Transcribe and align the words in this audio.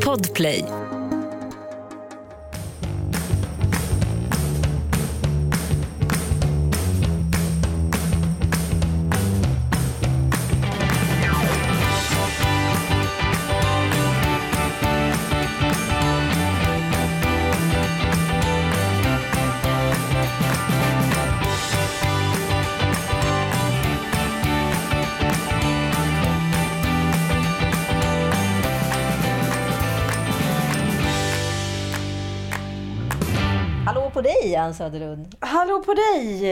Podplay. 0.00 0.64
På 34.20 34.24
dig 34.24 34.56
Ann 34.56 34.74
Söderlund. 34.74 35.34
Hallå 35.40 35.82
på 35.82 35.94
dig! 35.94 36.44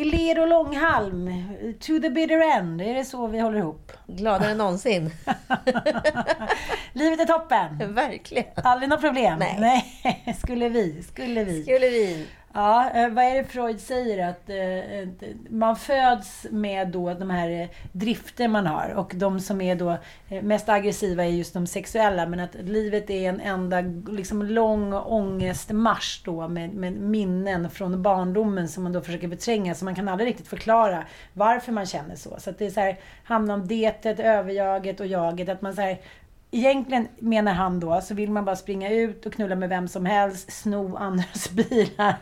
I 0.00 0.04
ler 0.04 0.40
och 0.40 0.48
långhalm. 0.48 1.30
To 1.80 2.00
the 2.00 2.10
bitter 2.10 2.58
end. 2.58 2.82
Är 2.82 2.94
det 2.94 3.04
så 3.04 3.26
vi 3.26 3.40
håller 3.40 3.58
ihop? 3.58 3.92
Gladare 4.06 4.50
än 4.50 4.58
någonsin. 4.58 5.10
Livet 6.92 7.20
är 7.20 7.24
toppen! 7.24 7.94
Verkligen. 7.94 8.44
Aldrig 8.54 8.88
några 8.88 9.00
problem? 9.02 9.38
Nej. 9.38 9.56
Nej. 10.04 10.36
Skulle 10.42 10.68
vi? 10.68 11.02
Skulle 11.02 11.44
vi? 11.44 11.62
Skulle 11.62 11.88
vi. 11.88 12.26
Ja, 12.54 12.90
eh, 12.90 13.08
vad 13.08 13.24
är 13.24 13.34
det 13.34 13.44
Freud 13.44 13.80
säger? 13.80 14.18
Eh, 14.18 14.28
att 14.28 15.22
man 15.50 15.76
föds 15.76 16.46
med 16.50 16.88
då 16.88 17.14
de 17.14 17.30
här 17.30 17.50
eh, 17.50 17.68
drifter 17.92 18.48
man 18.48 18.66
har. 18.66 18.94
Och 18.96 19.12
de 19.14 19.40
som 19.40 19.60
är 19.60 19.74
då 19.74 19.96
mest 20.42 20.68
aggressiva 20.68 21.24
är 21.24 21.28
just 21.28 21.54
de 21.54 21.66
sexuella. 21.66 22.26
Men 22.26 22.40
att 22.40 22.54
livet 22.54 23.10
är 23.10 23.28
en 23.28 23.40
enda 23.40 23.80
liksom, 24.08 24.42
lång 24.42 24.92
ångestmarsch 24.92 26.22
då 26.24 26.48
med, 26.48 26.74
med 26.74 26.92
minnen 26.92 27.70
från 27.70 28.02
barndomen 28.02 28.68
som 28.68 28.82
man 28.82 28.92
då 28.92 29.00
försöker 29.00 29.28
förtränga. 29.28 29.74
Så 29.74 29.84
man 29.84 29.94
kan 29.94 30.08
aldrig 30.08 30.28
riktigt 30.28 30.48
förklara 30.48 31.04
varför 31.32 31.72
man 31.72 31.86
känner 31.86 32.16
så. 32.16 32.36
Så 32.38 32.50
att 32.50 32.58
det 32.58 32.66
är 32.66 32.70
så 32.70 32.80
här, 32.80 32.98
handlar 33.24 33.54
om 33.54 33.68
detet, 33.68 34.20
överjaget 34.20 35.00
och 35.00 35.06
jaget. 35.06 35.48
Att 35.48 35.62
man 35.62 35.74
så 35.74 35.80
här, 35.80 35.98
Egentligen 36.50 37.08
menar 37.18 37.52
han 37.52 37.80
då, 37.80 38.00
så 38.00 38.14
vill 38.14 38.30
man 38.30 38.44
bara 38.44 38.56
springa 38.56 38.90
ut 38.90 39.26
och 39.26 39.32
knulla 39.32 39.54
med 39.54 39.68
vem 39.68 39.88
som 39.88 40.06
helst, 40.06 40.52
sno 40.52 40.96
andras 40.96 41.50
bilar 41.52 42.14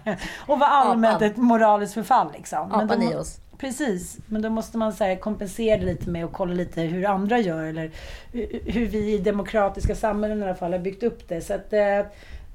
och 0.47 0.59
vara 0.59 0.71
allmänt 0.71 1.16
Apan. 1.16 1.28
ett 1.28 1.37
moraliskt 1.37 1.94
förfall. 1.94 2.33
Liksom. 2.37 2.69
Men 2.69 2.81
Apan 2.81 3.03
i 3.03 3.06
må- 3.15 3.19
oss. 3.21 3.41
Precis, 3.59 4.19
men 4.27 4.43
då 4.43 4.50
måste 4.50 4.78
man 4.78 4.93
så 4.93 5.17
kompensera 5.21 5.78
det 5.78 5.84
lite 5.87 6.11
med 6.11 6.25
att 6.25 6.33
kolla 6.33 6.55
lite 6.55 6.81
hur 6.81 7.06
andra 7.06 7.38
gör 7.38 7.65
eller 7.65 7.91
hu- 8.33 8.71
hur 8.72 8.87
vi 8.87 9.15
i 9.15 9.19
demokratiska 9.19 9.94
samhällen 9.94 10.41
i 10.41 10.43
alla 10.44 10.55
fall 10.55 10.72
har 10.72 10.78
byggt 10.78 11.03
upp 11.03 11.28
det. 11.28 11.41
Så 11.41 11.55
att, 11.55 11.72
eh, 11.72 12.00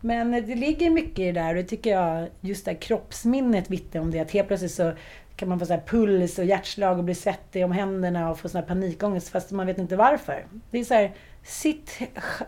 men 0.01 0.31
det 0.31 0.55
ligger 0.55 0.89
mycket 0.89 1.19
i 1.19 1.25
det 1.25 1.31
där 1.31 1.49
och 1.49 1.55
det 1.55 1.63
tycker 1.63 1.89
jag, 1.91 2.27
just 2.41 2.65
det 2.65 2.71
här 2.71 2.77
kroppsminnet 2.79 3.69
vittnar 3.69 4.01
om 4.01 4.11
det. 4.11 4.19
Att 4.19 4.31
helt 4.31 4.47
plötsligt 4.47 4.71
så 4.71 4.91
kan 5.35 5.49
man 5.49 5.59
få 5.59 5.65
så 5.65 5.79
puls 5.87 6.39
och 6.39 6.45
hjärtslag 6.45 6.97
och 6.97 7.03
bli 7.03 7.15
svettig 7.15 7.65
om 7.65 7.71
händerna 7.71 8.29
och 8.31 8.39
få 8.39 8.49
sån 8.49 8.59
här 8.61 8.67
panikångest 8.67 9.29
fast 9.29 9.51
man 9.51 9.67
vet 9.67 9.77
inte 9.77 9.95
varför. 9.95 10.45
Det 10.71 10.79
är 10.79 10.83
så 10.83 10.93
här 10.93 11.11
sit, 11.43 11.99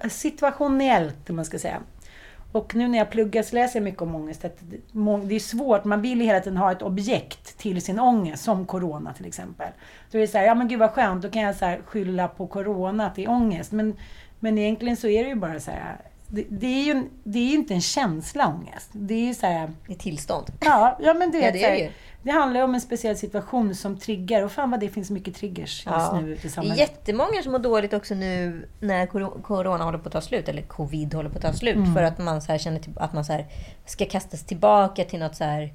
situationellt, 0.09 1.29
om 1.29 1.35
man 1.35 1.45
ska 1.45 1.59
säga. 1.59 1.79
Och 2.51 2.75
nu 2.75 2.87
när 2.87 2.97
jag 2.97 3.09
pluggar 3.09 3.43
så 3.43 3.55
läser 3.55 3.79
jag 3.79 3.83
mycket 3.83 4.01
om 4.01 4.15
ångest. 4.15 4.45
Att 4.45 4.57
det- 4.59 5.35
är 5.35 5.39
svårt, 5.39 5.83
man 5.83 6.01
vill 6.01 6.19
ju 6.21 6.25
hela 6.25 6.39
tiden 6.39 6.57
ha 6.57 6.71
ett 6.71 6.81
objekt 6.81 7.57
till 7.57 7.81
sin 7.81 7.99
ångest, 7.99 8.43
som 8.43 8.65
Corona 8.65 9.13
till 9.13 9.25
exempel. 9.25 9.67
Då 10.11 10.17
är 10.17 10.21
det 10.21 10.27
så 10.27 10.37
här, 10.37 10.45
ja 10.45 10.55
men 10.55 10.67
gud 10.67 10.79
vad 10.79 10.91
skönt, 10.91 11.21
då 11.21 11.29
kan 11.29 11.41
jag 11.41 11.55
så 11.55 11.65
här 11.65 11.81
skylla 11.85 12.27
på 12.27 12.47
Corona 12.47 13.05
att 13.07 13.15
det 13.15 13.23
är 13.23 13.29
ångest. 13.29 13.71
Men, 13.71 13.95
men 14.39 14.57
egentligen 14.57 14.97
så 14.97 15.07
är 15.07 15.23
det 15.23 15.29
ju 15.29 15.35
bara 15.35 15.59
så 15.59 15.71
här, 15.71 15.97
det, 16.27 16.45
det 16.49 16.67
är 16.67 16.83
ju 16.83 17.03
det 17.23 17.39
är 17.39 17.53
inte 17.53 17.73
en 17.73 17.81
känsla 17.81 18.47
ångest. 18.47 18.89
Det 18.91 19.13
är 19.13 19.27
ju 19.27 19.33
så 19.33 19.45
här, 19.47 19.71
I 19.87 19.95
tillstånd. 19.95 20.45
ja, 20.59 20.97
ja 21.01 21.13
men 21.13 21.31
du 21.31 21.37
Ja, 21.37 21.43
vet, 21.45 21.53
det 21.53 21.59
så 21.59 21.65
är 21.65 21.71
det 21.71 21.77
ju. 21.77 21.89
det 22.23 22.31
handlar 22.31 22.61
om 22.61 22.73
en 22.75 22.81
speciell 22.81 23.17
situation 23.17 23.75
som 23.75 23.97
triggar. 23.97 24.41
Och 24.43 24.51
fan 24.51 24.71
vad 24.71 24.79
det 24.79 24.89
finns 24.89 25.09
mycket 25.11 25.35
triggers 25.35 25.85
just 25.85 26.13
nu 26.13 26.19
ute 26.19 26.31
i 26.31 26.35
Det 26.41 26.47
är 26.47 26.49
samhället. 26.49 26.77
jättemånga 26.79 27.43
som 27.43 27.51
mår 27.51 27.59
dåligt 27.59 27.93
också 27.93 28.15
nu 28.15 28.67
när 28.79 29.05
coro- 29.07 29.41
corona 29.41 29.83
håller 29.83 29.97
på 29.97 30.07
att 30.07 30.13
ta 30.13 30.21
slut, 30.21 30.49
eller 30.49 30.61
covid 30.61 31.13
håller 31.13 31.29
på 31.29 31.35
att 31.37 31.41
ta 31.43 31.53
slut. 31.53 31.75
Mm. 31.75 31.93
För 31.93 32.03
att 32.03 32.17
man 32.17 32.41
så 32.41 32.51
här 32.51 32.59
känner 32.59 32.81
att 32.95 33.13
man 33.13 33.25
så 33.25 33.33
här 33.33 33.45
ska 33.85 34.05
kastas 34.05 34.43
tillbaka 34.43 35.03
till 35.03 35.19
något 35.19 35.35
så 35.35 35.43
här... 35.43 35.73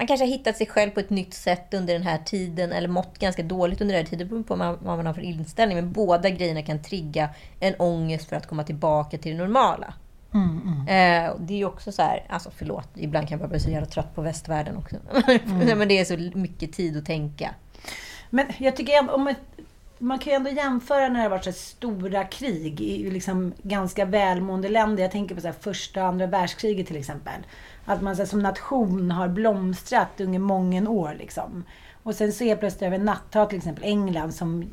Man 0.00 0.06
kanske 0.06 0.26
har 0.26 0.30
hittat 0.30 0.56
sig 0.56 0.66
själv 0.66 0.90
på 0.90 1.00
ett 1.00 1.10
nytt 1.10 1.34
sätt 1.34 1.74
under 1.74 1.92
den 1.94 2.02
här 2.02 2.18
tiden, 2.18 2.72
eller 2.72 2.88
mått 2.88 3.18
ganska 3.18 3.42
dåligt 3.42 3.80
under 3.80 3.94
den 3.94 4.04
här 4.04 4.10
tiden, 4.10 4.28
beroende 4.28 4.48
på 4.48 4.56
vad 4.56 4.78
man, 4.82 4.96
man 4.96 5.06
har 5.06 5.14
för 5.14 5.22
inställning. 5.22 5.76
Men 5.76 5.92
båda 5.92 6.30
grejerna 6.30 6.62
kan 6.62 6.82
trigga 6.82 7.28
en 7.60 7.74
ångest 7.78 8.28
för 8.28 8.36
att 8.36 8.46
komma 8.46 8.64
tillbaka 8.64 9.18
till 9.18 9.32
det 9.32 9.38
normala. 9.38 9.94
Mm, 10.34 10.88
Eh, 10.88 11.30
och 11.30 11.40
det 11.40 11.54
är 11.54 11.58
ju 11.58 11.64
också 11.64 11.92
så 11.92 12.02
här, 12.02 12.24
alltså 12.28 12.50
förlåt, 12.56 12.88
ibland 12.94 13.28
kan 13.28 13.38
jag 13.38 13.40
bara 13.40 13.50
bli 13.50 13.60
så 13.60 13.70
jävla 13.70 13.86
trött 13.86 14.14
på 14.14 14.22
västvärlden 14.22 14.76
också. 14.76 14.96
Mm. 15.28 15.78
men 15.78 15.88
det 15.88 15.98
är 15.98 16.04
så 16.04 16.38
mycket 16.38 16.72
tid 16.72 16.96
att 16.96 17.06
tänka. 17.06 17.54
Men 18.30 18.46
jag 18.58 18.76
tycker 18.76 19.14
om 19.14 19.28
ett, 19.28 19.38
man 19.98 20.18
kan 20.18 20.32
ju 20.32 20.36
ändå 20.36 20.50
jämföra 20.50 21.08
när 21.08 21.14
det 21.16 21.22
har 21.22 21.30
varit 21.30 21.44
så 21.44 21.52
stora 21.52 22.24
krig 22.24 22.80
i 22.80 23.10
liksom 23.10 23.52
ganska 23.62 24.04
välmående 24.04 24.68
länder. 24.68 25.02
Jag 25.02 25.12
tänker 25.12 25.34
på 25.34 25.40
så 25.40 25.52
första 25.60 26.02
och 26.02 26.08
andra 26.08 26.26
världskriget 26.26 26.86
till 26.86 26.96
exempel. 26.96 27.40
Att 27.90 28.02
man 28.02 28.16
så 28.16 28.22
här, 28.22 28.26
som 28.26 28.38
nation 28.38 29.10
har 29.10 29.28
blomstrat 29.28 30.20
under 30.20 30.38
många 30.38 30.90
år. 30.90 31.14
Liksom. 31.18 31.64
Och 32.02 32.14
sen 32.14 32.32
så 32.32 32.44
är 32.44 32.56
plötsligt 32.56 32.82
över 32.82 32.96
en 32.96 33.04
natt, 33.04 33.48
till 33.48 33.58
exempel 33.58 33.84
England 33.84 34.34
som 34.34 34.64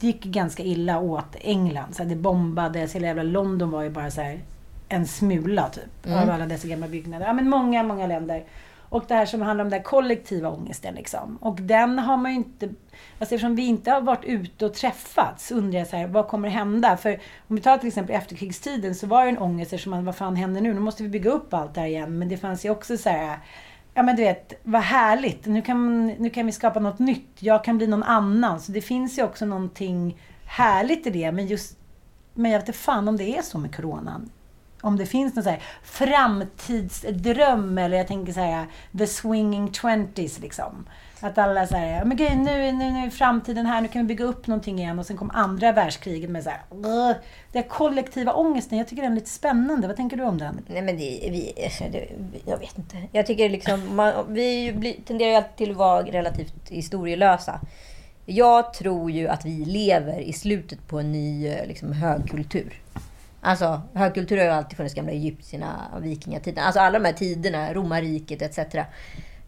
gick 0.00 0.24
ganska 0.24 0.62
illa 0.62 0.98
åt 1.00 1.36
England. 1.40 1.94
Så 1.94 2.02
här, 2.02 2.10
det 2.10 2.16
bombades, 2.16 2.94
hela 2.94 3.06
jävla 3.06 3.22
London 3.22 3.70
var 3.70 3.82
ju 3.82 3.90
bara 3.90 4.10
så 4.10 4.20
här 4.20 4.40
en 4.88 5.06
smula 5.06 5.68
typ. 5.68 6.06
Av 6.06 6.30
alla 6.30 6.46
dessa 6.46 6.68
gamla 6.68 6.88
byggnader. 6.88 7.26
Ja 7.26 7.32
men 7.32 7.48
många, 7.48 7.82
många 7.82 8.06
länder. 8.06 8.44
Och 8.92 9.04
det 9.08 9.14
här 9.14 9.26
som 9.26 9.42
handlar 9.42 9.64
om 9.64 9.70
den 9.70 9.82
kollektiva 9.82 10.48
ångesten. 10.48 10.94
Liksom. 10.94 11.38
Och 11.40 11.60
den 11.60 11.98
har 11.98 12.16
man 12.16 12.30
ju 12.30 12.36
inte... 12.36 12.66
Alltså 12.66 13.34
eftersom 13.34 13.54
vi 13.54 13.66
inte 13.66 13.90
har 13.90 14.00
varit 14.00 14.24
ute 14.24 14.66
och 14.66 14.74
träffats 14.74 15.52
undrar 15.52 15.78
jag 15.78 15.88
så 15.88 15.96
här, 15.96 16.06
vad 16.06 16.28
kommer 16.28 16.48
hända? 16.48 16.96
För 16.96 17.20
om 17.48 17.56
vi 17.56 17.62
tar 17.62 17.78
till 17.78 17.88
exempel 17.88 18.16
efterkrigstiden 18.16 18.94
så 18.94 19.06
var 19.06 19.24
det 19.24 19.30
en 19.30 19.38
ångest 19.38 19.72
eftersom 19.72 19.90
man, 19.90 20.04
vad 20.04 20.16
fan 20.16 20.36
händer 20.36 20.60
nu? 20.60 20.74
Nu 20.74 20.80
måste 20.80 21.02
vi 21.02 21.08
bygga 21.08 21.30
upp 21.30 21.54
allt 21.54 21.74
det 21.74 21.80
här 21.80 21.88
igen. 21.88 22.18
Men 22.18 22.28
det 22.28 22.36
fanns 22.36 22.64
ju 22.64 22.70
också 22.70 22.96
så 22.96 23.08
här, 23.08 23.38
ja 23.94 24.02
men 24.02 24.16
du 24.16 24.22
vet, 24.22 24.52
vad 24.62 24.82
härligt. 24.82 25.46
Nu 25.46 25.62
kan, 25.62 26.06
nu 26.06 26.30
kan 26.30 26.46
vi 26.46 26.52
skapa 26.52 26.80
något 26.80 26.98
nytt. 26.98 27.28
Jag 27.38 27.64
kan 27.64 27.78
bli 27.78 27.86
någon 27.86 28.02
annan. 28.02 28.60
Så 28.60 28.72
det 28.72 28.80
finns 28.80 29.18
ju 29.18 29.22
också 29.22 29.46
någonting 29.46 30.20
härligt 30.44 31.06
i 31.06 31.10
det. 31.10 31.32
Men 31.32 31.46
just, 31.46 31.76
men 32.34 32.50
jag 32.50 32.58
vet 32.58 32.68
inte 32.68 32.78
fan 32.78 33.08
om 33.08 33.16
det 33.16 33.36
är 33.36 33.42
så 33.42 33.58
med 33.58 33.76
coronan 33.76 34.30
om 34.82 34.96
det 34.96 35.06
finns 35.06 35.34
någon 35.34 35.44
så 35.44 35.50
här 35.50 35.62
framtidsdröm 35.82 37.78
eller 37.78 37.96
jag 37.96 38.06
tänker 38.08 38.32
så 38.32 38.40
här 38.40 38.66
the 38.98 39.06
swinging 39.06 39.72
twenties 39.72 40.38
liksom. 40.38 40.86
Att 41.20 41.38
alla 41.38 41.66
säger 41.66 42.04
men 42.04 42.16
gud, 42.16 42.36
nu, 42.36 42.72
nu, 42.72 42.90
nu 42.90 43.06
är 43.06 43.10
framtiden 43.10 43.66
här, 43.66 43.80
nu 43.80 43.88
kan 43.88 44.02
vi 44.02 44.08
bygga 44.08 44.24
upp 44.24 44.46
någonting 44.46 44.78
igen. 44.78 44.98
Och 44.98 45.06
sen 45.06 45.16
kom 45.16 45.30
andra 45.34 45.72
världskriget 45.72 46.30
med 46.30 46.44
så 46.44 46.50
här, 46.50 46.60
"Ugh." 46.70 47.16
den 47.52 47.62
kollektiva 47.62 48.32
ångesten. 48.32 48.78
Jag 48.78 48.88
tycker 48.88 49.02
den 49.02 49.12
är 49.12 49.16
lite 49.16 49.30
spännande. 49.30 49.86
Vad 49.86 49.96
tänker 49.96 50.16
du 50.16 50.22
om 50.22 50.38
den? 50.38 50.60
Nej 50.66 50.82
men 50.82 50.96
det, 50.96 51.28
vi, 51.30 51.52
alltså, 51.64 51.84
det, 51.92 52.08
jag 52.46 52.58
vet 52.58 52.78
inte. 52.78 52.96
Jag 53.12 53.26
tycker 53.26 53.48
liksom, 53.48 53.96
man, 53.96 54.12
vi 54.28 54.72
blir, 54.72 54.94
tenderar 55.06 55.30
ju 55.30 55.36
alltid 55.36 55.56
till 55.56 55.70
att 55.70 55.76
vara 55.76 56.02
relativt 56.02 56.68
historielösa. 56.68 57.60
Jag 58.26 58.74
tror 58.74 59.10
ju 59.10 59.28
att 59.28 59.44
vi 59.44 59.64
lever 59.64 60.20
i 60.20 60.32
slutet 60.32 60.88
på 60.88 60.98
en 60.98 61.12
ny 61.12 61.46
eh, 61.46 61.66
liksom, 61.66 61.92
högkultur. 61.92 62.80
Alltså, 63.44 63.82
högkultur 63.94 64.36
har 64.36 64.44
ju 64.44 64.50
alltid 64.50 64.76
funnits, 64.76 64.94
gamla 64.94 65.12
egyptierna, 65.12 66.00
vikingatiden. 66.00 66.64
Alltså 66.64 66.80
alla 66.80 66.98
de 66.98 67.04
här 67.04 67.12
tiderna, 67.12 67.74
romarriket 67.74 68.42
etc. 68.42 68.58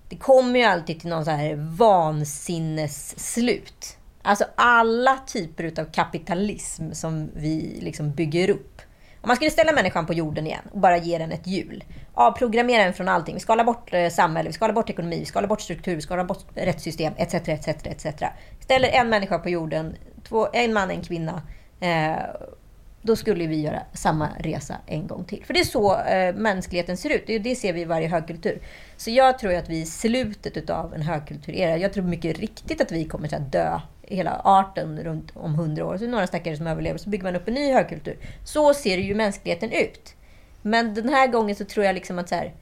Det 0.09 0.17
kommer 0.17 0.59
ju 0.59 0.65
alltid 0.65 1.01
till 1.01 1.11
någon 1.11 1.25
så 1.25 1.31
här 1.31 1.55
vansinnesslut. 1.77 3.97
Alltså 4.23 4.45
alla 4.55 5.19
typer 5.27 5.65
utav 5.65 5.85
kapitalism 5.85 6.93
som 6.93 7.31
vi 7.35 7.79
liksom 7.81 8.13
bygger 8.13 8.51
upp. 8.51 8.83
Om 9.21 9.29
man 9.29 9.37
skulle 9.37 9.51
ställa 9.51 9.73
människan 9.73 10.07
på 10.07 10.15
jorden 10.15 10.47
igen 10.47 10.65
och 10.73 10.81
bara 10.81 10.97
ge 10.97 11.19
den 11.19 11.33
ett 11.33 11.47
hjul. 11.47 11.85
Avprogrammera 12.15 12.85
den 12.85 12.95
från 12.95 13.09
allting. 13.09 13.35
Vi 13.35 13.41
skalar 13.41 13.65
bort 13.65 13.95
eh, 13.95 14.09
samhälle, 14.09 14.49
vi 14.49 14.53
skalar 14.53 14.75
bort 14.75 14.91
ekonomi, 14.91 15.19
vi 15.19 15.25
skalar 15.25 15.49
bort 15.49 15.61
struktur, 15.61 15.95
vi 15.95 16.03
skalar 16.03 16.25
bort 16.25 16.47
rättssystem 16.55 17.13
etc. 17.17 17.35
etc, 17.35 17.69
etc. 17.69 18.07
Ställer 18.61 18.89
en 18.89 19.09
människa 19.09 19.39
på 19.39 19.51
jorden, 19.51 19.97
två, 20.29 20.49
en 20.53 20.73
man, 20.73 20.91
en 20.91 21.03
kvinna. 21.03 21.43
Eh, 21.81 22.17
då 23.07 23.17
skulle 23.17 23.47
vi 23.47 23.61
göra 23.61 23.83
samma 23.93 24.29
resa 24.39 24.77
en 24.87 25.07
gång 25.07 25.25
till. 25.25 25.45
För 25.45 25.55
det 25.55 25.61
är 25.61 25.65
så 25.65 25.99
eh, 26.01 26.35
mänskligheten 26.35 26.97
ser 26.97 27.11
ut. 27.11 27.25
Det, 27.27 27.39
det 27.39 27.55
ser 27.55 27.73
vi 27.73 27.81
i 27.81 27.85
varje 27.85 28.09
högkultur. 28.09 28.59
Så 28.97 29.11
jag 29.11 29.39
tror 29.39 29.55
att 29.55 29.69
vi 29.69 29.79
är 29.79 29.83
i 29.83 29.87
slutet 29.87 30.71
av 30.71 30.95
en 30.95 31.03
högkulturera. 31.03 31.77
Jag 31.77 31.93
tror 31.93 32.05
mycket 32.05 32.39
riktigt 32.39 32.81
att 32.81 32.93
vi 32.93 33.05
kommer 33.05 33.35
att 33.35 33.53
dö 33.53 33.81
hela 34.03 34.41
arten 34.45 34.99
runt 34.99 35.37
om 35.37 35.55
hundra 35.55 35.87
år. 35.87 35.97
Så 35.97 36.05
är 36.05 36.07
det 36.07 36.13
några 36.13 36.27
stackare 36.27 36.57
som 36.57 36.67
överlever, 36.67 36.99
så 36.99 37.11
bygger 37.11 37.25
man 37.25 37.37
upp 37.37 37.49
en 37.49 37.55
ny 37.55 37.73
högkultur. 37.73 38.19
Så 38.45 38.75
ser 38.75 38.99
ju 38.99 39.15
mänskligheten 39.15 39.71
ut. 39.73 40.15
Men 40.63 40.95
den 40.95 41.09
här 41.09 41.27
gången 41.27 41.57
så 41.57 41.65
tror 41.65 41.87
jag 41.87 41.95
liksom 41.95 42.19
att 42.19 42.29
så 42.29 42.35
här, 42.35 42.55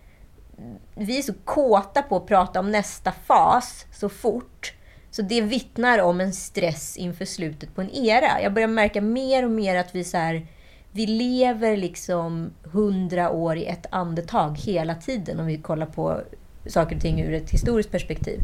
vi 0.95 1.19
är 1.19 1.23
så 1.23 1.35
kåta 1.45 2.03
på 2.03 2.17
att 2.17 2.27
prata 2.27 2.61
om 2.61 2.71
nästa 2.71 3.13
fas 3.13 3.87
så 3.93 4.09
fort. 4.09 4.75
Så 5.13 5.23
det 5.23 5.41
vittnar 5.41 5.99
om 5.99 6.21
en 6.21 6.33
stress 6.33 6.97
inför 6.97 7.25
slutet 7.25 7.75
på 7.75 7.81
en 7.81 7.91
era. 7.91 8.43
Jag 8.43 8.53
börjar 8.53 8.69
märka 8.69 9.01
mer 9.01 9.45
och 9.45 9.51
mer 9.51 9.77
att 9.77 9.95
vi 9.95 10.05
så 10.05 10.17
här, 10.17 10.47
vi 10.93 11.07
lever 11.07 11.77
liksom 11.77 12.53
hundra 12.63 13.31
år 13.31 13.57
i 13.57 13.67
ett 13.67 13.87
andetag 13.91 14.59
hela 14.59 14.95
tiden 14.95 15.41
om 15.41 15.47
vi 15.47 15.59
kollar 15.59 15.87
på 15.87 16.21
saker 16.67 16.97
och 16.97 17.03
ting 17.03 17.21
ur 17.21 17.35
ett 17.35 17.51
historiskt 17.51 17.91
perspektiv. 17.91 18.41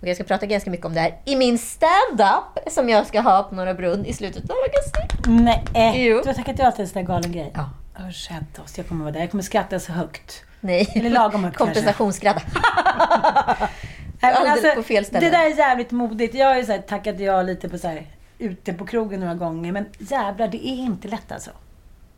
Och 0.00 0.08
jag 0.08 0.16
ska 0.16 0.24
prata 0.24 0.46
ganska 0.46 0.70
mycket 0.70 0.86
om 0.86 0.94
det 0.94 1.00
här 1.00 1.20
i 1.24 1.36
min 1.36 1.58
stand-up 1.58 2.72
som 2.72 2.88
jag 2.88 3.06
ska 3.06 3.20
ha 3.20 3.42
på 3.42 3.54
Norra 3.54 3.74
Brunn 3.74 4.04
i 4.06 4.12
slutet 4.12 4.50
av 4.50 4.56
augusti. 4.56 5.30
Nej, 5.42 6.06
Jo. 6.06 6.20
du 6.22 6.28
har 6.28 6.34
tackat 6.34 6.58
ja 6.58 6.72
till 6.72 6.80
en 6.82 6.88
sån 6.88 7.02
där 7.02 7.08
galen 7.08 7.32
grej? 7.32 7.52
Ja. 7.54 7.70
Usch, 8.08 8.30
oss. 8.64 8.78
Jag 8.78 8.88
kommer 8.88 9.04
vara 9.04 9.12
där. 9.12 9.20
Jag 9.20 9.30
kommer 9.30 9.44
skratta 9.44 9.80
så 9.80 9.92
högt. 9.92 10.44
Nej. 10.60 10.92
Eller 10.94 11.10
lagom 11.10 11.44
högt. 11.44 11.56
Kompensationsskrattar. 11.58 12.44
Alldeles 14.22 14.74
på 14.74 14.82
fel 14.82 15.04
ställe. 15.04 15.26
Det 15.26 15.30
där 15.30 15.44
är 15.44 15.58
jävligt 15.58 15.90
modigt. 15.90 16.34
Jag 16.34 16.46
har 16.46 16.56
ju 16.56 16.64
så 16.64 16.72
här, 16.72 16.78
tackat 16.78 17.20
ja 17.20 17.42
lite 17.42 17.68
på 17.68 17.78
så 17.78 17.88
här, 17.88 18.06
ute 18.38 18.72
på 18.72 18.86
krogen 18.86 19.20
några 19.20 19.34
gånger. 19.34 19.72
Men 19.72 19.86
jävlar, 19.98 20.48
det 20.48 20.68
är 20.68 20.76
inte 20.76 21.08
lätt 21.08 21.32
alltså. 21.32 21.50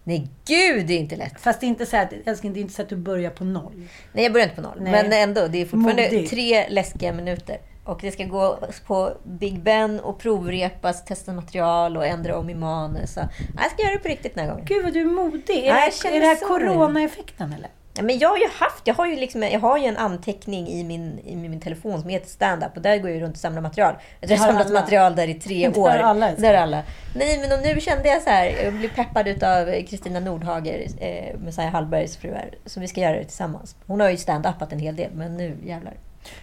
Nej, 0.04 0.28
gud, 0.46 0.86
det 0.86 0.94
är 0.94 0.98
inte 0.98 1.16
lätt. 1.16 1.40
Fast 1.40 1.60
det 1.60 1.66
är 1.66 1.68
inte 1.68 1.86
så 1.86 1.96
att, 1.96 2.12
älskling, 2.26 2.52
det 2.52 2.60
är 2.60 2.62
inte 2.62 2.74
så 2.74 2.82
att 2.82 2.88
du 2.88 2.96
börjar 2.96 3.30
på 3.30 3.44
noll. 3.44 3.72
Nej, 4.12 4.24
jag 4.24 4.32
börjar 4.32 4.46
inte 4.46 4.56
på 4.56 4.62
noll. 4.62 4.78
Nej. 4.80 4.92
Men 4.92 5.12
ändå, 5.12 5.46
det 5.46 5.60
är 5.60 5.66
fortfarande 5.66 6.02
Modigt. 6.02 6.30
tre 6.30 6.68
läskiga 6.68 7.12
minuter. 7.12 7.58
Och 7.84 7.98
det 8.02 8.10
ska 8.10 8.24
gå 8.24 8.58
på 8.86 9.12
Big 9.24 9.60
Ben 9.62 10.00
och 10.00 10.18
provrepas, 10.18 11.04
testa 11.04 11.32
material 11.32 11.96
och 11.96 12.06
ändra 12.06 12.38
om 12.38 12.50
i 12.50 12.54
manus. 12.54 13.12
Så 13.12 13.20
jag 13.56 13.70
ska 13.70 13.82
göra 13.82 13.92
det 13.92 13.98
på 13.98 14.08
riktigt 14.08 14.34
den 14.34 14.44
här 14.44 14.50
gången. 14.50 14.66
Gud 14.68 14.84
vad 14.84 14.92
du 14.92 15.00
är 15.00 15.04
modig. 15.04 15.58
Är, 15.58 15.64
Ja, 15.64 15.80
jag 15.80 15.92
det, 16.12 16.16
är 16.16 16.20
det 16.20 16.26
här 16.26 16.48
corona-effekten 16.48 17.52
eller? 17.52 17.70
Men 18.02 18.18
jag 18.18 18.28
har 18.28 18.36
ju 18.38 18.48
haft, 18.52 18.86
jag 18.86 18.94
har 18.94 19.06
ju, 19.06 19.16
liksom, 19.16 19.42
jag 19.42 19.60
har 19.60 19.78
ju 19.78 19.84
en 19.84 19.96
anteckning 19.96 20.68
i 20.68 20.84
min, 20.84 21.18
i 21.24 21.36
min 21.36 21.60
telefon 21.60 22.00
som 22.00 22.10
heter 22.10 22.28
stand-up 22.28 22.76
och 22.76 22.82
där 22.82 22.98
går 22.98 23.10
jag 23.10 23.16
ju 23.16 23.24
runt 23.24 23.34
och 23.34 23.40
samlar 23.40 23.62
material. 23.62 23.94
Jag 24.20 24.28
har 24.28 24.36
samlat 24.36 24.66
alla. 24.66 24.80
material 24.80 25.16
där 25.16 25.28
i 25.28 25.34
tre 25.34 25.68
år. 25.74 25.88
har 25.88 25.98
alla. 25.98 26.32
Där 26.34 26.54
alla. 26.54 26.82
Nej, 27.16 27.46
men 27.48 27.60
nu 27.74 27.80
kände 27.80 28.08
jag 28.08 28.22
så 28.22 28.30
här, 28.30 28.46
jag 28.64 28.72
blev 28.72 28.94
peppad 28.94 29.28
utav 29.28 29.82
Kristina 29.88 30.20
Nordhager, 30.20 30.86
eh, 31.00 31.38
Messiah 31.38 31.72
Hallbergs 31.72 32.16
fru 32.16 32.34
här, 32.34 32.50
så 32.66 32.80
vi 32.80 32.88
ska 32.88 33.00
göra 33.00 33.16
det 33.16 33.24
tillsammans. 33.24 33.76
Hon 33.86 34.00
har 34.00 34.10
ju 34.10 34.16
stand-upat 34.16 34.72
en 34.72 34.78
hel 34.78 34.96
del, 34.96 35.10
men 35.14 35.36
nu 35.36 35.56
jävlar. 35.64 35.94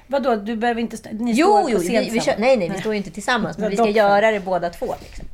Vadå, 0.08 0.36
du 0.36 0.56
behöver 0.56 0.82
inte... 0.82 0.98
Ni 1.12 1.32
Jo, 1.32 1.48
står 1.48 1.72
jo, 1.72 1.78
på 1.78 1.84
scen 1.84 2.04
vi, 2.04 2.10
vi 2.10 2.20
kör, 2.20 2.36
nej, 2.38 2.58
nej, 2.58 2.70
vi 2.70 2.80
står 2.80 2.94
ju 2.94 2.98
inte 2.98 3.12
tillsammans, 3.12 3.58
men 3.58 3.70
vi 3.70 3.78
ska 3.78 3.90
göra 3.90 4.32
det 4.32 4.40
båda 4.40 4.70
två. 4.70 4.96
Liksom. 5.02 5.26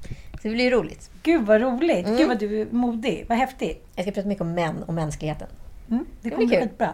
Så 0.41 0.47
det 0.47 0.49
blir 0.49 0.71
roligt. 0.71 1.09
Gud 1.23 1.45
vad 1.45 1.61
roligt. 1.61 2.05
Mm. 2.05 2.17
Gud 2.17 2.27
vad 2.27 2.39
du 2.39 2.61
är 2.61 2.65
modig. 2.71 3.25
Vad 3.29 3.37
häftigt. 3.37 3.87
Jag 3.95 4.05
ska 4.05 4.11
prata 4.11 4.27
mycket 4.27 4.41
om 4.41 4.53
män 4.53 4.83
och 4.83 4.93
mänskligheten. 4.93 5.47
Mm, 5.91 6.05
det 6.21 6.29
kommer 6.29 6.45
bli 6.45 6.55
kul. 6.55 6.63
skitbra. 6.63 6.93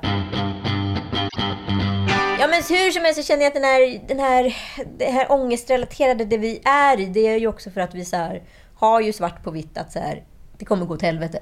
Ja, 2.40 2.48
men 2.48 2.64
hur 2.70 2.92
som 2.92 3.04
helst 3.04 3.22
så 3.22 3.28
känner 3.28 3.42
jag 3.42 3.48
att 3.48 3.54
den 3.54 3.64
här, 3.64 4.08
den 4.08 4.20
här, 4.20 4.56
det 4.98 5.06
här 5.06 5.32
ångestrelaterade, 5.32 6.26
det 6.26 6.38
vi 6.38 6.62
är 6.66 7.00
i, 7.00 7.06
det 7.06 7.28
är 7.28 7.38
ju 7.38 7.48
också 7.48 7.72
för 7.72 7.82
att 7.82 7.96
vi 7.96 8.06
så 8.06 8.16
här, 8.16 8.44
har 8.76 9.02
ju 9.02 9.14
svart 9.14 9.44
på 9.44 9.52
vitt 9.52 9.78
att 9.78 9.92
så 9.92 10.00
här, 10.00 10.24
det 10.58 10.66
kommer 10.66 10.86
gå 10.86 10.98
till 10.98 11.06
helvete. 11.06 11.40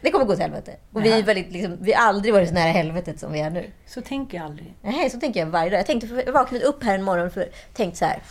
Det 0.00 0.10
kommer 0.10 0.24
gå 0.24 0.32
till 0.32 0.42
helvete. 0.42 0.76
Och 0.92 1.04
vi, 1.04 1.12
är 1.12 1.22
väldigt, 1.22 1.52
liksom, 1.52 1.76
vi 1.80 1.92
har 1.92 2.08
aldrig 2.08 2.34
varit 2.34 2.48
så 2.48 2.54
nära 2.54 2.70
helvetet 2.70 3.20
som 3.20 3.32
vi 3.32 3.40
är 3.40 3.50
nu. 3.50 3.70
Så 3.86 4.00
tänker 4.00 4.38
jag 4.38 4.46
aldrig. 4.46 4.74
Nej, 4.82 5.10
så 5.10 5.20
tänker 5.20 5.40
jag 5.40 5.46
varje 5.46 5.70
dag. 5.70 5.78
Jag, 5.78 5.86
tänkte, 5.86 6.22
jag 6.26 6.32
vaknade 6.32 6.64
upp 6.64 6.84
här 6.84 6.94
en 6.94 7.02
morgon 7.02 7.30
för 7.30 7.48
tänkt 7.72 7.96
så 7.96 8.04
här. 8.04 8.22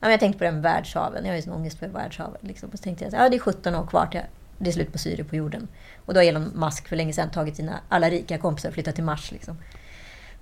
Ja, 0.00 0.06
men 0.06 0.10
jag 0.10 0.20
tänkte 0.20 0.38
på 0.38 0.44
den 0.44 0.62
världshaven. 0.62 1.24
Jag 1.24 1.30
har 1.30 1.36
ju 1.36 1.42
sån 1.42 1.52
ångest 1.52 1.78
för 1.78 1.88
världshaven. 1.88 2.40
Liksom. 2.40 2.70
Och 2.72 2.78
så 2.78 2.82
tänkte 2.82 3.04
jag 3.04 3.12
här, 3.12 3.22
ja, 3.22 3.28
det 3.28 3.36
är 3.36 3.38
17 3.38 3.74
år 3.74 3.86
kvar 3.86 4.06
till 4.06 4.20
det 4.60 4.70
är 4.70 4.72
slut 4.72 4.92
på 4.92 4.98
syre 4.98 5.24
på 5.24 5.36
jorden. 5.36 5.68
Och 6.06 6.14
då 6.14 6.20
har 6.20 6.24
Elon 6.24 6.52
Musk 6.54 6.88
för 6.88 6.96
länge 6.96 7.12
sedan 7.12 7.30
tagit 7.30 7.56
sina 7.56 7.80
alla 7.88 8.10
rika 8.10 8.38
kompisar 8.38 8.68
och 8.68 8.74
flyttat 8.74 8.94
till 8.94 9.04
Mars. 9.04 9.32
Liksom. 9.32 9.56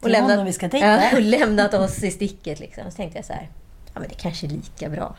Till 0.03 0.15
honom 0.17 0.47
vi 0.47 0.53
ska 0.53 0.69
dejta. 0.69 1.17
och 1.17 1.23
lämnat 1.23 1.75
oss 1.75 2.03
i 2.03 2.11
sticket. 2.11 2.61
Liksom. 2.61 2.91
Så 2.91 2.97
tänkte 2.97 3.19
jag 3.19 3.25
så 3.25 3.33
här, 3.33 3.49
ja 3.95 4.01
men 4.01 4.09
det 4.09 4.15
kanske 4.15 4.47
är 4.47 4.51
lika 4.51 4.89
bra. 4.89 5.17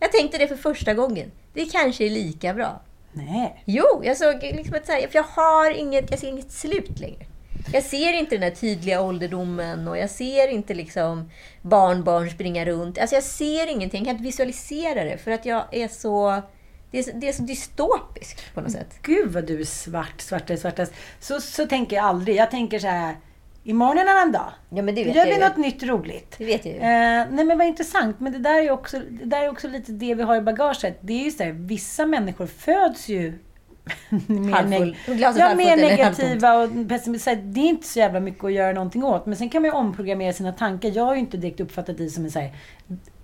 Jag 0.00 0.12
tänkte 0.12 0.38
det 0.38 0.48
för 0.48 0.56
första 0.56 0.94
gången. 0.94 1.30
Det 1.54 1.64
kanske 1.64 2.04
är 2.04 2.10
lika 2.10 2.54
bra. 2.54 2.82
Nej. 3.12 3.62
Jo, 3.64 4.02
jag 4.04 4.16
såg 4.16 4.42
liksom 4.42 4.74
ett 4.74 4.86
så 4.86 4.92
här, 4.92 5.00
för 5.08 5.16
jag 5.16 5.22
har 5.22 5.70
inget, 5.70 6.10
jag 6.10 6.18
ser 6.18 6.28
inget 6.28 6.52
slut 6.52 6.98
längre. 6.98 7.26
Jag 7.72 7.82
ser 7.82 8.12
inte 8.12 8.34
den 8.34 8.42
här 8.42 8.50
tydliga 8.50 9.02
ålderdomen 9.02 9.88
och 9.88 9.98
jag 9.98 10.10
ser 10.10 10.48
inte 10.48 10.74
liksom 10.74 11.30
barnbarn 11.62 12.30
springa 12.30 12.64
runt. 12.64 12.98
Alltså 12.98 13.16
jag 13.16 13.24
ser 13.24 13.66
ingenting, 13.66 13.98
jag 13.98 14.06
kan 14.06 14.14
inte 14.14 14.24
visualisera 14.24 15.04
det 15.04 15.18
för 15.18 15.30
att 15.30 15.46
jag 15.46 15.64
är 15.70 15.88
så... 15.88 16.42
Det 16.90 16.98
är 16.98 17.02
så, 17.02 17.10
det 17.14 17.28
är 17.28 17.32
så 17.32 17.42
dystopiskt 17.42 18.54
på 18.54 18.60
något 18.60 18.72
sätt. 18.72 18.98
Gud 19.02 19.32
vad 19.32 19.46
du 19.46 19.60
är 19.60 19.64
svart, 19.64 20.20
svartast, 20.20 20.62
svartast. 20.62 20.92
Så, 21.20 21.40
så 21.40 21.66
tänker 21.66 21.96
jag 21.96 22.04
aldrig. 22.04 22.36
Jag 22.36 22.50
tänker 22.50 22.78
så 22.78 22.86
här. 22.86 23.16
Imorgon 23.64 23.98
är 23.98 24.02
en 24.02 24.08
annan 24.08 24.32
dag. 24.32 24.50
Ja, 24.70 24.82
men 24.82 24.94
det 24.94 25.00
Då 25.04 25.06
vet 25.08 25.16
gör 25.16 25.26
jag 25.26 25.34
vi 25.34 25.40
något 25.44 25.56
nytt 25.56 25.82
roligt. 25.82 26.34
Det 26.38 26.44
vet 26.44 26.64
jag 26.64 26.74
ju. 26.74 26.80
Eh, 26.80 27.26
nej 27.30 27.44
men 27.44 27.58
vad 27.58 27.66
intressant. 27.66 28.20
Men 28.20 28.32
det 28.32 28.38
där 28.38 28.58
är 28.62 28.70
också, 28.70 28.98
det 29.10 29.24
där 29.24 29.42
är 29.42 29.48
också 29.50 29.68
lite 29.68 29.92
det 29.92 30.14
vi 30.14 30.22
har 30.22 30.36
i 30.36 30.40
bagaget. 30.40 30.98
Det 31.00 31.12
är 31.12 31.24
ju 31.24 31.30
så 31.30 31.42
här, 31.42 31.52
vissa 31.52 32.06
människor 32.06 32.46
föds 32.46 33.08
ju 33.08 33.32
mer, 34.26 34.52
neg- 34.62 34.96
ja, 35.38 35.54
mer 35.54 35.76
negativa 35.76 36.54
och 36.54 36.88
pessimistiska. 36.88 37.34
Det 37.42 37.60
är 37.60 37.68
inte 37.68 37.86
så 37.86 37.98
jävla 37.98 38.20
mycket 38.20 38.44
att 38.44 38.52
göra 38.52 38.72
någonting 38.72 39.04
åt. 39.04 39.26
Men 39.26 39.36
sen 39.36 39.48
kan 39.50 39.62
man 39.62 39.70
ju 39.70 39.74
omprogrammera 39.76 40.32
sina 40.32 40.52
tankar. 40.52 40.88
Jag 40.94 41.04
har 41.04 41.14
ju 41.14 41.20
inte 41.20 41.36
direkt 41.36 41.60
uppfattat 41.60 41.98
dig 41.98 42.10
som 42.10 42.24
en 42.24 42.30
så 42.30 42.38
här 42.38 42.52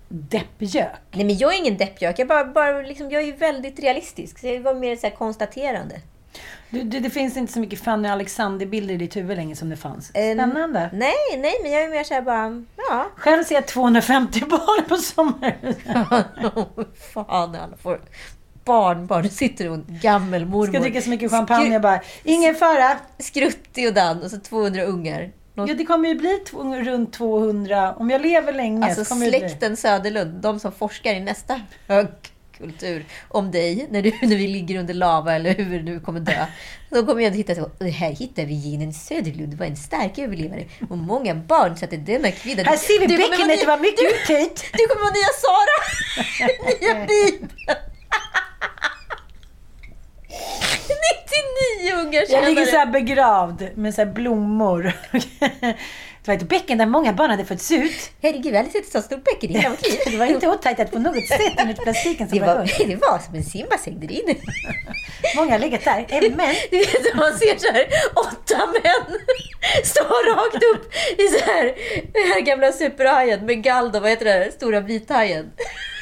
deppgök. 0.08 0.90
Nej 1.12 1.24
men 1.24 1.38
jag 1.38 1.54
är 1.54 1.58
ingen 1.58 1.76
deppgök, 1.76 2.18
jag, 2.18 2.28
bara, 2.28 2.44
bara 2.44 2.80
liksom, 2.80 3.10
jag 3.10 3.22
är 3.22 3.32
väldigt 3.36 3.78
realistisk. 3.80 4.38
Så 4.38 4.46
jag 4.46 4.60
var 4.60 4.74
mer 4.74 4.96
så 4.96 5.10
konstaterande. 5.10 6.00
Du, 6.70 6.82
du, 6.82 7.00
det 7.00 7.10
finns 7.10 7.36
inte 7.36 7.52
så 7.52 7.58
mycket 7.60 7.80
Fanny 7.80 8.08
Alexander-bilder 8.08 8.94
i 8.94 8.96
ditt 8.96 9.16
huvud 9.16 9.36
längre 9.36 9.56
som 9.56 9.68
det 9.70 9.76
fanns. 9.76 10.10
Eh, 10.10 10.34
Spännande. 10.34 10.90
Nej, 10.92 11.14
nej, 11.38 11.54
men 11.62 11.72
jag 11.72 11.82
är 11.82 11.88
mer 11.88 12.04
så 12.04 12.14
här 12.14 12.22
bara, 12.22 12.64
ja. 12.76 13.06
Själv 13.16 13.44
ser 13.44 13.54
jag 13.54 13.66
250 13.66 14.40
barn 14.40 14.84
på 14.88 14.96
sommaren. 14.96 15.74
Fan, 17.14 17.24
alla 17.28 17.68
får 17.82 18.00
barnbarn. 18.64 19.22
Nu 19.22 19.28
sitter 19.28 19.68
hon, 19.68 19.84
gammelmormor. 20.02 20.66
Ska 20.66 20.80
dricka 20.80 21.02
så 21.02 21.10
mycket 21.10 21.30
champagne. 21.30 21.70
Skru- 21.78 21.82
bara, 21.82 22.00
ingen 22.24 22.54
fara. 22.54 22.96
Skruttig 23.18 23.88
och 23.88 23.94
Dan 23.94 24.22
och 24.22 24.30
så 24.30 24.38
200 24.38 24.82
ungar. 24.82 25.30
Någon, 25.56 25.68
Ja, 25.68 25.74
det 25.74 25.84
kommer 25.84 26.08
ju 26.08 26.14
bli 26.14 26.38
runt 26.84 27.12
200. 27.12 27.94
Om 27.94 28.10
jag 28.10 28.20
lever 28.20 28.52
länge 28.52 28.86
alltså 28.86 29.04
så 29.04 29.08
kommer 29.08 29.24
det 29.26 29.30
bli. 29.30 29.40
släkten 29.40 29.76
Söderlund, 29.76 30.42
de 30.42 30.60
som 30.60 30.72
forskar 30.72 31.14
i 31.14 31.20
nästa 31.20 31.60
högkultur 31.88 33.04
om 33.28 33.50
dig, 33.50 33.86
när, 33.90 34.02
du, 34.02 34.12
när 34.22 34.36
vi 34.36 34.46
ligger 34.48 34.78
under 34.78 34.94
lava 34.94 35.34
eller 35.34 35.54
hur 35.54 35.82
nu 35.82 36.00
kommer 36.00 36.20
dö. 36.20 36.46
De 36.90 37.06
kommer 37.06 37.20
ju 37.20 37.26
ändå 37.26 37.36
hitta 37.36 37.54
så, 37.54 37.62
"Och 37.80 37.86
här 37.86 38.10
hittar 38.10 38.44
vi 38.44 38.54
genen 38.54 38.92
Söderlund, 38.94 39.54
var 39.54 39.66
en 39.66 39.76
stark 39.76 40.18
överlevare. 40.18 40.64
Och 40.90 40.98
många 40.98 41.34
barn 41.34 41.76
satte 41.76 41.96
denna 41.96 42.30
kvinna... 42.30 42.62
Här 42.62 42.76
ser 42.76 43.00
vi 43.00 43.06
Du 43.06 43.16
bäckenet, 43.16 43.60
det 43.60 43.66
var 43.66 43.78
mycket 43.78 44.28
du, 44.28 44.34
du 44.72 44.86
kommer 44.88 45.02
vara 45.02 45.14
nya 45.14 45.32
Sara! 45.42 45.76
nya 46.94 47.06
Bibeln! 47.06 47.50
99 51.80 52.06
ungar 52.06 52.24
Jag 52.28 52.44
ligger 52.44 52.66
så 52.66 52.76
här 52.76 52.86
begravd 52.86 53.68
med 53.74 53.94
så 53.94 54.06
blommor. 54.06 54.92
Det 56.26 56.32
var 56.32 56.34
ett 56.34 56.48
bäcken 56.48 56.78
där 56.78 56.86
många 56.86 57.12
barn 57.12 57.30
hade 57.30 57.44
fötts 57.44 57.72
ut. 57.72 58.10
Herregud, 58.22 58.46
jag 58.46 58.52
har 58.52 58.58
aldrig 58.58 58.72
sett 58.72 58.84
ett 58.86 59.02
så 59.02 59.02
stort 59.02 59.24
bäcken 59.24 59.50
i 59.50 59.58
hela 59.58 59.70
mitt 59.70 59.82
liv. 59.86 59.98
Det 60.10 60.16
var 60.16 60.26
inte 60.26 60.48
åttajtat 60.48 60.90
på 60.92 60.98
något 60.98 61.26
sätt 61.28 61.52
enligt 61.56 61.82
plastiken 61.82 62.28
som 62.28 62.38
Det 62.38 62.46
var 62.46 62.54
var, 62.54 62.86
det 62.86 62.96
var 62.96 63.18
som 63.18 63.34
en 63.34 63.44
simbassäng 63.44 64.00
där 64.00 64.12
inne. 64.12 64.34
Många 65.36 65.52
har 65.52 65.58
legat 65.58 65.84
där. 65.84 66.06
Men 66.36 66.54
Du 66.70 66.78
vet, 66.78 67.14
man 67.16 67.38
ser 67.38 67.58
så 67.58 67.72
här 67.72 67.86
åtta 68.14 68.66
män 68.66 69.18
stå 69.84 70.02
rakt 70.02 70.62
upp 70.74 70.94
i 71.18 71.28
så 71.28 71.44
här, 71.44 71.64
den 72.12 72.32
här 72.32 72.40
gamla 72.40 72.72
superhajen 72.72 73.46
med 73.46 73.62
Galdo, 73.62 74.00
vad 74.00 74.10
heter 74.10 74.24
det, 74.24 74.52
stora 74.52 74.80
vithajen. 74.80 75.50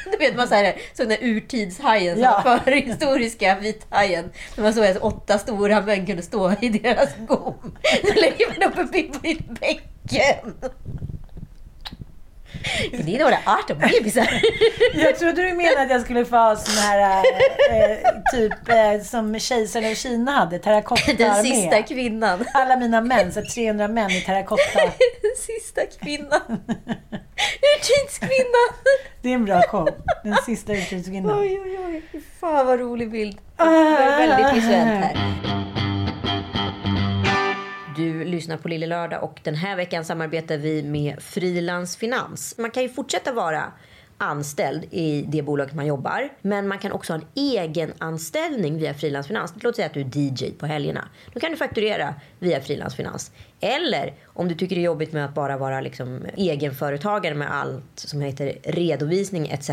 Du 0.12 0.16
vet 0.18 0.36
man 0.36 0.48
så 0.48 0.54
här, 0.54 0.64
såg 0.94 1.08
den 1.08 1.18
där 1.20 1.26
urtidshajen, 1.26 2.20
Ja. 2.20 2.60
förhistoriska 2.64 3.54
vithajen. 3.60 4.30
När 4.56 4.64
man 4.64 4.74
såg 4.74 4.84
att 4.86 4.96
åtta 4.96 5.38
stora 5.38 5.80
män 5.80 6.06
kunde 6.06 6.22
stå 6.22 6.52
i 6.60 6.68
deras 6.68 7.16
gom. 7.16 7.76
Då 8.02 8.12
lägger 8.20 8.60
man 8.60 8.68
upp 8.72 8.78
en 8.78 8.88
på 9.12 9.18
ett 9.28 9.60
bäcken. 9.60 10.54
Det 13.04 13.16
är 13.16 13.18
några 13.18 13.38
18 13.46 13.78
bebisar. 13.78 14.28
jag 14.94 15.18
trodde 15.18 15.42
du 15.42 15.54
menade 15.54 15.82
att 15.82 15.90
jag 15.90 16.00
skulle 16.00 16.24
få 16.24 16.36
ha 16.36 16.56
sån 16.56 16.74
här 16.82 17.24
eh, 17.70 17.98
typ 18.32 18.68
eh, 18.68 19.02
som 19.02 19.38
kejsaren 19.38 19.90
av 19.90 19.94
Kina 19.94 20.30
hade, 20.32 20.58
terrakotta 20.58 21.12
Den 21.12 21.42
sista 21.44 21.82
kvinnan. 21.82 22.44
Alla 22.54 22.76
mina 22.76 23.00
män, 23.00 23.32
så 23.32 23.42
300 23.54 23.88
män 23.88 24.10
i 24.10 24.20
terrakotta. 24.20 24.80
Den 25.22 25.36
sista 25.36 25.80
kvinnan. 26.00 26.60
Urtidskvinnan. 27.76 28.68
Det 29.22 29.28
är 29.28 29.34
en 29.34 29.44
bra 29.44 29.62
show. 29.68 29.88
Den 30.24 30.36
sista 30.46 30.72
uttryckskvinnan. 30.72 31.38
Oj, 31.38 31.60
oj, 31.64 31.78
oj. 31.86 32.20
Fan 32.40 32.66
vad 32.66 32.80
rolig 32.80 33.10
bild. 33.10 33.38
Det 33.56 33.64
var 33.64 34.18
väldigt 34.18 34.62
visuellt 34.62 35.04
här. 35.04 35.34
Du 37.96 38.24
lyssnar 38.24 38.56
på 38.56 38.68
Lille 38.68 38.86
Lördag 38.86 39.22
och 39.22 39.40
den 39.42 39.54
här 39.54 39.76
veckan 39.76 40.04
samarbetar 40.04 40.56
vi 40.56 40.82
med 40.82 41.22
Frilans 41.22 41.96
Finans. 41.96 42.54
Man 42.58 42.70
kan 42.70 42.82
ju 42.82 42.88
fortsätta 42.88 43.32
vara 43.32 43.72
anställd 44.18 44.84
i 44.90 45.24
det 45.28 45.42
bolaget 45.42 45.74
man 45.74 45.86
jobbar. 45.86 46.28
Men 46.42 46.68
man 46.68 46.78
kan 46.78 46.92
också 46.92 47.12
ha 47.12 47.20
en 47.20 47.26
egen 47.34 47.92
anställning 47.98 48.78
via 48.78 48.94
Frilans 48.94 49.26
Finans. 49.26 49.54
Låt 49.60 49.76
säga 49.76 49.86
att 49.86 49.94
du 49.94 50.00
är 50.00 50.16
DJ 50.16 50.50
på 50.50 50.66
helgerna. 50.66 51.08
Då 51.32 51.40
kan 51.40 51.50
du 51.50 51.56
fakturera 51.56 52.14
via 52.38 52.60
Frilans 52.60 52.96
Finans. 52.96 53.32
Eller 53.64 54.14
om 54.26 54.48
du 54.48 54.54
tycker 54.54 54.76
det 54.76 54.82
är 54.82 54.84
jobbigt 54.84 55.12
med 55.12 55.24
att 55.24 55.34
bara 55.34 55.56
vara 55.56 55.80
liksom 55.80 56.26
egenföretagare 56.36 57.34
med 57.34 57.54
allt 57.54 57.84
som 57.94 58.20
heter 58.20 58.58
redovisning 58.62 59.48
etc. 59.48 59.70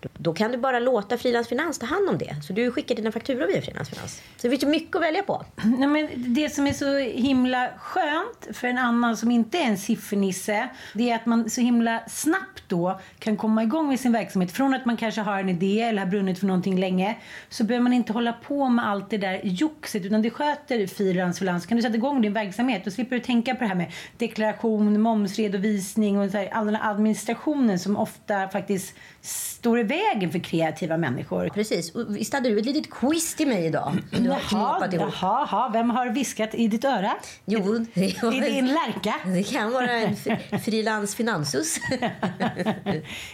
Då, 0.00 0.08
då 0.18 0.34
kan 0.34 0.52
du 0.52 0.58
bara 0.58 0.78
låta 0.78 1.18
Frilans 1.18 1.48
Finans 1.48 1.78
ta 1.78 1.86
hand 1.86 2.08
om 2.08 2.18
det. 2.18 2.36
Så 2.42 2.52
du 2.52 2.70
skickar 2.70 2.94
dina 2.94 3.12
fakturor 3.12 3.46
via 3.46 3.62
Frilans 3.62 3.88
Finans. 3.88 4.22
Så 4.36 4.42
det 4.42 4.50
finns 4.50 4.62
ju 4.62 4.66
mycket 4.66 4.96
att 4.96 5.02
välja 5.02 5.22
på. 5.22 5.44
Nej, 5.64 5.88
men 5.88 6.08
det 6.34 6.50
som 6.50 6.66
är 6.66 6.72
så 6.72 6.96
himla 6.98 7.68
skönt 7.78 8.56
för 8.56 8.68
en 8.68 8.78
annan 8.78 9.16
som 9.16 9.30
inte 9.30 9.58
är 9.58 9.64
en 9.64 9.78
siffernisse, 9.78 10.68
det 10.94 11.10
är 11.10 11.16
att 11.16 11.26
man 11.26 11.50
så 11.50 11.60
himla 11.60 12.02
snabbt 12.08 12.62
då 12.68 13.00
kan 13.18 13.36
komma 13.36 13.62
igång 13.62 13.88
med 13.88 14.00
sin 14.00 14.12
verksamhet. 14.12 14.52
Från 14.52 14.74
att 14.74 14.84
man 14.84 14.96
kanske 14.96 15.20
har 15.20 15.40
en 15.40 15.48
idé 15.48 15.82
eller 15.82 16.02
har 16.02 16.10
brunnit 16.10 16.38
för 16.38 16.46
någonting 16.46 16.80
länge, 16.80 17.16
så 17.48 17.64
behöver 17.64 17.82
man 17.82 17.92
inte 17.92 18.12
hålla 18.12 18.32
på 18.32 18.68
med 18.68 18.88
allt 18.88 19.10
det 19.10 19.18
där 19.18 19.40
joxet, 19.42 20.04
utan 20.04 20.22
det 20.22 20.30
sköter 20.30 20.86
Frilans 20.86 21.38
Finans. 21.38 21.66
Kan 21.66 21.76
du 21.76 21.82
sätta 21.82 21.94
igång 21.94 22.22
din 22.22 22.32
verksamhet, 22.32 22.86
och 22.86 22.92
slipper 22.92 23.16
du 23.16 23.25
tänka 23.26 23.54
på 23.54 23.60
det 23.60 23.68
här 23.68 23.74
med 23.74 23.92
deklaration, 24.16 25.00
momsredovisning 25.00 26.18
och 26.18 26.30
så 26.30 26.38
här, 26.38 26.48
all 26.48 26.66
den 26.66 26.74
här 26.74 26.90
administrationen 26.90 27.78
som 27.78 27.96
ofta 27.96 28.48
faktiskt 28.48 28.94
står 29.26 29.80
i 29.80 29.82
vägen 29.82 30.32
för 30.32 30.38
kreativa 30.38 30.96
människor. 30.96 31.48
Precis. 31.48 31.94
Och 31.94 32.16
visst 32.16 32.34
hade 32.34 32.48
du 32.48 32.58
ett 32.58 32.64
litet 32.66 32.90
quiz 32.90 33.34
till 33.34 33.48
mig 33.48 33.66
idag? 33.66 33.92
Du 34.10 34.30
har 34.30 34.40
Jaha, 34.52 34.78
ihop. 34.92 34.94
jaha, 35.12 35.46
jaha, 35.50 35.68
vem 35.72 35.90
har 35.90 36.06
viskat 36.08 36.54
i 36.54 36.68
ditt 36.68 36.84
öra? 36.84 37.12
Jo, 37.44 37.86
det, 37.94 38.22
var 38.22 38.32
I 38.34 38.40
din 38.40 38.66
lärka? 38.66 39.14
det 39.24 39.42
kan 39.42 39.72
vara 39.72 39.90
en 39.90 40.16
fri- 40.16 40.58
frilans 40.64 41.14
finansus. 41.14 41.78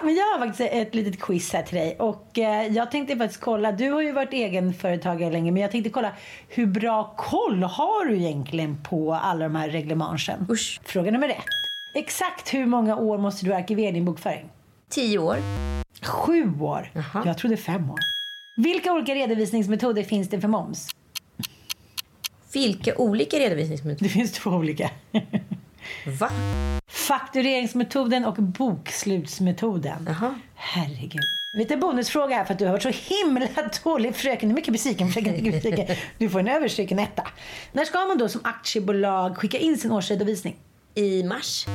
Men 0.02 0.14
jag 0.14 0.24
har 0.24 0.38
faktiskt 0.46 0.72
ett 0.72 0.94
litet 0.94 1.20
quiz 1.20 1.52
här 1.52 1.62
till 1.62 1.76
dig. 1.78 1.96
Och 1.98 2.38
eh, 2.38 2.66
jag 2.66 2.90
tänkte 2.90 3.16
faktiskt 3.16 3.40
kolla, 3.40 3.72
du 3.72 3.90
har 3.90 4.00
ju 4.02 4.12
varit 4.12 4.32
egenföretagare 4.32 5.30
länge, 5.32 5.50
men 5.52 5.62
jag 5.62 5.70
tänkte 5.70 5.90
kolla 5.90 6.12
hur 6.48 6.66
bra 6.66 7.14
koll 7.16 7.62
har 7.62 8.04
du 8.04 8.16
egentligen 8.16 8.82
på 8.82 9.14
alla 9.14 9.44
de 9.44 9.54
här 9.56 9.68
reglemangen? 9.68 10.46
Usch. 10.50 10.80
Fråga 10.84 11.10
nummer 11.10 11.28
ett. 11.28 11.36
Exakt 11.94 12.54
hur 12.54 12.66
många 12.66 12.96
år 12.96 13.18
måste 13.18 13.46
du 13.46 13.54
arkivera 13.54 13.92
din 13.92 14.04
bokföring? 14.04 14.48
Tio 14.92 15.18
år. 15.18 15.38
Sju 16.02 16.58
år. 16.60 16.90
Jaha. 16.92 17.22
Jag 17.26 17.38
trodde 17.38 17.56
fem 17.56 17.90
år. 17.90 17.98
Vilka 18.56 18.92
olika 18.92 19.14
redovisningsmetoder 19.14 20.02
finns 20.02 20.28
det 20.28 20.40
för 20.40 20.48
moms? 20.48 20.88
Vilka 22.52 22.96
olika 22.96 23.36
redovisningsmetoder? 23.36 24.04
Det 24.04 24.08
finns 24.08 24.32
två 24.32 24.50
olika. 24.50 24.90
Va? 26.20 26.30
Faktureringsmetoden 26.88 28.24
och 28.24 28.34
bokslutsmetoden. 28.34 30.06
Jaha. 30.08 30.34
Herregud. 30.54 31.22
Lite 31.58 31.76
bonusfråga 31.76 32.36
här 32.36 32.44
för 32.44 32.52
att 32.52 32.58
du 32.58 32.64
har 32.64 32.72
varit 32.72 32.82
så 32.82 33.14
himla 33.14 33.48
dålig. 33.84 34.16
Fröken 34.16 34.50
är 34.50 34.54
mycket 34.54 34.72
besviken. 34.72 35.08
Fröken 35.08 35.32
mycket 35.32 35.52
besviken. 35.52 35.96
Du 36.18 36.30
får 36.30 36.40
en 36.40 36.48
överstruken 36.48 36.98
etta. 36.98 37.28
När 37.72 37.84
ska 37.84 37.98
man 38.06 38.18
då 38.18 38.28
som 38.28 38.40
aktiebolag 38.44 39.36
skicka 39.36 39.58
in 39.58 39.78
sin 39.78 39.92
årsredovisning? 39.92 40.56
I 40.94 41.22
mars? 41.22 41.66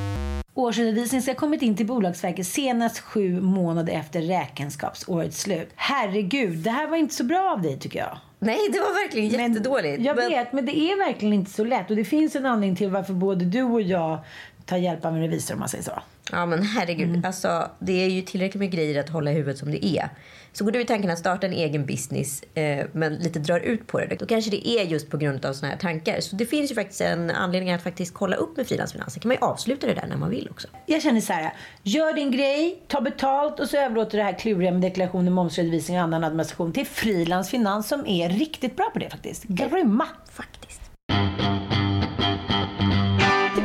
Årsredovisning 0.57 1.21
ska 1.21 1.31
ha 1.31 1.35
kommit 1.37 1.61
in 1.61 1.75
till 1.75 1.85
Bolagsverket 1.85 2.47
senast 2.47 2.99
sju 2.99 3.41
månader 3.41 3.93
efter 3.93 4.21
räkenskapsårets 4.21 5.41
slut. 5.41 5.69
Herregud, 5.75 6.57
det 6.57 6.69
här 6.69 6.87
var 6.87 6.97
inte 6.97 7.15
så 7.15 7.23
bra 7.23 7.51
av 7.51 7.61
dig 7.61 7.79
tycker 7.79 7.99
jag. 7.99 8.17
Nej, 8.39 8.57
det 8.71 8.79
var 8.79 9.03
verkligen 9.05 9.31
Men 9.41 9.53
jättedåligt. 9.53 10.01
Jag 10.03 10.15
Men- 10.15 10.29
vet, 10.29 10.53
men 10.53 10.65
det 10.65 10.77
är 10.77 11.05
verkligen 11.07 11.33
inte 11.33 11.51
så 11.51 11.63
lätt. 11.63 11.89
Och 11.89 11.95
det 11.95 12.03
finns 12.05 12.35
en 12.35 12.45
anledning 12.45 12.75
till 12.75 12.89
varför 12.89 13.13
både 13.13 13.45
du 13.45 13.63
och 13.63 13.81
jag 13.81 14.17
tar 14.65 14.77
hjälp 14.77 15.05
av 15.05 15.13
en 15.15 15.21
revisor 15.21 15.53
om 15.53 15.59
man 15.59 15.69
säger 15.69 15.83
så. 15.83 15.91
Ja 16.31 16.45
men 16.45 16.63
herregud, 16.63 17.09
Mm. 17.09 17.25
alltså, 17.25 17.69
det 17.79 18.03
är 18.05 18.09
ju 18.09 18.21
tillräckligt 18.21 18.59
med 18.59 18.71
grejer 18.71 18.99
att 18.99 19.09
hålla 19.09 19.31
i 19.31 19.33
huvudet 19.33 19.57
som 19.57 19.71
det 19.71 19.85
är. 19.85 20.09
Så 20.57 20.63
går 20.63 20.71
du 20.71 20.81
i 20.81 20.85
tanken 20.85 21.11
att 21.11 21.19
starta 21.19 21.47
en 21.47 21.53
egen 21.53 21.85
business 21.85 22.43
eh, 22.43 22.85
men 22.91 23.15
lite 23.15 23.39
drar 23.39 23.59
ut 23.59 23.87
på 23.87 23.99
det, 23.99 24.15
då 24.19 24.25
kanske 24.25 24.51
det 24.51 24.67
är 24.67 24.83
just 24.83 25.09
på 25.09 25.17
grund 25.17 25.45
av 25.45 25.53
såna 25.53 25.71
här 25.71 25.77
tankar. 25.77 26.19
Så 26.19 26.35
det 26.35 26.45
finns 26.45 26.71
ju 26.71 26.75
faktiskt 26.75 27.01
en 27.01 27.31
anledning 27.31 27.73
att 27.73 27.83
faktiskt 27.83 28.13
kolla 28.13 28.35
upp 28.35 28.57
med 28.57 28.67
frilansfinanser. 28.67 29.21
kan 29.21 29.29
man 29.29 29.37
ju 29.37 29.41
avsluta 29.41 29.87
det 29.87 29.93
där 29.93 30.07
när 30.07 30.17
man 30.17 30.29
vill 30.29 30.49
också. 30.51 30.67
Jag 30.85 31.01
känner 31.01 31.21
så 31.21 31.33
här, 31.33 31.53
gör 31.83 32.13
din 32.13 32.31
grej, 32.31 32.81
ta 32.87 33.01
betalt 33.01 33.59
och 33.59 33.69
så 33.69 33.77
överlåter 33.77 34.17
det 34.17 34.23
här 34.23 34.39
kluriga 34.39 34.71
med 34.71 34.81
deklarationer, 34.81 35.31
momsredovisning 35.31 35.97
och 35.97 36.03
annan 36.03 36.23
administration 36.23 36.73
till 36.73 36.85
Frilans 36.85 37.49
Finans 37.49 37.87
som 37.87 38.07
är 38.07 38.29
riktigt 38.29 38.75
bra 38.75 38.89
på 38.93 38.99
det 38.99 39.09
faktiskt. 39.09 39.43
Grymma! 39.43 40.07
Faktiskt. 40.31 40.76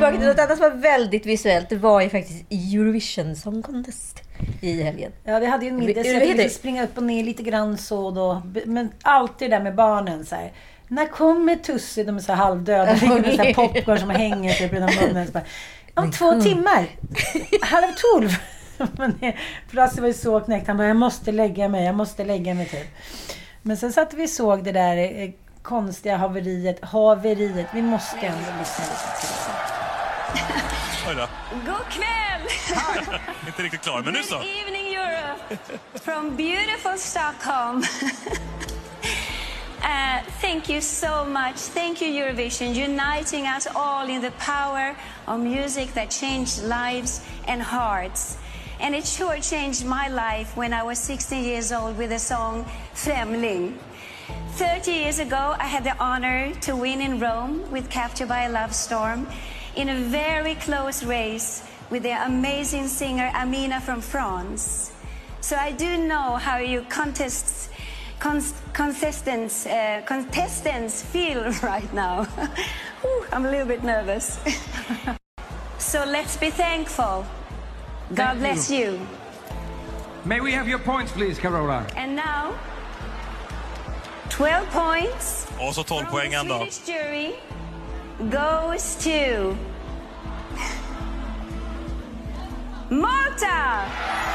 Tillbaka 0.03 0.19
till 0.19 0.27
något 0.27 0.39
annat 0.39 0.57
som 0.57 0.69
var 0.69 0.77
väldigt 0.77 1.25
visuellt. 1.25 1.69
Det 1.69 1.75
var 1.75 2.01
ju 2.01 2.09
faktiskt 2.09 2.45
Eurovision 2.49 3.35
Song 3.35 3.61
Contest 3.61 4.21
i 4.61 4.83
helgen. 4.83 5.11
Ja, 5.23 5.39
vi 5.39 5.45
hade 5.45 5.65
ju 5.65 5.69
en 5.69 5.79
middag 5.79 6.03
så 6.03 6.09
jag 6.09 6.37
fick 6.37 6.51
springa 6.51 6.83
upp 6.83 6.97
och 6.97 7.03
ner 7.03 7.23
lite 7.23 7.43
grann 7.43 7.77
så 7.77 8.11
då. 8.11 8.41
Men 8.65 8.91
alltid 9.01 9.49
det 9.49 9.57
där 9.57 9.63
med 9.63 9.75
barnen 9.75 10.25
så 10.25 10.35
här. 10.35 10.51
När 10.87 11.05
kommer 11.07 11.55
Tussi? 11.55 12.03
De 12.03 12.15
är 12.15 12.19
så 12.19 12.33
halvdöda. 12.33 12.95
Fick 12.95 13.09
med 13.37 13.55
popcorn 13.55 13.99
som 13.99 14.09
hänger 14.09 14.53
typ 14.53 14.73
genom 14.73 14.89
munnen. 15.01 15.27
Bara, 15.33 15.43
Om 15.93 16.11
två 16.11 16.41
timmar. 16.41 16.85
Halv 17.61 17.93
tolv. 17.95 18.29
Men 18.97 19.33
Frasse 19.67 20.01
var 20.01 20.07
ju 20.07 20.13
så 20.13 20.39
knäckt. 20.39 20.67
Han 20.67 20.77
bara, 20.77 20.87
jag 20.87 20.97
måste 20.97 21.31
lägga 21.31 21.69
mig, 21.69 21.85
jag 21.85 21.95
måste 21.95 22.25
lägga 22.25 22.53
mig 22.53 22.65
typ. 22.65 22.87
Men 23.61 23.77
sen 23.77 23.93
satt 23.93 24.13
vi 24.13 24.25
och 24.25 24.29
såg 24.29 24.63
det 24.63 24.71
där 24.71 24.97
eh, 24.97 25.29
konstiga 25.61 26.17
haveriet. 26.17 26.85
Haveriet. 26.85 27.67
Vi 27.73 27.81
måste 27.81 28.17
ändå 28.17 28.59
lyssna 28.59 28.85
lite 28.85 29.27
det. 29.27 29.42
Oj 31.07 31.15
då. 31.15 31.27
God 31.65 31.85
kväll! 31.89 32.41
Inte 33.47 33.63
riktigt 33.63 33.81
klar, 33.81 34.01
men 34.01 34.13
nu 34.13 34.23
så. 34.23 34.37
Good 34.37 34.47
evening 34.47 34.95
Europe 34.95 35.57
from 35.93 36.35
beautiful 36.35 36.97
Stockholm. 36.97 37.83
Uh, 39.85 40.21
thank 40.41 40.69
you 40.69 40.81
so 40.81 41.25
much. 41.25 41.55
Thank 41.55 42.01
you, 42.01 42.07
Eurovision, 42.07 42.73
uniting 42.73 43.45
us 43.57 43.67
all 43.75 44.09
in 44.09 44.21
the 44.21 44.31
power 44.39 44.95
of 45.27 45.39
music 45.39 45.93
that 45.93 46.09
changed 46.09 46.63
lives 46.63 47.21
and 47.47 47.61
hearts. 47.61 48.37
And 48.79 48.95
it 48.95 49.05
sure 49.05 49.39
changed 49.39 49.85
my 49.85 50.07
life 50.07 50.55
when 50.55 50.73
I 50.73 50.83
was 50.83 50.99
16 50.99 51.43
years 51.43 51.73
old 51.73 51.97
with 51.97 52.11
the 52.11 52.19
song 52.19 52.65
Främling. 52.95 53.73
30 54.51 54.91
years 54.91 55.19
ago, 55.19 55.55
I 55.59 55.65
had 55.65 55.83
the 55.83 55.97
honor 55.99 56.53
to 56.61 56.77
win 56.77 57.01
in 57.01 57.19
Rome 57.19 57.69
with 57.69 57.89
Captured 57.89 58.29
by 58.29 58.43
a 58.43 58.49
Love 58.49 58.73
Storm 58.73 59.27
in 59.75 59.89
a 59.89 59.95
very 59.95 60.55
close 60.55 61.03
race 61.03 61.63
with 61.89 62.03
the 62.03 62.25
amazing 62.25 62.87
singer 62.87 63.31
Amina 63.35 63.81
from 63.81 64.01
France. 64.01 64.91
So 65.41 65.55
I 65.55 65.71
do 65.71 65.97
know 65.97 66.37
how 66.37 66.57
you 66.57 66.85
contests, 66.89 67.69
con- 68.19 68.43
contestants, 68.73 69.65
uh, 69.65 70.01
contestants 70.05 71.01
feel 71.01 71.43
right 71.63 71.93
now. 71.93 72.23
Whew, 73.01 73.25
I'm 73.31 73.45
a 73.45 73.49
little 73.49 73.67
bit 73.67 73.83
nervous. 73.83 74.39
so 75.77 76.05
let's 76.05 76.37
be 76.37 76.49
thankful. 76.49 77.25
God 78.13 78.37
Thank 78.37 78.39
bless 78.39 78.71
you. 78.71 78.77
you. 78.77 79.07
May 80.25 80.39
we 80.39 80.53
have 80.53 80.67
your 80.67 80.79
points, 80.79 81.11
please, 81.11 81.37
Carola? 81.37 81.85
And 81.97 82.15
now, 82.15 82.53
12 84.29 84.71
points. 84.71 85.47
Och 85.59 85.75
så 85.75 85.83
12 85.83 86.03
from 86.05 86.11
poäng 86.11 86.31
the 86.31 86.37
ändå. 86.37 86.65
Goes 88.31 88.95
to 88.95 89.55
Malta! 92.89 93.85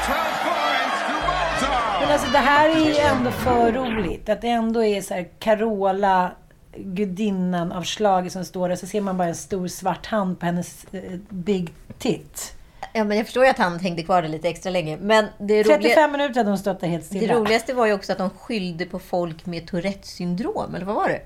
12 0.05 0.17
points 0.43 0.99
to 1.07 1.13
Malta! 1.27 1.99
Men 2.01 2.11
alltså 2.11 2.31
det 2.31 2.37
här 2.37 2.69
är 2.69 2.85
ju 2.85 2.95
ändå 2.97 3.31
för 3.31 3.71
roligt. 3.71 4.29
Att 4.29 4.41
det 4.41 4.47
ändå 4.47 4.83
är 4.83 5.01
så 5.01 5.13
här 5.13 5.27
Carola, 5.39 6.31
gudinnan 6.75 7.71
av 7.71 7.83
slaget 7.83 8.33
som 8.33 8.45
står 8.45 8.69
där. 8.69 8.75
Så 8.75 8.87
ser 8.87 9.01
man 9.01 9.17
bara 9.17 9.27
en 9.27 9.35
stor 9.35 9.67
svart 9.67 10.05
hand 10.05 10.39
på 10.39 10.45
hennes 10.45 10.85
eh, 10.91 11.01
big 11.29 11.73
tit. 11.97 12.55
Ja, 12.93 13.03
men 13.03 13.17
jag 13.17 13.25
förstår 13.25 13.43
ju 13.43 13.49
att 13.49 13.57
han 13.57 13.79
hängde 13.79 14.03
kvar 14.03 14.21
där 14.21 14.29
lite 14.29 14.49
extra 14.49 14.69
länge. 14.69 14.97
Men 14.97 15.25
det, 15.37 15.63
35 15.63 15.79
roliga, 15.79 16.07
minuter 16.07 16.35
hade 16.39 16.49
hon 16.49 16.57
stått 16.57 16.79
där 16.79 16.87
helt 16.87 17.09
det 17.09 17.17
stilla. 17.17 17.33
roligaste 17.33 17.73
var 17.73 17.85
ju 17.85 17.93
också 17.93 18.11
att 18.11 18.17
de 18.17 18.29
skyllde 18.29 18.85
på 18.85 18.99
folk 18.99 19.45
med 19.45 19.67
Tourettes 19.67 20.09
syndrom. 20.09 20.75
Eller 20.75 20.85
vad 20.85 20.95
var 20.95 21.07
det? 21.07 21.21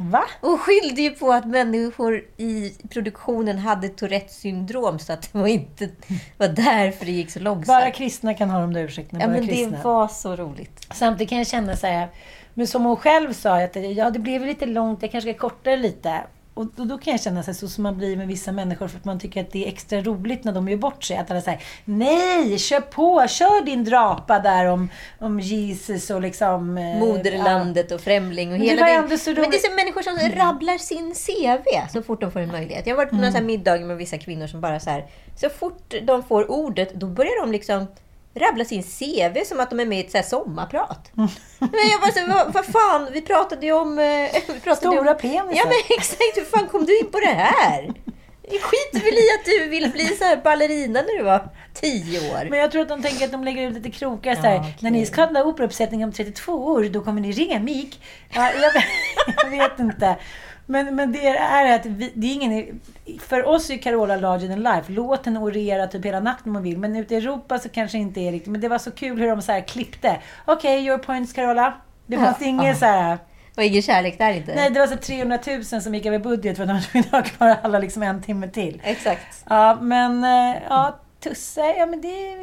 Va? 0.00 0.24
Och 0.40 0.60
skyllde 0.60 1.02
ju 1.02 1.10
på 1.10 1.32
att 1.32 1.46
människor 1.46 2.24
i 2.36 2.72
produktionen 2.88 3.58
hade 3.58 3.88
Tourettes 3.88 4.36
syndrom. 4.36 4.98
Så 4.98 5.12
att 5.12 5.32
det 5.32 5.38
var 5.38 5.46
inte 5.46 5.88
var 6.36 6.48
därför 6.48 7.06
det 7.06 7.12
gick 7.12 7.30
så 7.30 7.40
långsamt. 7.40 7.66
Bara 7.66 7.90
kristna 7.90 8.34
kan 8.34 8.50
ha 8.50 8.60
de 8.60 8.72
där 8.72 8.82
ursäkterna. 8.84 9.20
ja, 9.20 9.28
men 9.28 9.46
kristna. 9.46 9.76
det 9.76 9.84
var 9.84 10.08
så 10.08 10.36
roligt. 10.36 10.86
Samtidigt 10.94 11.28
kan 11.28 11.38
jag 11.38 11.46
känna 11.46 11.76
så 11.76 11.86
här, 11.86 12.08
men 12.54 12.66
som 12.66 12.84
hon 12.84 12.96
själv 12.96 13.32
sa, 13.32 13.62
att 13.62 13.76
ja, 13.96 14.10
det 14.10 14.18
blev 14.18 14.46
lite 14.46 14.66
långt, 14.66 15.02
jag 15.02 15.10
kanske 15.10 15.32
ska 15.32 15.40
korta 15.40 15.70
det 15.70 15.76
lite. 15.76 16.22
Och 16.58 16.66
då, 16.76 16.84
då 16.84 16.98
kan 16.98 17.10
jag 17.10 17.20
känna 17.20 17.42
så, 17.42 17.46
här, 17.46 17.54
så 17.58 17.68
som 17.68 17.82
man 17.82 17.98
blir 17.98 18.16
med 18.16 18.28
vissa 18.28 18.52
människor 18.52 18.88
för 18.88 18.98
att 18.98 19.04
man 19.04 19.18
tycker 19.20 19.40
att 19.40 19.50
det 19.50 19.64
är 19.64 19.68
extra 19.68 20.00
roligt 20.00 20.44
när 20.44 20.52
de 20.52 20.68
gör 20.68 20.76
bort 20.76 21.04
sig. 21.04 21.16
Att 21.16 21.30
alla 21.30 21.40
säger 21.40 21.62
nej, 21.84 22.58
kör 22.58 22.80
på, 22.80 23.26
kör 23.28 23.64
din 23.64 23.84
drapa 23.84 24.38
där 24.38 24.66
om, 24.66 24.90
om 25.18 25.40
Jesus 25.40 26.10
och 26.10 26.22
liksom... 26.22 26.78
eh, 26.78 26.98
Moderlandet 26.98 27.92
och 27.92 28.00
främling 28.00 28.52
och 28.52 28.58
Men 28.58 28.60
det 28.60 28.84
hela 28.84 29.02
det. 29.02 29.18
så 29.18 29.30
Men 29.30 29.50
det 29.50 29.56
är 29.56 29.66
som 29.66 29.76
människor 29.76 30.02
som 30.02 30.38
rabblar 30.38 30.78
sin 30.78 31.14
CV 31.14 31.92
så 31.92 32.02
fort 32.02 32.20
de 32.20 32.32
får 32.32 32.40
en 32.40 32.52
möjlighet. 32.52 32.86
Jag 32.86 32.92
har 32.94 32.96
varit 32.96 33.10
på 33.10 33.16
någon 33.16 33.24
sån 33.24 33.34
här 33.34 33.42
middag 33.42 33.80
med 33.80 33.96
vissa 33.96 34.18
kvinnor 34.18 34.46
som 34.46 34.60
bara 34.60 34.80
så 34.80 34.90
här, 34.90 35.06
så 35.36 35.48
fort 35.48 35.94
de 36.02 36.22
får 36.22 36.50
ordet, 36.50 36.94
då 36.94 37.06
börjar 37.06 37.40
de 37.40 37.52
liksom 37.52 37.86
rabbla 38.38 38.64
sin 38.64 38.82
CV 38.82 39.44
som 39.44 39.60
att 39.60 39.70
de 39.70 39.80
är 39.80 39.86
med 39.86 39.98
i 39.98 40.00
ett 40.04 40.10
så 40.10 40.16
här 40.18 40.24
sommarprat. 40.24 41.10
Men 41.58 41.88
jag 41.90 42.00
bara 42.00 42.12
så, 42.12 42.26
vad, 42.26 42.52
vad 42.52 42.64
fan, 42.66 43.08
vi 43.12 43.20
pratade 43.20 43.66
ju 43.66 43.72
om... 43.72 43.98
eh, 43.98 44.04
Vi 44.46 44.60
pratade 44.60 44.76
Stora 44.76 45.10
om, 45.12 45.18
penisar. 45.18 45.52
Ja 45.54 45.62
men 45.64 45.98
exakt, 45.98 46.36
hur 46.36 46.44
fan 46.44 46.66
kom 46.68 46.84
du 46.84 46.98
in 46.98 47.10
på 47.10 47.20
det 47.20 47.26
här? 47.26 47.92
Det 48.50 48.58
skiter 48.58 49.04
väl 49.04 49.14
i 49.14 49.26
att 49.38 49.44
du 49.44 49.68
ville 49.70 49.88
bli 49.88 50.06
så 50.06 50.24
här 50.24 50.36
ballerina 50.36 51.02
när 51.02 51.16
du 51.18 51.22
var 51.22 51.48
tio 51.74 52.32
år. 52.32 52.46
Men 52.50 52.58
jag 52.58 52.70
tror 52.72 52.82
att 52.82 52.88
de 52.88 53.02
tänker 53.02 53.24
att 53.24 53.32
de 53.32 53.44
lägger 53.44 53.68
ut 53.68 53.74
lite 53.74 53.90
krokar 53.90 54.34
så 54.34 54.40
här. 54.40 54.54
Ja, 54.54 54.60
okej. 54.60 54.76
När 54.80 54.90
ni 54.90 55.06
ska 55.06 55.24
ha 55.24 55.42
operauppsättning 55.44 56.04
om 56.04 56.12
32 56.12 56.52
år, 56.52 56.82
då 56.84 57.00
kommer 57.00 57.20
ni 57.20 57.32
ringa 57.32 57.58
mig. 57.60 57.90
Ja, 58.34 58.50
jag, 58.52 58.72
jag 59.44 59.50
vet 59.50 59.78
inte. 59.78 60.16
Men, 60.70 60.96
men 60.96 61.12
det 61.12 61.26
är 61.28 61.74
att 61.74 61.86
vi, 61.86 62.12
det 62.14 62.26
är 62.26 62.34
ingen... 62.34 62.80
För 63.20 63.44
oss 63.44 63.70
är 63.70 63.76
Carola 63.76 64.16
larger 64.16 64.48
than 64.48 64.62
life. 64.62 64.92
Låt 64.92 65.26
henne 65.26 65.40
orera 65.40 65.86
typ 65.86 66.04
hela 66.04 66.20
natten 66.20 66.48
om 66.48 66.54
hon 66.54 66.62
vill. 66.62 66.78
Men 66.78 66.96
ute 66.96 67.14
i 67.14 67.16
Europa 67.16 67.58
så 67.58 67.68
kanske 67.68 67.98
inte 67.98 68.20
är 68.20 68.32
riktigt. 68.32 68.52
Men 68.52 68.60
det 68.60 68.68
var 68.68 68.78
så 68.78 68.90
kul 68.90 69.18
hur 69.20 69.28
de 69.28 69.42
så 69.42 69.52
här 69.52 69.60
klippte. 69.60 70.16
Okej, 70.44 70.86
your 70.86 70.98
points 70.98 71.32
Carola. 71.32 71.74
Det 72.06 72.16
fanns 72.16 72.36
Ja. 72.40 72.46
inget 72.46 72.78
så 72.78 72.84
här... 72.84 73.18
Och 73.56 73.62
ingen 73.64 73.82
kärlek 73.82 74.18
där 74.18 74.32
inte. 74.32 74.54
Nej, 74.54 74.70
det 74.70 74.80
var 74.80 74.86
så 74.86 74.96
300 74.96 75.38
000 75.72 75.82
som 75.82 75.94
gick 75.94 76.06
över 76.06 76.18
budget 76.18 76.56
för 76.56 76.62
att 76.66 76.92
de 76.92 76.98
att 77.00 77.10
ha 77.10 77.22
kvar 77.22 77.56
alla 77.62 77.78
liksom 77.78 78.02
en 78.02 78.22
timme 78.22 78.48
till. 78.48 78.82
Exakt. 78.84 79.44
Ja, 79.48 79.78
men 79.80 80.24
eh, 80.24 80.56
ja, 80.68 80.98
Tusse, 81.20 81.74
ja 81.78 81.86
men 81.86 82.00
det... 82.00 82.36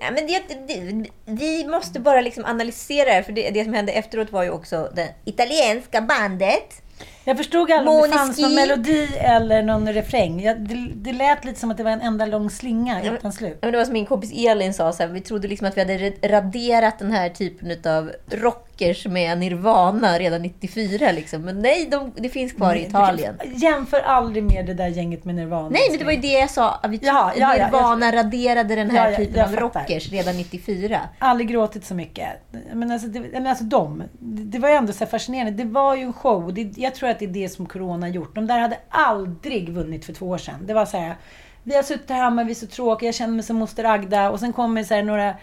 Ja, 0.00 0.10
men 0.10 0.26
det, 0.26 0.42
det, 0.68 1.10
vi 1.24 1.66
måste 1.66 2.00
bara 2.00 2.20
liksom 2.20 2.44
analysera 2.44 3.14
det 3.14 3.22
för 3.22 3.32
det, 3.32 3.50
det 3.50 3.64
som 3.64 3.72
hände 3.74 3.92
efteråt 3.92 4.32
var 4.32 4.42
ju 4.42 4.50
också 4.50 4.90
det 4.94 5.14
italienska 5.24 6.00
bandet. 6.00 6.82
Jag 7.28 7.36
förstod 7.36 7.70
aldrig 7.72 7.96
om 7.96 8.02
det 8.10 8.16
fanns 8.16 8.38
någon 8.38 8.54
melodi 8.54 9.08
eller 9.18 9.62
någon 9.62 9.92
refräng. 9.92 10.42
Jag, 10.42 10.60
det, 10.60 10.88
det 10.94 11.12
lät 11.12 11.44
lite 11.44 11.60
som 11.60 11.70
att 11.70 11.76
det 11.76 11.82
var 11.82 11.90
en 11.90 12.00
enda 12.00 12.26
lång 12.26 12.50
slinga 12.50 13.00
Ja, 13.04 13.12
utan 13.12 13.32
slut. 13.32 13.58
Men 13.60 13.72
det 13.72 13.78
var 13.78 13.84
som 13.84 13.92
min 13.92 14.06
kompis 14.06 14.32
Elin 14.34 14.74
sa, 14.74 14.92
så 14.92 15.02
här, 15.02 15.10
vi 15.10 15.20
trodde 15.20 15.48
liksom 15.48 15.66
att 15.66 15.76
vi 15.76 15.80
hade 15.80 15.98
ra- 15.98 16.28
raderat 16.28 16.98
den 16.98 17.12
här 17.12 17.28
typen 17.28 17.92
av 17.92 18.12
rockers 18.30 19.06
med 19.06 19.38
Nirvana 19.38 20.18
redan 20.18 20.42
94. 20.42 21.12
Liksom. 21.12 21.42
Men 21.42 21.58
nej, 21.60 21.88
de, 21.90 22.12
det 22.16 22.28
finns 22.28 22.52
kvar 22.52 22.74
i 22.74 22.82
Italien. 22.86 23.38
Jämför 23.54 24.00
aldrig 24.00 24.42
med 24.44 24.66
det 24.66 24.74
där 24.74 24.88
gänget 24.88 25.24
med 25.24 25.34
Nirvana. 25.34 25.68
Nej, 25.68 25.80
men 25.90 25.98
det 25.98 26.04
var 26.04 26.12
ju 26.12 26.20
det 26.20 26.38
jag 26.38 26.50
sa. 26.50 26.70
att 26.82 26.90
Vi 26.90 27.00
Ja, 27.02 27.32
ja, 27.36 27.56
ja, 27.56 27.64
Nirvana 27.64 28.12
raderade 28.12 28.74
den 28.74 28.90
här 28.90 29.14
typen 29.16 29.34
jag 29.38 29.48
av 29.48 29.56
rockers 29.56 30.08
redan 30.12 30.36
94. 30.36 31.00
Aldrig 31.18 31.48
gråtit 31.48 31.84
så 31.84 31.94
mycket. 31.94 32.28
Men 32.72 32.90
alltså, 32.92 33.08
det, 33.08 33.20
men 33.32 33.46
alltså 33.46 33.64
de, 33.64 34.02
det 34.18 34.58
det 34.58 34.62
var 34.62 34.68
ju 34.68 34.74
ändå 34.74 34.92
så 34.92 35.06
fascinerande. 35.06 35.52
Det 35.64 35.70
var 35.70 35.96
ju 35.96 36.02
en 36.02 36.12
show. 36.12 36.54
Det, 36.54 36.72
jag 36.76 36.94
tror 36.94 37.08
att 37.10 37.17
det 37.18 37.24
är 37.24 37.28
det 37.28 37.48
som 37.48 37.66
Corona 37.66 38.06
har 38.06 38.12
gjort. 38.12 38.34
De 38.34 38.46
där 38.46 38.58
hade 38.58 38.78
aldrig 38.88 39.68
vunnit 39.68 40.04
för 40.04 40.12
två 40.12 40.28
år 40.28 40.38
sedan. 40.38 40.66
Det 40.66 40.74
var 40.74 40.86
så 40.86 40.96
här, 40.96 41.16
vi 41.62 41.76
har 41.76 41.82
suttit 41.82 42.10
här 42.10 42.24
hemma, 42.24 42.44
vi 42.44 42.50
är 42.50 42.54
så 42.54 42.66
tråkiga, 42.66 43.08
jag 43.08 43.14
känner 43.14 43.34
mig 43.34 43.42
som 43.42 43.56
moster 43.56 43.84
Agda. 43.84 44.30
Och 44.30 44.40
sen 44.40 44.52
kommer 44.52 44.84
så 44.84 44.94
här 44.94 45.02
några 45.02 45.34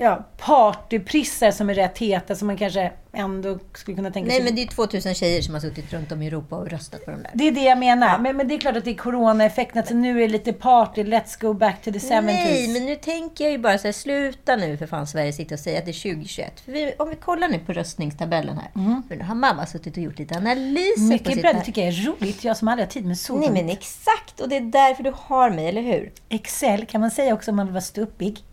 ja, 0.00 0.24
partyprissar 0.36 1.50
som 1.50 1.70
är 1.70 1.74
rätt 1.74 1.98
heta, 1.98 2.34
som 2.34 2.46
man 2.46 2.56
kanske 2.56 2.92
ändå 3.18 3.58
skulle 3.74 3.96
kunna 3.96 4.10
tänka 4.10 4.28
Nej, 4.28 4.36
sig. 4.36 4.44
men 4.44 4.54
det 4.54 4.62
är 4.62 4.66
2000 4.66 5.14
tjejer 5.14 5.42
som 5.42 5.54
har 5.54 5.60
suttit 5.60 5.92
runt 5.92 6.12
om 6.12 6.22
i 6.22 6.26
Europa 6.26 6.56
och 6.56 6.70
röstat 6.70 7.04
på 7.04 7.10
de 7.10 7.22
där. 7.22 7.30
Det 7.34 7.48
är 7.48 7.52
det 7.52 7.64
jag 7.64 7.78
menar. 7.78 8.18
Men, 8.18 8.36
men 8.36 8.48
det 8.48 8.54
är 8.54 8.58
klart 8.58 8.76
att 8.76 8.84
det 8.84 8.90
är 8.90 8.94
coronaeffekten. 8.94 9.78
Alltså 9.78 9.94
nu 9.94 10.16
är 10.16 10.20
det 10.20 10.28
lite 10.32 10.52
party, 10.52 11.02
let's 11.02 11.40
go 11.40 11.52
back 11.54 11.82
to 11.82 11.92
the 11.92 11.98
70s. 11.98 12.22
Nej, 12.22 12.68
men 12.68 12.86
nu 12.86 12.96
tänker 12.96 13.44
jag 13.44 13.52
ju 13.52 13.58
bara 13.58 13.78
så 13.78 13.88
här, 13.88 13.92
sluta 13.92 14.56
nu 14.56 14.76
för 14.76 14.86
fan 14.86 15.06
Sverige 15.06 15.32
sitter 15.32 15.56
och 15.56 15.60
säger 15.60 15.78
att 15.78 15.84
det 15.84 15.90
är 15.90 16.12
2021. 16.12 16.60
För 16.60 16.72
vi, 16.72 16.92
om 16.98 17.10
vi 17.10 17.16
kollar 17.16 17.48
nu 17.48 17.58
på 17.58 17.72
röstningstabellen 17.72 18.58
här. 18.58 19.02
För 19.08 19.16
nu 19.16 19.24
har 19.24 19.34
mamma 19.34 19.66
suttit 19.66 19.96
och 19.96 20.02
gjort 20.02 20.18
lite 20.18 20.34
analyser 20.36 20.94
på 20.94 20.98
Mm. 20.98 21.08
Mycket 21.08 21.32
sitt 21.32 21.42
bra, 21.42 21.52
det 21.52 21.64
tycker 21.64 21.80
jag 21.80 21.88
är 21.88 22.06
roligt. 22.06 22.44
Jag 22.44 22.56
som 22.56 22.68
aldrig 22.68 22.86
har 22.86 22.92
tid 22.92 23.06
med 23.06 23.18
sånt. 23.18 23.40
Nej 23.40 23.50
men 23.50 23.68
exakt, 23.68 24.40
och 24.40 24.48
det 24.48 24.56
är 24.56 24.60
därför 24.60 25.02
du 25.02 25.12
har 25.16 25.50
mig, 25.50 25.68
eller 25.68 25.82
hur? 25.82 26.12
Excel 26.28 26.86
kan 26.86 27.00
man 27.00 27.10
säga 27.10 27.34
också 27.34 27.50
om 27.50 27.56
man 27.56 27.66
vill 27.66 27.72
vara 27.72 27.82
ståuppig. 27.82 28.44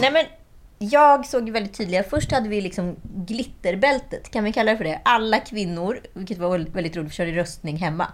Nej 0.00 0.10
men, 0.12 0.24
jag 0.82 1.26
såg 1.26 1.50
väldigt 1.50 1.74
tydliga, 1.74 2.02
först 2.02 2.32
hade 2.32 2.48
vi 2.48 2.60
liksom 2.60 2.96
glitterbältet, 3.02 4.30
kan 4.30 4.44
vi 4.44 4.52
kalla 4.52 4.70
det 4.70 4.76
för 4.76 4.84
det? 4.84 5.00
Alla 5.04 5.38
kvinnor, 5.38 6.00
vilket 6.12 6.38
var 6.38 6.58
väldigt, 6.58 6.96
roligt, 6.96 7.10
vi 7.10 7.14
körde 7.14 7.32
röstning 7.32 7.76
hemma. 7.76 8.06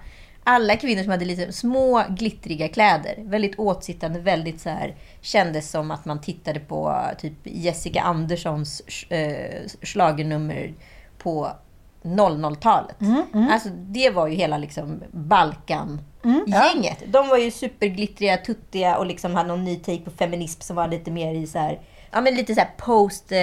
Alla 0.44 0.76
kvinnor 0.76 1.02
som 1.02 1.11
hade 1.11 1.24
lite 1.24 1.52
små 1.52 2.04
glittriga 2.09 2.68
kläder, 2.68 3.14
väldigt 3.18 3.59
åtsittande, 3.59 4.20
väldigt 4.20 4.61
så 4.61 4.70
här, 4.70 4.96
kändes 5.20 5.70
som 5.70 5.90
att 5.90 6.04
man 6.04 6.20
tittade 6.20 6.61
på 6.61 7.00
typ 7.18 7.35
Jessica 7.42 8.00
Anderssons 8.00 8.81
äh, 9.09 9.66
schlagernummer 9.83 10.74
på 11.18 11.50
00-talet. 12.02 12.96
Alltså 13.50 13.68
det 13.68 14.11
var 14.11 14.26
ju 14.28 14.35
hela 14.35 14.59
liksom 14.59 15.02
Balkan 15.11 16.00
gänget. 16.46 17.02
De 17.07 17.28
var 17.28 17.37
ju 17.38 17.50
superglittriga, 17.50 18.37
tuttiga 18.37 18.96
och 18.98 19.07
liksom 19.07 19.35
hade 19.35 19.48
någon 19.48 19.64
ny 19.64 19.76
take 19.76 20.00
på 20.00 20.11
feminism 20.11 20.61
som 20.61 20.76
var 20.76 20.88
lite 20.88 21.11
mer 21.11 21.35
i 21.35 21.46
så 21.46 21.59
här, 21.59 21.81
ja 22.11 22.21
men 22.21 22.35
lite 22.35 22.55
så 22.55 22.61
här 22.61 22.71
post 22.77 23.33
eh, 23.33 23.38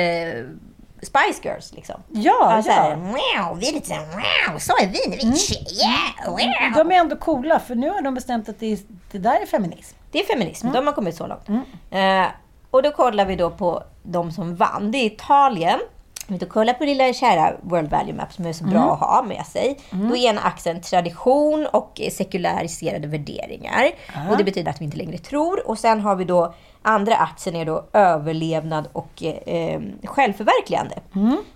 Spice 1.02 1.40
Girls 1.50 1.74
liksom. 1.74 2.02
Ja, 2.10 2.56
Ja, 2.56 2.64
så 2.64 2.72
här, 2.72 2.90
ja. 2.90 2.96
wow, 2.96 3.60
vi 3.60 3.70
är 3.70 3.74
lite 3.74 3.88
så 3.88 3.94
här, 3.94 4.06
wow, 4.52 4.60
så 4.60 4.74
är 4.82 4.88
vi 4.88 5.10
när 5.10 5.18
vi 5.18 5.28
är 5.28 5.36
tjejer. 5.36 6.28
Wow. 6.28 6.74
De 6.76 6.92
är 6.92 6.96
ändå 7.00 7.16
coola, 7.16 7.60
för 7.60 7.76
nu 7.76 7.90
har 7.90 8.02
de 8.02 8.14
bestämt 8.14 8.50
att 8.50 8.60
det, 8.60 8.72
är, 8.74 8.80
det 9.12 9.18
där 9.18 9.42
är 9.42 9.46
feminism. 9.46 9.98
Det 10.12 10.20
är 10.20 10.26
feminism, 10.26 10.72
de 10.72 10.88
har 10.88 10.94
kommit 10.94 11.16
så 11.16 11.28
långt. 11.28 11.50
Eh, 11.92 12.26
och 12.72 12.84
då 12.84 12.92
kollar 12.92 13.26
vi 13.26 13.36
då 13.36 13.50
på 13.52 13.84
de 14.04 14.32
som 14.32 14.56
vann. 14.56 14.92
Det 14.92 14.98
är 14.98 15.06
Italien. 15.06 15.80
Om 16.28 16.34
vi 16.34 16.38
då 16.38 16.46
kollar 16.46 16.74
på 16.74 16.84
lilla 16.84 17.14
kära 17.14 17.54
World 17.62 17.90
Value 17.90 18.14
Map 18.14 18.34
som 18.34 18.46
är 18.46 18.54
så 18.54 18.64
bra 18.64 18.94
att 18.94 19.00
ha 19.00 19.24
med 19.24 19.46
sig. 19.46 19.78
Då 19.92 20.16
är 20.16 20.30
ena 20.30 20.42
axeln 20.42 20.82
tradition 20.82 21.68
och 21.74 22.02
sekulariserade 22.12 23.08
värderingar. 23.08 23.92
Och 24.32 24.38
det 24.38 24.44
betyder 24.44 24.70
att 24.72 24.82
vi 24.82 24.86
inte 24.86 24.98
längre 24.98 25.18
tror. 25.18 25.68
Och 25.70 25.80
sen 25.80 26.02
har 26.02 26.16
vi 26.16 26.24
då 26.26 26.54
andra 26.82 27.16
axeln 27.16 27.56
är 27.56 27.66
då 27.66 27.86
överlevnad 27.94 28.88
och 28.94 29.24
eh, 29.24 29.82
självförverkligande 30.04 30.96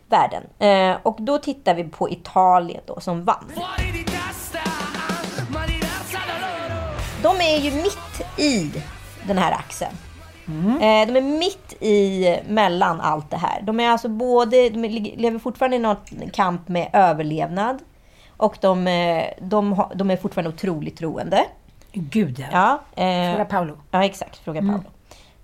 värden. 0.10 0.43
Eh, 0.60 0.97
och 1.03 1.17
då 1.21 1.38
tittar 1.38 1.75
vi 1.75 1.84
på 1.84 2.10
Italien 2.10 2.82
då 2.86 2.99
som 2.99 3.23
vann. 3.25 3.51
De 7.23 7.36
är 7.41 7.58
ju 7.58 7.71
mitt 7.71 8.39
i 8.39 8.71
den 9.27 9.38
här 9.38 9.51
axeln. 9.51 9.91
Eh, 10.81 11.07
De 11.07 11.17
är 11.17 11.21
mitt 11.39 11.73
i 11.83 12.25
mellan 12.47 13.01
allt 13.01 13.29
det 13.31 13.38
här. 13.38 13.62
De 13.62 13.79
är 13.79 13.89
alltså 13.89 14.09
både, 14.09 14.69
de 14.69 14.88
lever 15.17 15.39
fortfarande 15.39 15.75
i 15.77 15.79
någon 15.79 15.97
kamp 16.33 16.67
med 16.67 16.89
överlevnad. 16.93 17.79
Och 18.38 18.57
de, 18.62 18.88
eh, 18.88 19.23
de, 19.41 19.83
de 19.95 20.12
är 20.12 20.17
fortfarande 20.17 20.49
otroligt 20.49 20.97
troende. 20.97 21.45
Gud 21.91 22.39
ja. 22.51 22.79
Ja, 22.95 23.03
eh, 23.03 23.31
Fråga 23.31 23.45
Paolo. 23.45 23.77
ja 23.91 24.03
exakt. 24.05 24.38
Fråga 24.38 24.62
Paolo. 24.62 24.83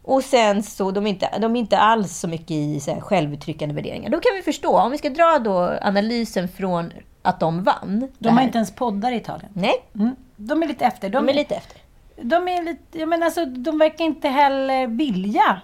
Och 0.04 0.24
sen 0.24 0.64
så, 0.64 0.92
de 0.92 1.06
är 1.06 1.10
inte, 1.10 1.30
de 1.40 1.56
är 1.56 1.60
inte 1.60 1.78
alls 1.78 2.18
så 2.20 2.28
mycket 2.28 2.52
i 2.52 2.80
så 2.80 2.94
här, 2.94 3.02
självuttryckande 3.02 3.76
värderingar. 3.76 4.10
Då 4.10 4.20
kan 4.20 4.36
vi 4.36 4.42
förstå, 4.42 4.80
om 4.80 4.92
vi 4.92 4.98
ska 4.98 5.10
dra 5.10 5.40
då 5.40 5.78
analysen 5.82 6.48
från 6.48 6.92
att 7.22 7.40
de 7.40 7.64
vann. 7.64 8.08
De 8.20 8.30
har 8.30 8.44
inte 8.44 8.58
ens 8.58 8.76
poddar 8.76 9.12
i 9.12 9.16
Italien. 9.16 9.52
Nej, 9.54 9.74
Mm. 9.96 10.16
De 10.38 10.64
är 10.64 10.68
lite 10.68 10.86
efter. 10.86 11.10
de 11.10 11.30
är 11.30 11.34
lite 11.34 11.56
efter. 11.56 11.82
De 12.22 12.48
är 12.48 12.64
lite... 12.64 13.00
Jag 13.00 13.10
menar 13.10 13.26
alltså, 13.26 13.46
de 13.46 13.78
verkar 13.80 14.06
inte 14.06 14.28
heller 14.30 14.88
vilja. 14.88 15.62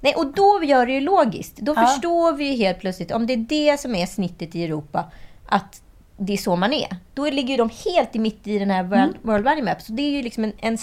Nej, 0.00 0.14
och 0.14 0.26
då 0.26 0.60
gör 0.64 0.86
det 0.86 0.92
ju 0.92 1.00
logiskt. 1.00 1.56
Då 1.56 1.72
Ja. 1.76 1.86
förstår 1.86 2.32
vi 2.32 2.44
ju 2.44 2.56
helt 2.56 2.80
plötsligt, 2.80 3.10
om 3.12 3.26
det 3.26 3.32
är 3.32 3.36
det 3.36 3.80
som 3.80 3.94
är 3.94 4.06
snittet 4.06 4.54
i 4.54 4.64
Europa, 4.64 5.04
att 5.48 5.82
det 6.16 6.32
är 6.32 6.36
så 6.36 6.56
man 6.56 6.72
är. 6.72 6.96
Då 7.14 7.30
ligger 7.30 7.58
de 7.58 7.70
helt 7.84 8.16
i 8.16 8.18
mitt 8.18 8.46
i 8.46 8.58
den 8.58 8.70
här 8.70 8.82
World, 8.82 9.16
World 9.22 9.44
Value 9.44 9.64
Map. 9.64 9.82
Så 9.82 9.92
det 9.92 10.02
är 10.02 10.10
ju 10.10 10.22
liksom 10.22 10.44
en, 10.44 10.52
en 10.58 10.78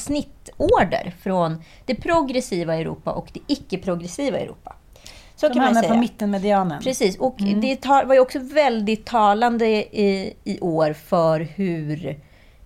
order 0.57 1.13
från 1.21 1.63
det 1.85 1.95
progressiva 1.95 2.75
Europa 2.75 3.11
och 3.11 3.29
det 3.33 3.39
icke-progressiva 3.47 4.39
Europa. 4.39 4.75
Så 5.35 5.47
De 5.47 5.53
kan 5.53 5.63
man 5.63 5.75
säga. 5.75 5.93
på 5.93 5.99
mittenmedianen. 5.99 6.81
Precis, 6.81 7.17
och 7.17 7.35
det 7.61 7.75
tar, 7.75 8.05
var 8.05 8.13
ju 8.13 8.19
också 8.21 8.39
väldigt 8.39 9.05
talande 9.05 9.67
i, 9.67 10.33
i 10.43 10.59
år 10.59 10.93
för 10.93 11.39
hur 11.39 12.19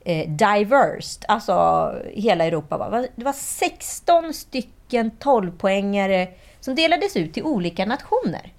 eh, 0.05 0.29
diversed, 0.29 1.25
alltså 1.27 1.93
hela 2.13 2.45
Europa 2.45 2.77
var. 2.77 3.07
Det 3.15 3.23
var 3.23 3.33
16 3.33 4.33
stycken 4.33 5.11
12-poängare 5.19 6.27
som 6.59 6.75
delades 6.75 7.15
ut 7.15 7.33
till 7.33 7.43
olika 7.43 7.85
nationer. 7.85 8.51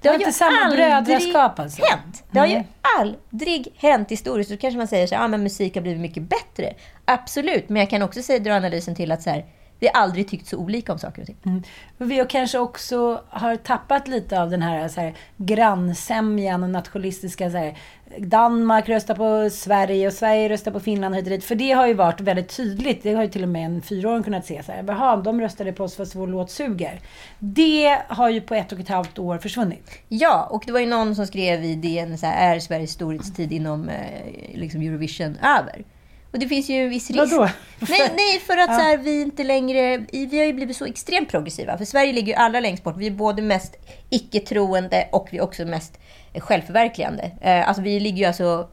Det 0.00 0.08
var 0.08 0.14
inte 0.14 0.32
samma 0.32 0.70
brödraskap 0.70 1.58
alltså? 1.58 1.82
hänt. 1.84 2.24
Det 2.30 2.38
har 2.38 2.46
ju 2.46 2.62
aldrig 2.98 3.74
hänt 3.76 4.10
historiskt. 4.10 4.50
Så 4.50 4.56
kanske 4.56 4.78
man 4.78 4.88
säger 4.88 5.06
så 5.06 5.14
här, 5.14 5.24
ah, 5.24 5.28
men 5.28 5.42
musik 5.42 5.74
har 5.74 5.82
blivit 5.82 6.00
mycket 6.00 6.22
bättre. 6.22 6.74
Absolut, 7.04 7.68
men 7.68 7.80
jag 7.80 7.90
kan 7.90 8.02
också 8.02 8.22
säga, 8.22 8.38
dra 8.38 8.54
analysen 8.54 8.94
till 8.94 9.12
att 9.12 9.22
så 9.22 9.30
här, 9.30 9.44
vi 9.78 9.86
har 9.86 10.02
aldrig 10.02 10.28
tyckt 10.28 10.46
så 10.46 10.56
olika 10.56 10.92
om 10.92 10.98
saker 10.98 11.22
och 11.22 11.26
ting. 11.26 11.36
Mm. 11.46 11.62
Och 11.98 12.10
Vi 12.10 12.18
har 12.18 12.26
kanske 12.26 12.58
också 12.58 13.20
har 13.28 13.56
tappat 13.56 14.08
lite 14.08 14.42
av 14.42 14.50
den 14.50 14.62
här, 14.62 14.88
så 14.88 15.00
här 15.00 15.14
grannsämjan 15.36 16.62
och 16.62 16.70
nationalistiska 16.70 17.50
så 17.50 17.56
här, 17.56 17.78
Danmark 18.18 18.88
röstar 18.88 19.14
på 19.14 19.50
Sverige 19.50 20.06
och 20.06 20.12
Sverige 20.12 20.48
röstar 20.48 20.72
på 20.72 20.80
Finland 20.80 21.14
hit 21.14 21.24
och 21.24 21.30
dit. 21.30 21.44
För 21.44 21.54
det 21.54 21.72
har 21.72 21.86
ju 21.86 21.94
varit 21.94 22.20
väldigt 22.20 22.56
tydligt. 22.56 23.02
Det 23.02 23.14
har 23.14 23.22
ju 23.22 23.28
till 23.28 23.42
och 23.42 23.48
med 23.48 23.66
en 23.66 23.82
fyraåring 23.82 24.22
kunnat 24.22 24.46
se. 24.46 24.62
Så 24.62 24.72
här, 24.72 24.84
Jaha, 24.86 25.16
de 25.16 25.40
röstade 25.40 25.72
på 25.72 25.84
oss 25.84 25.96
för 25.96 26.02
att 26.02 26.14
vår 26.14 26.26
låt 26.26 26.50
suger. 26.50 27.00
Det 27.38 27.98
har 28.08 28.28
ju 28.28 28.40
på 28.40 28.54
ett 28.54 28.72
och 28.72 28.80
ett 28.80 28.88
halvt 28.88 29.18
år 29.18 29.38
försvunnit. 29.38 29.90
Ja, 30.08 30.48
och 30.50 30.62
det 30.66 30.72
var 30.72 30.80
ju 30.80 30.86
någon 30.86 31.14
som 31.14 31.26
skrev 31.26 31.64
i 31.64 31.74
DN, 31.74 32.18
så 32.18 32.26
här, 32.26 32.54
är 32.54 32.60
Sveriges 32.60 32.90
storhetstid 32.90 33.52
inom 33.52 33.88
eh, 33.88 34.54
liksom 34.54 34.82
Eurovision 34.82 35.36
över? 35.36 35.84
Och 36.36 36.40
det 36.40 36.48
finns 36.48 36.70
ju 36.70 36.84
en 36.84 36.90
viss 36.90 37.10
risk. 37.10 37.32
Vadå? 37.32 37.48
Nej, 37.88 38.12
nej, 38.16 38.40
för 38.46 38.56
att 38.56 38.66
så 38.66 38.80
här, 38.80 38.96
vi 38.96 39.22
inte 39.22 39.44
längre... 39.44 39.98
Vi 40.12 40.38
har 40.38 40.44
ju 40.44 40.52
blivit 40.52 40.76
så 40.76 40.84
extremt 40.86 41.28
progressiva. 41.28 41.78
För 41.78 41.84
Sverige 41.84 42.12
ligger 42.12 42.28
ju 42.28 42.34
allra 42.34 42.60
längst 42.60 42.84
bort. 42.84 42.96
Vi 42.96 43.06
är 43.06 43.10
både 43.10 43.42
mest 43.42 43.76
icke-troende 44.10 45.08
och 45.12 45.28
vi 45.30 45.38
är 45.38 45.42
också 45.42 45.64
mest 45.64 45.98
självförverkligande. 46.38 47.30
Eh, 47.40 47.68
alltså 47.68 47.82
vi 47.82 48.00
ligger 48.00 48.18
ju 48.18 48.24
alltså 48.24 48.68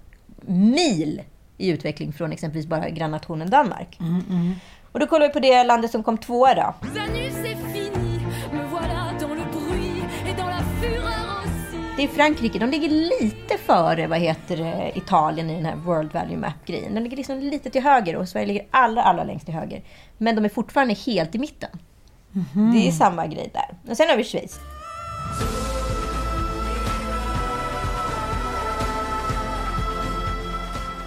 mil 0.47 1.21
i 1.57 1.69
utveckling 1.69 2.13
från 2.13 2.31
exempelvis 2.31 2.67
bara 2.67 2.89
grannnationen 2.89 3.49
Danmark. 3.49 3.97
Och 4.91 4.99
då 4.99 5.07
kollar 5.07 5.27
vi 5.27 5.33
på 5.33 5.39
det 5.39 5.63
landet 5.63 5.91
som 5.91 6.03
kom 6.03 6.17
tvåa 6.17 6.53
då. 6.53 6.75
Det 11.97 12.03
är 12.03 12.07
Frankrike. 12.07 12.59
De 12.59 12.69
ligger 12.69 12.89
lite 12.89 13.57
före 13.57 14.07
vad 14.07 14.19
heter 14.19 14.57
det, 14.57 14.91
Italien 14.97 15.49
i 15.49 15.55
den 15.55 15.65
här 15.65 15.75
World 15.75 16.13
Value 16.13 16.37
Map-grejen. 16.37 16.93
De 16.95 16.99
ligger 17.01 17.17
liksom 17.17 17.39
lite 17.39 17.69
till 17.69 17.83
höger 17.83 18.15
och 18.15 18.29
Sverige 18.29 18.45
ligger 18.47 18.65
allra, 18.71 19.01
allra 19.03 19.23
längst 19.23 19.45
till 19.45 19.55
höger. 19.55 19.83
Men 20.17 20.35
de 20.35 20.45
är 20.45 20.49
fortfarande 20.49 20.93
helt 20.93 21.35
i 21.35 21.39
mitten. 21.39 21.69
Det 22.73 22.87
är 22.87 22.91
samma 22.91 23.27
grej 23.27 23.49
där. 23.53 23.91
Och 23.91 23.97
sen 23.97 24.09
har 24.09 24.17
vi 24.17 24.23
Schweiz. 24.23 24.59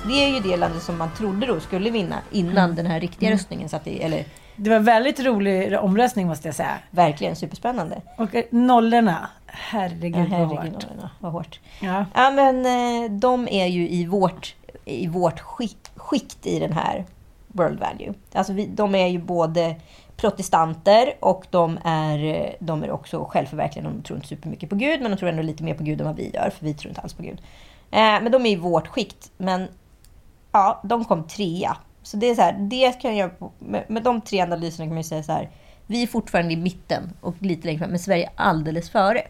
Det 0.07 0.25
är 0.25 0.29
ju 0.29 0.41
det 0.41 0.57
landet 0.57 0.83
som 0.83 0.99
man 0.99 1.11
trodde 1.15 1.47
då 1.47 1.61
skulle 1.61 1.91
vinna 1.91 2.17
innan 2.33 2.75
den 2.75 2.87
här 2.87 3.01
riktiga 3.01 3.31
röstningen 3.31 3.69
satt 3.69 3.87
i. 3.87 4.03
Eller 4.03 4.25
Det 4.57 4.71
var 4.71 4.77
en 4.77 4.85
väldigt 4.85 5.21
rolig 5.21 5.79
omröstning 5.81 6.27
måste 6.27 6.49
jag 6.49 6.55
säga. 6.55 6.79
verkligen 6.91 7.37
superspännande. 7.37 8.03
Och 8.17 8.35
eh, 8.35 8.45
nollorna. 8.51 9.29
Herregud, 9.59 10.15
Ja, 10.17 10.39
vad 10.39 10.49
herregud, 10.57 10.75
hårt. 10.75 10.87
vad- 11.01 11.09
vad 11.21 11.33
hårt. 11.33 11.61
Ja. 11.81 12.05
Ja, 12.15 12.31
men 12.31 12.67
eh, 12.67 13.11
de 13.11 13.49
är 13.51 13.67
ju 13.67 13.89
i 13.89 14.07
vårt, 14.07 14.55
i 14.85 15.07
vårt 15.07 15.41
skikt, 15.41 15.91
skikt 15.97 16.47
i 16.47 16.59
den 16.59 16.73
här 16.73 17.05
World 17.49 17.81
Value. 17.81 18.15
Alltså 18.33 18.53
vi, 18.53 18.67
de 18.67 18.95
är 18.95 19.07
ju 19.07 19.19
både 19.19 19.77
protestanter 20.17 21.15
och 21.21 21.47
de 21.51 21.79
är, 21.85 22.25
eh, 22.25 22.51
de 22.61 22.83
är 22.85 22.91
också 22.91 23.25
självförverkligande. 23.31 23.91
De 23.97 24.03
tror 24.03 24.17
inte 24.17 24.29
supermycket 24.29 24.71
på 24.71 24.77
Gud, 24.77 25.01
men 25.03 25.11
de 25.11 25.17
tror 25.17 25.29
ändå 25.29 25.43
lite 25.43 25.65
mer 25.65 25.75
på 25.75 25.83
Gud 25.85 26.01
än 26.01 26.07
vad 26.07 26.17
vi 26.17 26.31
gör, 26.35 26.51
för 26.59 26.65
vi 26.65 26.75
tror 26.75 26.89
inte 26.89 27.01
alls 27.01 27.15
på 27.15 27.23
Gud. 27.23 27.39
Eh, 27.91 27.99
men 28.01 28.33
de 28.33 28.47
är 28.47 28.51
i 28.51 28.57
vårt 28.57 28.87
skikt. 28.89 29.31
Men 29.37 29.69
ja, 30.53 30.81
de 30.85 31.05
kom 31.05 31.25
trea. 31.27 31.77
Så 32.03 32.17
det 32.17 32.27
är 32.31 32.35
så 32.35 32.43
här, 32.43 32.53
det 32.53 32.93
kan 32.93 33.17
jag, 33.17 33.31
med, 33.59 33.85
med 33.89 34.03
de 34.03 34.21
tre 34.21 34.41
analyserna 34.41 34.85
kan 34.87 34.95
man 34.95 34.97
ju 35.03 35.09
säga 35.09 35.23
så 35.23 35.33
här. 35.33 35.51
Vi 35.87 36.03
är 36.03 36.07
fortfarande 36.07 36.53
i 36.53 36.57
mitten 36.57 37.11
och 37.21 37.35
lite 37.43 37.67
längre 37.67 37.79
fram, 37.79 37.91
men 37.91 37.99
Sverige 37.99 38.25
är 38.27 38.31
alldeles 38.37 38.91
före. 38.91 39.23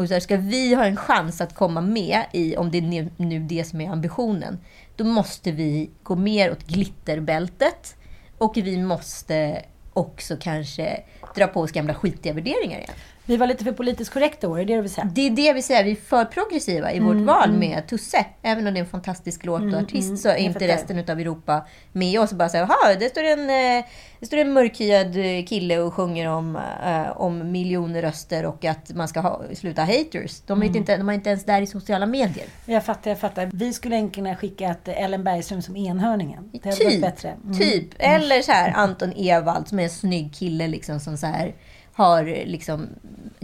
Och 0.00 0.08
så 0.08 0.14
här, 0.14 0.20
ska 0.20 0.36
vi 0.36 0.74
ha 0.74 0.84
en 0.84 0.96
chans 0.96 1.40
att 1.40 1.54
komma 1.54 1.80
med 1.80 2.24
i, 2.32 2.56
om 2.56 2.70
det 2.70 2.78
är 2.78 3.10
nu, 3.16 3.38
det 3.38 3.64
som 3.64 3.80
är 3.80 3.90
ambitionen, 3.90 4.58
då 4.96 5.04
måste 5.04 5.52
vi 5.52 5.90
gå 6.02 6.16
mer 6.16 6.52
åt 6.52 6.66
glitterbältet 6.66 7.96
och 8.38 8.56
vi 8.56 8.82
måste 8.82 9.62
också 9.92 10.36
kanske 10.40 11.02
dra 11.34 11.46
på 11.46 11.60
oss 11.60 11.72
gamla 11.72 11.94
skitiga 11.94 12.32
värderingar 12.32 12.78
igen. 12.78 12.94
Vi 13.30 13.36
var 13.36 13.46
lite 13.46 13.64
för 13.64 13.72
politiskt 13.72 14.12
korrekta 14.12 14.48
år, 14.48 14.60
är 14.60 14.64
det 14.64 14.72
det 14.72 14.76
du 14.76 14.82
vill 14.82 14.90
säga? 14.90 15.10
Det 15.14 15.26
är 15.26 15.30
det 15.30 15.52
vi 15.52 15.62
säger, 15.62 15.84
vi 15.84 15.90
är 15.90 15.96
för 15.96 16.24
progressiva 16.24 16.92
i 16.92 17.00
vårt 17.00 17.16
val 17.16 17.52
med 17.52 17.86
Tusse. 17.86 18.26
Även 18.42 18.66
om 18.66 18.74
det 18.74 18.80
är 18.80 18.84
en 18.84 18.90
fantastisk 18.90 19.44
låt 19.44 19.62
och 19.62 19.80
artist 19.80 20.18
så 20.18 20.28
är 20.28 20.36
inte 20.36 20.68
resten 20.68 20.98
av 20.98 21.20
Europa 21.20 21.66
med 21.92 22.20
oss. 22.20 22.30
Och 22.32 22.38
bara 22.38 22.48
säger, 22.48 22.64
jaha, 22.64 22.94
det 22.98 23.08
står 23.08 23.24
en, 23.24 23.50
eh, 23.50 23.84
det 24.20 24.26
står 24.26 24.36
en 24.36 24.52
mörkhyad 24.52 25.16
eh, 25.16 25.44
kille 25.44 25.78
och 25.78 25.94
sjunger 25.94 26.28
om, 26.28 26.56
eh, 26.84 27.20
om 27.20 27.52
miljoner 27.52 28.02
röster 28.02 28.46
och 28.46 28.64
att 28.64 28.94
man 28.94 29.08
ska 29.08 29.20
ha, 29.20 29.42
sluta 29.54 29.82
haters. 29.82 30.40
De 30.46 30.62
är, 30.62 30.66
inte, 30.66 30.78
inte, 30.78 30.96
de 30.96 31.08
är 31.08 31.12
inte 31.12 31.30
ens 31.30 31.44
där 31.44 31.62
i 31.62 31.66
sociala 31.66 32.06
medier. 32.06 32.46
Jag 32.66 32.84
fattar, 32.84 33.10
jag 33.10 33.20
fattar. 33.20 33.50
Vi 33.52 33.72
skulle 33.72 33.96
egentligen 33.96 34.26
ha 34.26 34.36
skickat 34.36 34.88
Ellen 34.88 35.24
Bergström 35.24 35.62
som 35.62 35.76
enhörningen. 35.76 36.50
Det 36.52 36.72
Typ. 36.72 37.00
bättre. 37.00 37.36
Mm. 37.44 37.58
typ. 37.58 37.88
Eller 37.98 38.42
så 38.42 38.52
här, 38.52 38.72
Anton 38.76 39.12
Ewald 39.16 39.68
som 39.68 39.78
är 39.78 39.82
en 39.82 39.90
snygg 39.90 40.34
kille 40.34 40.68
liksom, 40.68 41.00
som 41.00 41.16
så 41.16 41.26
här, 41.26 41.54
har 41.94 42.24
liksom, 42.24 42.88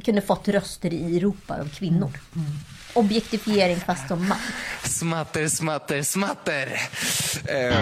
kunde 0.04 0.20
fått 0.20 0.48
röster 0.48 0.92
i 0.94 1.16
Europa 1.16 1.60
av 1.60 1.68
kvinnor. 1.68 2.10
Mm. 2.36 2.46
Objektifiering 2.94 3.76
fast 3.76 4.08
som 4.08 4.28
man. 4.28 4.38
Smatter, 4.84 5.48
smatter, 5.48 6.02
smatter. 6.02 6.72
Eh, 7.48 7.76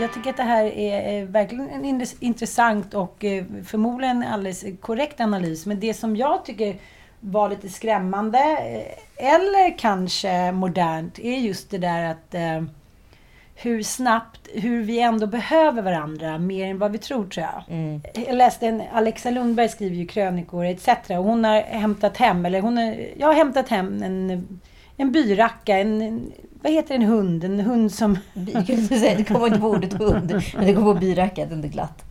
Jag 0.00 0.12
tycker 0.14 0.30
att 0.30 0.36
det 0.36 0.42
här 0.42 0.64
är 0.64 1.22
eh, 1.22 1.28
verkligen 1.28 1.68
en 1.70 1.84
in- 1.84 2.06
intressant 2.20 2.94
och 2.94 3.24
eh, 3.24 3.44
förmodligen 3.66 4.22
en 4.22 4.32
alldeles 4.32 4.64
korrekt 4.80 5.20
analys. 5.20 5.66
Men 5.66 5.80
det 5.80 5.94
som 5.94 6.16
jag 6.16 6.44
tycker 6.44 6.76
var 7.20 7.48
lite 7.50 7.68
skrämmande, 7.68 8.38
eh, 8.38 9.26
eller 9.34 9.78
kanske 9.78 10.52
modernt, 10.52 11.18
är 11.18 11.36
just 11.38 11.70
det 11.70 11.78
där 11.78 12.02
att 12.10 12.34
eh, 12.34 12.62
hur 13.62 13.82
snabbt, 13.82 14.48
hur 14.54 14.82
vi 14.82 15.00
ändå 15.00 15.26
behöver 15.26 15.82
varandra 15.82 16.38
mer 16.38 16.66
än 16.66 16.78
vad 16.78 16.92
vi 16.92 16.98
tror 16.98 17.26
tror 17.26 17.46
jag. 17.46 18.00
Jag 18.26 18.36
läste 18.36 18.66
en, 18.66 18.82
Alexa 18.92 19.30
Lundberg 19.30 19.68
skriver 19.68 19.96
ju 19.96 20.06
krönikor 20.06 20.64
etc. 20.64 20.88
Och 21.08 21.16
hon 21.16 21.44
har 21.44 21.60
hämtat 21.60 22.16
hem, 22.16 22.46
eller 22.46 22.60
hon 22.60 22.76
har, 22.76 22.96
jag 23.16 23.26
har 23.26 23.34
hämtat 23.34 23.68
hem 23.68 24.02
en, 24.02 24.48
en 24.96 25.12
byracka, 25.12 25.78
en, 25.78 26.02
en, 26.02 26.32
vad 26.62 26.72
heter 26.72 26.94
en 26.94 27.02
hund? 27.02 27.44
En 27.44 27.60
hund 27.60 27.92
som... 27.92 28.18
Det 29.16 29.24
kommer 29.28 29.46
inte 29.46 29.60
på 29.60 29.68
ordet 29.68 29.92
hund, 29.92 30.42
men 30.54 30.66
det 30.66 30.74
kommer 30.74 30.94
på 30.94 31.00
byracka, 31.00 31.46
det 31.46 31.52
är 31.52 31.56
inte 31.56 31.68
glatt. 31.68 32.04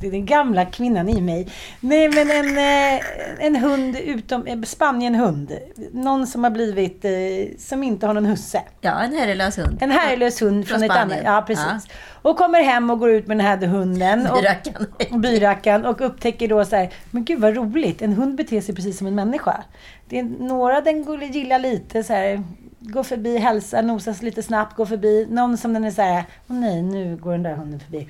Det 0.00 0.06
är 0.06 0.10
den 0.10 0.26
gamla 0.26 0.64
kvinnan 0.64 1.08
i 1.08 1.20
mig. 1.20 1.48
Nej, 1.80 2.08
men 2.08 2.30
en, 2.30 2.58
eh, 2.58 3.00
en 3.46 3.56
hund 3.56 3.96
utom... 3.96 4.46
eh, 4.46 4.60
Spanienhund. 4.62 5.52
Någon 5.92 6.26
som 6.26 6.44
har 6.44 6.50
blivit... 6.50 7.04
eh, 7.04 7.10
Som 7.58 7.82
inte 7.82 8.06
har 8.06 8.14
någon 8.14 8.24
husse. 8.26 8.62
Ja, 8.80 9.00
en 9.00 9.12
herrelös 9.12 9.58
hund. 9.58 9.78
En 9.80 9.90
herrelös 9.90 10.42
hund 10.42 10.68
från, 10.68 10.78
Från 10.80 10.90
ett 10.90 10.96
annat... 10.96 11.18
Ja, 11.24 11.44
precis. 11.46 11.92
Och 12.22 12.36
kommer 12.36 12.62
hem 12.62 12.90
och 12.90 12.98
går 12.98 13.10
ut 13.10 13.26
med 13.26 13.36
den 13.36 13.46
här 13.46 13.66
hunden. 13.66 14.26
Och, 14.26 14.38
Byrackan. 14.38 14.86
byrackan. 15.20 15.86
Och 15.86 16.00
upptäcker 16.00 16.48
då 16.48 16.64
så 16.64 16.76
här, 16.76 16.90
men 17.10 17.24
gud 17.24 17.40
vad 17.40 17.56
roligt. 17.56 18.02
En 18.02 18.12
hund 18.12 18.34
beter 18.36 18.60
sig 18.60 18.74
precis 18.74 18.98
som 18.98 19.06
en 19.06 19.14
människa. 19.14 19.64
Det 20.08 20.18
är 20.18 20.22
några 20.22 20.80
den 20.80 21.32
gillar 21.32 21.58
lite 21.58 22.04
så 22.04 22.12
här, 22.12 22.42
går 22.80 23.02
förbi, 23.02 23.38
hälsar, 23.38 23.82
nosas 23.82 24.22
lite 24.22 24.42
snabbt, 24.42 24.76
går 24.76 24.86
förbi. 24.86 25.26
Någon 25.30 25.58
som 25.58 25.72
den 25.74 25.84
är 25.84 25.90
så 25.90 26.02
här, 26.02 26.24
åh 26.48 26.56
nej, 26.56 26.82
nu 26.82 27.16
går 27.16 27.32
den 27.32 27.42
där 27.42 27.54
hunden 27.54 27.80
förbi. 27.80 28.08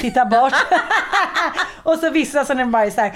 Tittar 0.00 0.24
bort. 0.24 0.52
och 1.82 1.98
så 1.98 2.10
vissa 2.10 2.44
som 2.44 2.56
den 2.56 2.70
bara 2.72 2.84
är 2.84 2.90
så 2.90 3.00
här, 3.00 3.12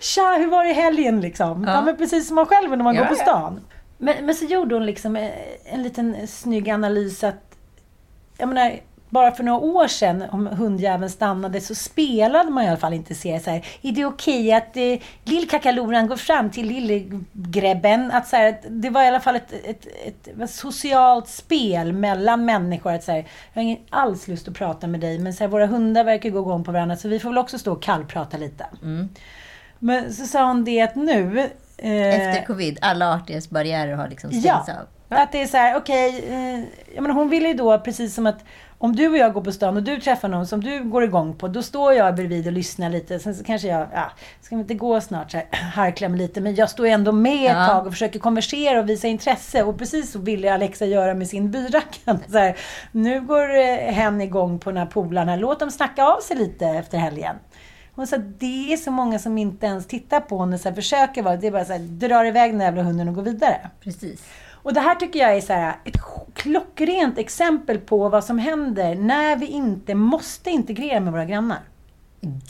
tja, 0.00 0.36
hur 0.38 0.46
var 0.50 0.64
det 0.64 0.70
i 0.70 0.72
helgen 0.72 1.20
liksom? 1.20 1.64
Ja, 1.64 1.72
Ja. 1.74 1.82
men 1.82 1.96
precis 1.96 2.26
som 2.26 2.34
man 2.34 2.46
själv 2.46 2.70
när 2.70 2.76
man 2.84 2.94
Ja, 2.94 3.00
går 3.02 3.08
på 3.08 3.14
ja. 3.18 3.22
stan. 3.22 3.60
Men, 3.98 4.26
men 4.26 4.34
så 4.34 4.44
gjorde 4.44 4.74
hon 4.74 4.86
liksom 4.86 5.16
eh, 5.16 5.30
en 5.64 5.82
liten 5.82 6.26
snygg 6.28 6.70
analys 6.70 7.24
att 7.24 7.56
jag 8.38 8.48
menar, 8.48 8.80
bara 9.12 9.32
för 9.32 9.44
några 9.44 9.58
år 9.58 9.88
sedan, 9.88 10.24
om 10.30 10.46
hundjäveln 10.46 11.10
stannade, 11.10 11.60
så 11.60 11.74
spelade 11.74 12.50
man 12.50 12.64
i 12.64 12.68
alla 12.68 12.76
fall 12.76 12.92
inte 12.92 13.14
se 13.14 13.40
så 13.40 13.50
här. 13.50 13.66
Är 13.82 13.92
det 13.92 14.04
okej 14.04 14.52
att 14.52 14.76
eh, 14.76 14.82
lillkakaloran 15.24 16.06
går 16.06 16.16
fram 16.16 16.50
till 16.50 16.66
lillegrebben? 16.66 18.10
Att, 18.10 18.28
så 18.28 18.36
här, 18.36 18.58
det 18.68 18.90
var 18.90 19.02
i 19.02 19.06
alla 19.08 19.20
fall 19.20 19.36
ett, 19.36 19.52
ett, 19.52 19.86
ett, 20.06 20.28
ett 20.42 20.50
socialt 20.50 21.28
spel 21.28 21.92
mellan 21.92 22.44
människor. 22.44 22.92
Att, 22.92 23.04
så 23.04 23.12
här, 23.12 23.18
jag 23.18 23.26
har 23.54 23.62
ingen 23.62 23.78
alls 23.90 24.28
lust 24.28 24.48
att 24.48 24.54
prata 24.54 24.86
med 24.86 25.00
dig, 25.00 25.18
men 25.18 25.34
så 25.34 25.44
här, 25.44 25.48
våra 25.48 25.66
hundar 25.66 26.04
verkar 26.04 26.30
gå 26.30 26.38
igång 26.40 26.64
på 26.64 26.72
varandra, 26.72 26.96
så 26.96 27.08
vi 27.08 27.18
får 27.20 27.28
väl 27.28 27.38
också 27.38 27.58
stå 27.58 27.72
och 27.72 27.82
kallprata 27.82 28.36
lite. 28.36 28.66
Men 29.78 30.12
så 30.12 30.26
sa 30.26 30.46
hon 30.46 30.64
det 30.64 30.80
att 30.80 30.94
nu... 30.96 31.38
eh, 31.78 31.92
Efter 31.92 32.46
covid, 32.46 32.78
alla 32.82 33.14
artighetsbarriärer 33.14 33.94
har 33.94 34.08
liksom 34.08 34.30
stängts 34.30 34.46
Ja. 34.46 34.74
av. 34.80 34.86
Att 35.12 35.32
det 35.32 35.42
är 35.42 35.46
så 35.46 35.56
här, 35.56 35.76
okej, 35.76 36.24
eh, 36.28 36.60
jag 36.94 37.02
menar, 37.02 37.14
hon 37.14 37.28
vill 37.28 37.46
ju 37.46 37.54
då, 37.54 37.78
precis 37.78 38.14
som 38.14 38.26
att 38.26 38.44
om 38.78 38.96
du 38.96 39.08
och 39.08 39.16
jag 39.16 39.32
går 39.32 39.40
på 39.40 39.52
stan 39.52 39.76
och 39.76 39.82
du 39.82 40.00
träffar 40.00 40.28
någon 40.28 40.46
som 40.46 40.60
du 40.64 40.84
går 40.84 41.04
igång 41.04 41.34
på, 41.34 41.48
då 41.48 41.62
står 41.62 41.92
jag 41.92 42.14
bredvid 42.14 42.46
och 42.46 42.52
lyssnar 42.52 42.90
lite. 42.90 43.18
Sen 43.18 43.34
så 43.34 43.44
kanske 43.44 43.68
jag, 43.68 43.86
ja, 43.94 44.10
ska 44.40 44.56
vi 44.56 44.60
inte 44.62 44.74
gå 44.74 45.00
snart 45.00 45.30
så 45.30 45.36
här, 45.36 45.46
harkla 45.74 46.08
mig 46.08 46.18
lite, 46.18 46.40
men 46.40 46.54
jag 46.54 46.70
står 46.70 46.86
ändå 46.86 47.12
med 47.12 47.50
ett 47.50 47.56
Ja. 47.56 47.66
tag 47.66 47.86
och 47.86 47.92
försöker 47.92 48.18
konversera 48.18 48.80
och 48.80 48.88
visa 48.88 49.08
intresse. 49.08 49.62
Och 49.62 49.78
precis 49.78 50.12
så 50.12 50.18
ville 50.18 50.54
Alexa 50.54 50.86
göra 50.86 51.14
med 51.14 51.28
sin 51.28 51.50
byracka. 51.50 52.18
Så 52.30 52.38
här, 52.38 52.56
nu 52.92 53.20
går 53.20 53.58
eh, 53.58 53.76
hen 53.76 54.20
igång 54.20 54.58
på 54.58 54.70
den 54.70 54.76
här 54.78 54.86
polaren 54.86 55.28
här, 55.28 55.36
låt 55.36 55.60
dem 55.60 55.70
snacka 55.70 56.04
av 56.04 56.20
sig 56.20 56.36
lite 56.36 56.66
efter 56.66 56.98
helgen. 56.98 57.36
Hon 57.94 58.06
sa 58.06 58.16
det 58.16 58.72
är 58.72 58.76
så 58.76 58.90
många 58.90 59.18
som 59.18 59.38
inte 59.38 59.66
ens 59.66 59.86
tittar 59.86 60.20
på 60.20 60.38
henne, 60.38 60.58
så 60.58 60.68
här, 60.68 60.74
försöker 60.76 61.22
vara, 61.22 61.36
det 61.36 61.46
är 61.46 61.50
bara 61.50 61.64
så 61.64 61.72
här, 61.72 61.80
drar 61.80 62.24
iväg 62.24 62.50
den 62.50 62.58
där 62.58 62.64
jävla 62.66 62.82
hunden 62.82 63.08
och 63.08 63.14
går 63.14 63.22
vidare. 63.22 63.56
Precis. 63.80 64.22
Och 64.62 64.74
det 64.74 64.80
här 64.80 64.94
tycker 64.94 65.18
jag 65.18 65.36
är 65.36 65.40
så 65.40 65.52
här, 65.52 65.76
ett 65.84 65.96
klockrent 66.34 67.18
exempel 67.18 67.78
på 67.78 68.08
vad 68.08 68.24
som 68.24 68.38
händer 68.38 68.94
när 68.94 69.36
vi 69.36 69.46
inte 69.46 69.94
måste 69.94 70.50
integrera 70.50 71.00
med 71.00 71.12
våra 71.12 71.24
grannar. 71.24 71.60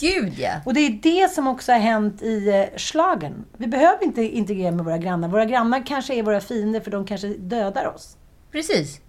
Gud 0.01 0.35
ja! 0.39 0.51
Och 0.65 0.75
det 0.75 0.81
är 0.81 0.91
det 1.03 1.31
som 1.31 1.47
också 1.47 1.73
har 1.73 1.79
hänt 1.79 2.23
i 2.23 2.49
eh, 2.49 2.79
schlagern. 2.79 3.45
Vi 3.57 3.67
behöver 3.67 4.05
inte 4.05 4.23
integrera 4.23 4.71
med 4.71 4.85
våra 4.85 4.99
grannar. 4.99 5.29
Våra 5.29 5.45
grannar 5.45 5.87
kanske 5.87 6.15
är 6.15 6.23
våra 6.23 6.41
fiender 6.41 6.81
för 6.81 6.91
de 6.91 7.07
kanske 7.07 7.29
dödar 7.29 7.87
oss. 7.95 8.17
Precis. 8.51 9.01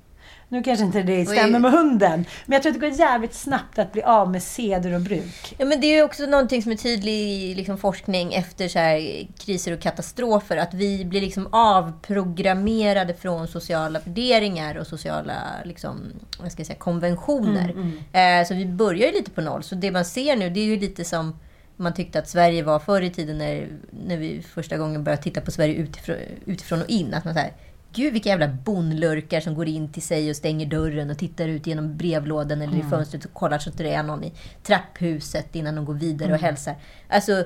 Nu 0.54 0.64
kanske 0.64 0.86
inte 0.86 1.04
det 1.04 1.26
stämmer 1.26 1.60
med 1.60 1.72
hunden. 1.72 2.26
Men 2.46 2.54
jag 2.54 2.62
tror 2.62 2.74
att 2.74 2.80
det 2.82 2.90
går 2.90 3.00
jävligt 3.00 3.34
snabbt 3.34 3.80
att 3.80 3.92
bli 3.92 4.04
av 4.04 4.32
med 4.32 4.44
seder 4.44 4.94
och 4.94 5.02
bruk. 5.02 5.56
Ja, 5.58 5.66
men 5.66 5.82
det 5.82 5.88
är 5.88 5.96
ju 5.96 6.04
också 6.04 6.26
någonting 6.26 6.64
som 6.64 6.72
är 6.72 6.76
tydlig 6.76 7.14
i 7.14 7.56
liksom, 7.56 7.78
forskning 7.78 8.34
efter 8.34 8.68
så 8.68 8.80
här, 8.80 9.28
kriser 9.38 9.74
och 9.74 9.80
katastrofer. 9.80 10.58
Att 10.58 10.74
vi 10.74 11.06
blir 11.06 11.22
liksom 11.22 11.48
avprogrammerade 11.52 13.14
från 13.14 13.48
sociala 13.48 14.00
värderingar 14.00 14.76
och 14.76 14.88
sociala 14.88 15.34
liksom, 15.66 16.02
vad 16.40 16.52
ska 16.52 16.60
jag 16.60 16.68
säga, 16.68 16.80
konventioner. 16.80 17.76
Eh, 18.12 18.48
så 18.48 18.54
vi 18.54 18.66
börjar 18.66 19.08
ju 19.08 19.12
lite 19.12 19.32
på 19.32 19.42
noll. 19.42 19.64
Så 19.64 19.76
det 19.76 19.92
man 19.92 20.06
ser 20.06 20.36
nu, 20.36 20.50
det 20.50 20.60
är 20.60 20.66
ju 20.66 20.80
lite 20.80 21.06
som 21.06 21.40
man 21.76 21.94
tyckte 21.94 22.20
att 22.20 22.30
Sverige 22.30 22.64
var 22.64 22.80
förr 22.80 23.02
i 23.02 23.10
tiden 23.10 23.38
när, 23.38 23.68
när 24.08 24.18
vi 24.18 24.42
första 24.42 24.78
gången 24.78 25.04
började 25.04 25.24
titta 25.24 25.42
på 25.42 25.52
Sverige 25.52 25.76
utifrån, 25.76 26.16
utifrån 26.46 26.82
och 26.82 26.90
in. 26.90 27.14
Att 27.14 27.26
man 27.26 27.34
säger 27.34 27.54
Gud 27.96 28.14
vilka 28.14 28.30
jävla 28.30 28.48
bonlurkar 28.48 29.40
som 29.40 29.56
går 29.56 29.68
in 29.68 29.92
till 29.92 30.02
sig 30.02 30.30
och 30.30 30.36
stänger 30.36 30.66
dörren 30.66 31.10
och 31.10 31.18
tittar 31.18 31.48
ut 31.48 31.68
genom 31.68 31.98
brevlådan 31.98 32.62
eller 32.62 32.78
i 32.78 32.84
fönstret 32.90 33.26
och 33.26 33.34
kollar 33.34 33.60
så 33.60 33.70
att 33.70 33.78
det 33.78 33.94
är 33.94 34.04
någon 34.04 34.24
i 34.24 34.34
trapphuset 34.64 35.56
innan 35.56 35.76
de 35.76 35.86
går 35.86 35.94
vidare 35.94 36.34
och 36.34 36.40
hälsar. 36.40 36.76
Alltså, 37.08 37.46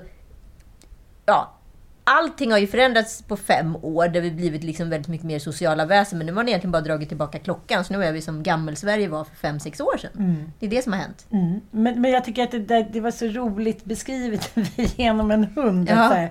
ja. 1.26 1.54
Allting 2.10 2.52
har 2.52 2.58
ju 2.58 2.68
förändrats 2.68 3.22
på 3.22 3.38
fem 3.38 3.76
år 3.82 4.08
där 4.08 4.22
vi 4.22 4.32
blivit 4.32 4.64
liksom 4.64 4.90
väldigt 4.90 5.08
mycket 5.08 5.26
mer 5.28 5.40
sociala 5.40 5.86
väsen. 5.86 6.18
Men 6.18 6.26
nu 6.28 6.32
har 6.34 6.36
man 6.36 6.48
egentligen 6.48 6.72
bara 6.72 6.82
dragit 6.82 7.08
tillbaka 7.10 7.40
klockan. 7.40 7.84
Så 7.86 7.94
nu 7.94 8.04
är 8.04 8.12
vi 8.12 8.22
som 8.22 8.44
gammel-Sverige 8.44 9.08
var 9.08 9.24
för 9.24 9.36
fem, 9.36 9.60
sex 9.60 9.80
år 9.80 9.98
sedan. 9.98 10.52
Det 10.60 10.66
är 10.66 10.70
det 10.70 10.82
som 10.82 10.94
har 10.94 11.00
hänt. 11.00 11.28
Mm. 11.32 11.62
Men, 11.72 12.02
men 12.02 12.12
jag 12.12 12.26
tycker 12.26 12.44
att 12.44 12.52
det, 12.52 12.60
där- 12.60 12.90
det 12.94 13.00
var 13.02 13.12
så 13.12 13.26
roligt 13.26 13.86
beskrivet 13.86 14.52
genom 14.76 15.32
en 15.32 15.44
hund. 15.44 15.90
Ja. 15.90 16.28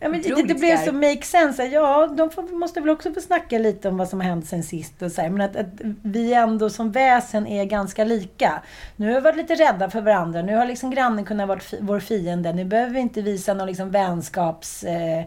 Ja, 0.00 0.08
men 0.08 0.22
det, 0.22 0.42
det 0.42 0.54
blev 0.54 0.76
så 0.84 0.92
make 0.92 1.22
sense. 1.22 1.64
Ja, 1.64 2.06
de 2.06 2.30
får, 2.30 2.42
måste 2.42 2.80
väl 2.80 2.90
också 2.90 3.12
få 3.12 3.20
snacka 3.20 3.58
lite 3.58 3.88
om 3.88 3.96
vad 3.96 4.08
som 4.08 4.20
har 4.20 4.28
hänt 4.28 4.46
sen 4.46 4.62
sist. 4.62 5.02
Och 5.02 5.12
så 5.12 5.22
här, 5.22 5.30
men 5.30 5.40
att, 5.40 5.56
att 5.56 5.80
vi 6.02 6.34
ändå 6.34 6.70
som 6.70 6.92
väsen 6.92 7.46
är 7.46 7.64
ganska 7.64 8.04
lika. 8.04 8.62
Nu 8.96 9.06
har 9.06 9.14
vi 9.14 9.20
varit 9.20 9.36
lite 9.36 9.54
rädda 9.54 9.90
för 9.90 10.00
varandra. 10.00 10.42
Nu 10.42 10.56
har 10.56 10.66
liksom 10.66 10.90
grannen 10.90 11.24
kunnat 11.24 11.48
vara 11.48 11.60
vår 11.80 12.00
fiende. 12.00 12.52
Nu 12.52 12.64
behöver 12.64 12.92
vi 12.92 13.00
inte 13.00 13.22
visa 13.22 13.54
någon 13.54 13.66
liksom 13.66 13.90
vänskaps... 13.90 14.84
Eh, 14.84 15.24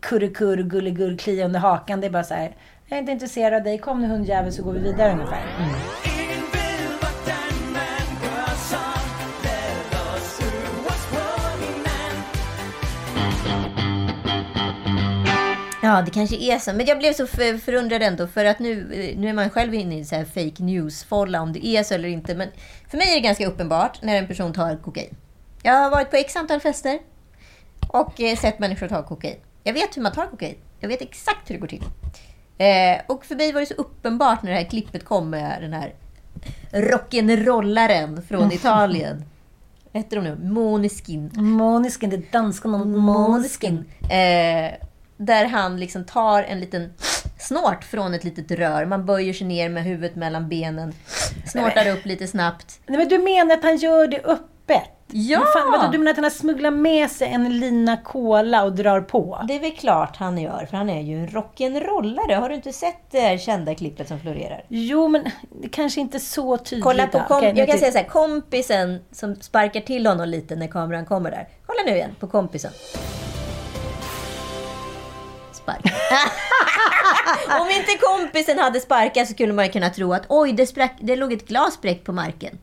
kurrekurr, 0.00 0.62
gulligull, 0.62 1.18
klia 1.18 1.44
under 1.44 1.60
hakan. 1.60 2.00
Det 2.00 2.06
är 2.06 2.10
bara 2.10 2.24
så 2.24 2.34
här. 2.34 2.56
Jag 2.86 2.96
är 2.96 3.00
inte 3.00 3.12
intresserad 3.12 3.54
av 3.54 3.62
dig. 3.62 3.78
Kom 3.78 4.00
nu 4.00 4.06
hundjävel 4.06 4.52
så 4.52 4.62
går 4.62 4.72
vi 4.72 4.80
vidare 4.80 5.12
ungefär. 5.12 5.42
Ja, 15.84 16.02
det 16.02 16.10
kanske 16.10 16.36
är 16.36 16.58
så. 16.58 16.72
Men 16.72 16.86
jag 16.86 16.98
blev 16.98 17.12
så 17.12 17.26
för, 17.26 17.58
förundrad 17.58 18.02
ändå. 18.02 18.26
För 18.26 18.44
att 18.44 18.58
nu, 18.58 18.86
nu 19.16 19.28
är 19.28 19.32
man 19.32 19.50
själv 19.50 19.74
inne 19.74 19.98
i 19.98 20.04
så 20.04 20.14
här 20.14 20.24
fake 20.24 20.62
news-folla 20.62 21.40
om 21.40 21.52
det 21.52 21.66
är 21.66 21.82
så 21.82 21.94
eller 21.94 22.08
inte. 22.08 22.34
Men 22.34 22.48
för 22.90 22.98
mig 22.98 23.10
är 23.10 23.14
det 23.14 23.20
ganska 23.20 23.46
uppenbart 23.46 24.02
när 24.02 24.16
en 24.16 24.26
person 24.26 24.52
tar 24.52 24.76
kokain. 24.76 25.16
Jag 25.62 25.72
har 25.72 25.90
varit 25.90 26.10
på 26.10 26.16
x 26.16 26.36
antal 26.36 26.60
fester 26.60 26.98
och 27.88 28.20
eh, 28.20 28.36
sett 28.36 28.58
människor 28.58 28.88
ta 28.88 29.02
kokain. 29.02 29.36
Jag 29.64 29.72
vet 29.72 29.96
hur 29.96 30.02
man 30.02 30.12
tar 30.12 30.26
kokain. 30.26 30.54
Jag 30.80 30.88
vet 30.88 31.02
exakt 31.02 31.50
hur 31.50 31.54
det 31.54 31.60
går 31.60 31.66
till. 31.66 31.84
Eh, 32.58 33.00
och 33.06 33.24
för 33.24 33.34
mig 33.34 33.52
var 33.52 33.60
det 33.60 33.66
så 33.66 33.74
uppenbart 33.74 34.42
när 34.42 34.50
det 34.50 34.56
här 34.56 34.70
klippet 34.70 35.04
kom 35.04 35.30
med 35.30 35.62
den 35.62 35.72
här 35.72 35.94
rock'n'rollaren 36.72 38.22
från 38.22 38.52
Italien. 38.52 39.24
Vad 39.92 40.02
heter 40.02 40.16
de 40.16 40.24
nu? 40.24 40.48
Måneskin. 40.52 41.30
Måneskin, 41.34 42.10
det 42.10 42.32
danska 42.32 42.68
Måneskin. 42.68 43.84
Eh, 44.02 44.72
där 45.26 45.44
han 45.44 45.80
liksom 45.80 46.04
tar 46.04 46.42
en 46.42 46.60
liten 46.60 46.92
snort 47.38 47.84
från 47.84 48.14
ett 48.14 48.24
litet 48.24 48.50
rör. 48.50 48.84
Man 48.84 49.06
böjer 49.06 49.32
sig 49.32 49.46
ner 49.46 49.68
med 49.68 49.84
huvudet 49.84 50.16
mellan 50.16 50.48
benen. 50.48 50.94
Snortar 51.46 51.90
upp 51.90 52.04
lite 52.06 52.26
snabbt. 52.26 52.80
Nej, 52.86 52.98
men 52.98 53.08
du 53.08 53.18
menar 53.18 53.54
att 53.54 53.62
han 53.62 53.76
gör 53.76 54.06
det 54.06 54.20
öppet? 54.24 54.88
Ja! 55.14 55.38
Men 55.38 55.46
fan, 55.46 55.72
vadå, 55.72 55.92
du 55.92 55.98
menar 55.98 56.10
att 56.10 56.16
han 56.16 56.24
har 56.24 56.30
smugglat 56.30 56.72
med 56.72 57.10
sig 57.10 57.28
en 57.28 57.60
lina 57.60 57.96
cola 57.96 58.64
och 58.64 58.72
drar 58.72 59.00
på? 59.00 59.44
Det 59.48 59.56
är 59.56 59.60
väl 59.60 59.76
klart 59.76 60.16
han 60.16 60.38
gör, 60.38 60.66
för 60.70 60.76
han 60.76 60.90
är 60.90 61.02
ju 61.02 61.18
en 61.20 61.28
rock'n'rollare. 61.28 62.40
Har 62.40 62.48
du 62.48 62.54
inte 62.54 62.72
sett 62.72 63.10
det 63.10 63.20
här 63.20 63.38
kända 63.38 63.74
klippet 63.74 64.08
som 64.08 64.20
florerar? 64.20 64.64
Jo, 64.68 65.08
men 65.08 65.24
det 65.62 65.68
kanske 65.68 66.00
inte 66.00 66.20
så 66.20 66.56
tydligt. 66.56 66.84
Kolla 66.84 67.06
på 67.06 67.20
kom- 67.28 67.40
nu 67.44 67.52
jag 67.54 67.68
kan 67.68 67.78
säga 67.78 67.92
så 67.92 67.98
här, 67.98 68.04
kompisen 68.04 69.00
som 69.12 69.36
sparkar 69.36 69.80
till 69.80 70.06
honom 70.06 70.28
lite 70.28 70.56
när 70.56 70.66
kameran 70.66 71.06
kommer 71.06 71.30
där. 71.30 71.48
Kolla 71.66 71.78
nu 71.86 71.96
igen 71.96 72.16
på 72.20 72.26
kompisen. 72.26 72.70
Spark. 75.62 75.80
Om 77.60 77.70
inte 77.70 77.98
kompisen 78.00 78.58
hade 78.58 78.80
sparkat 78.80 79.26
så 79.28 79.32
skulle 79.34 79.52
man 79.52 79.64
ju 79.66 79.72
kunna 79.72 79.90
tro 79.90 80.12
att 80.12 80.22
oj, 80.28 80.52
det, 80.52 80.66
sprack, 80.66 80.96
det 81.00 81.16
låg 81.16 81.32
ett 81.32 81.48
glas 81.48 81.74
spräckt 81.74 82.04
på 82.04 82.12
marken. 82.12 82.58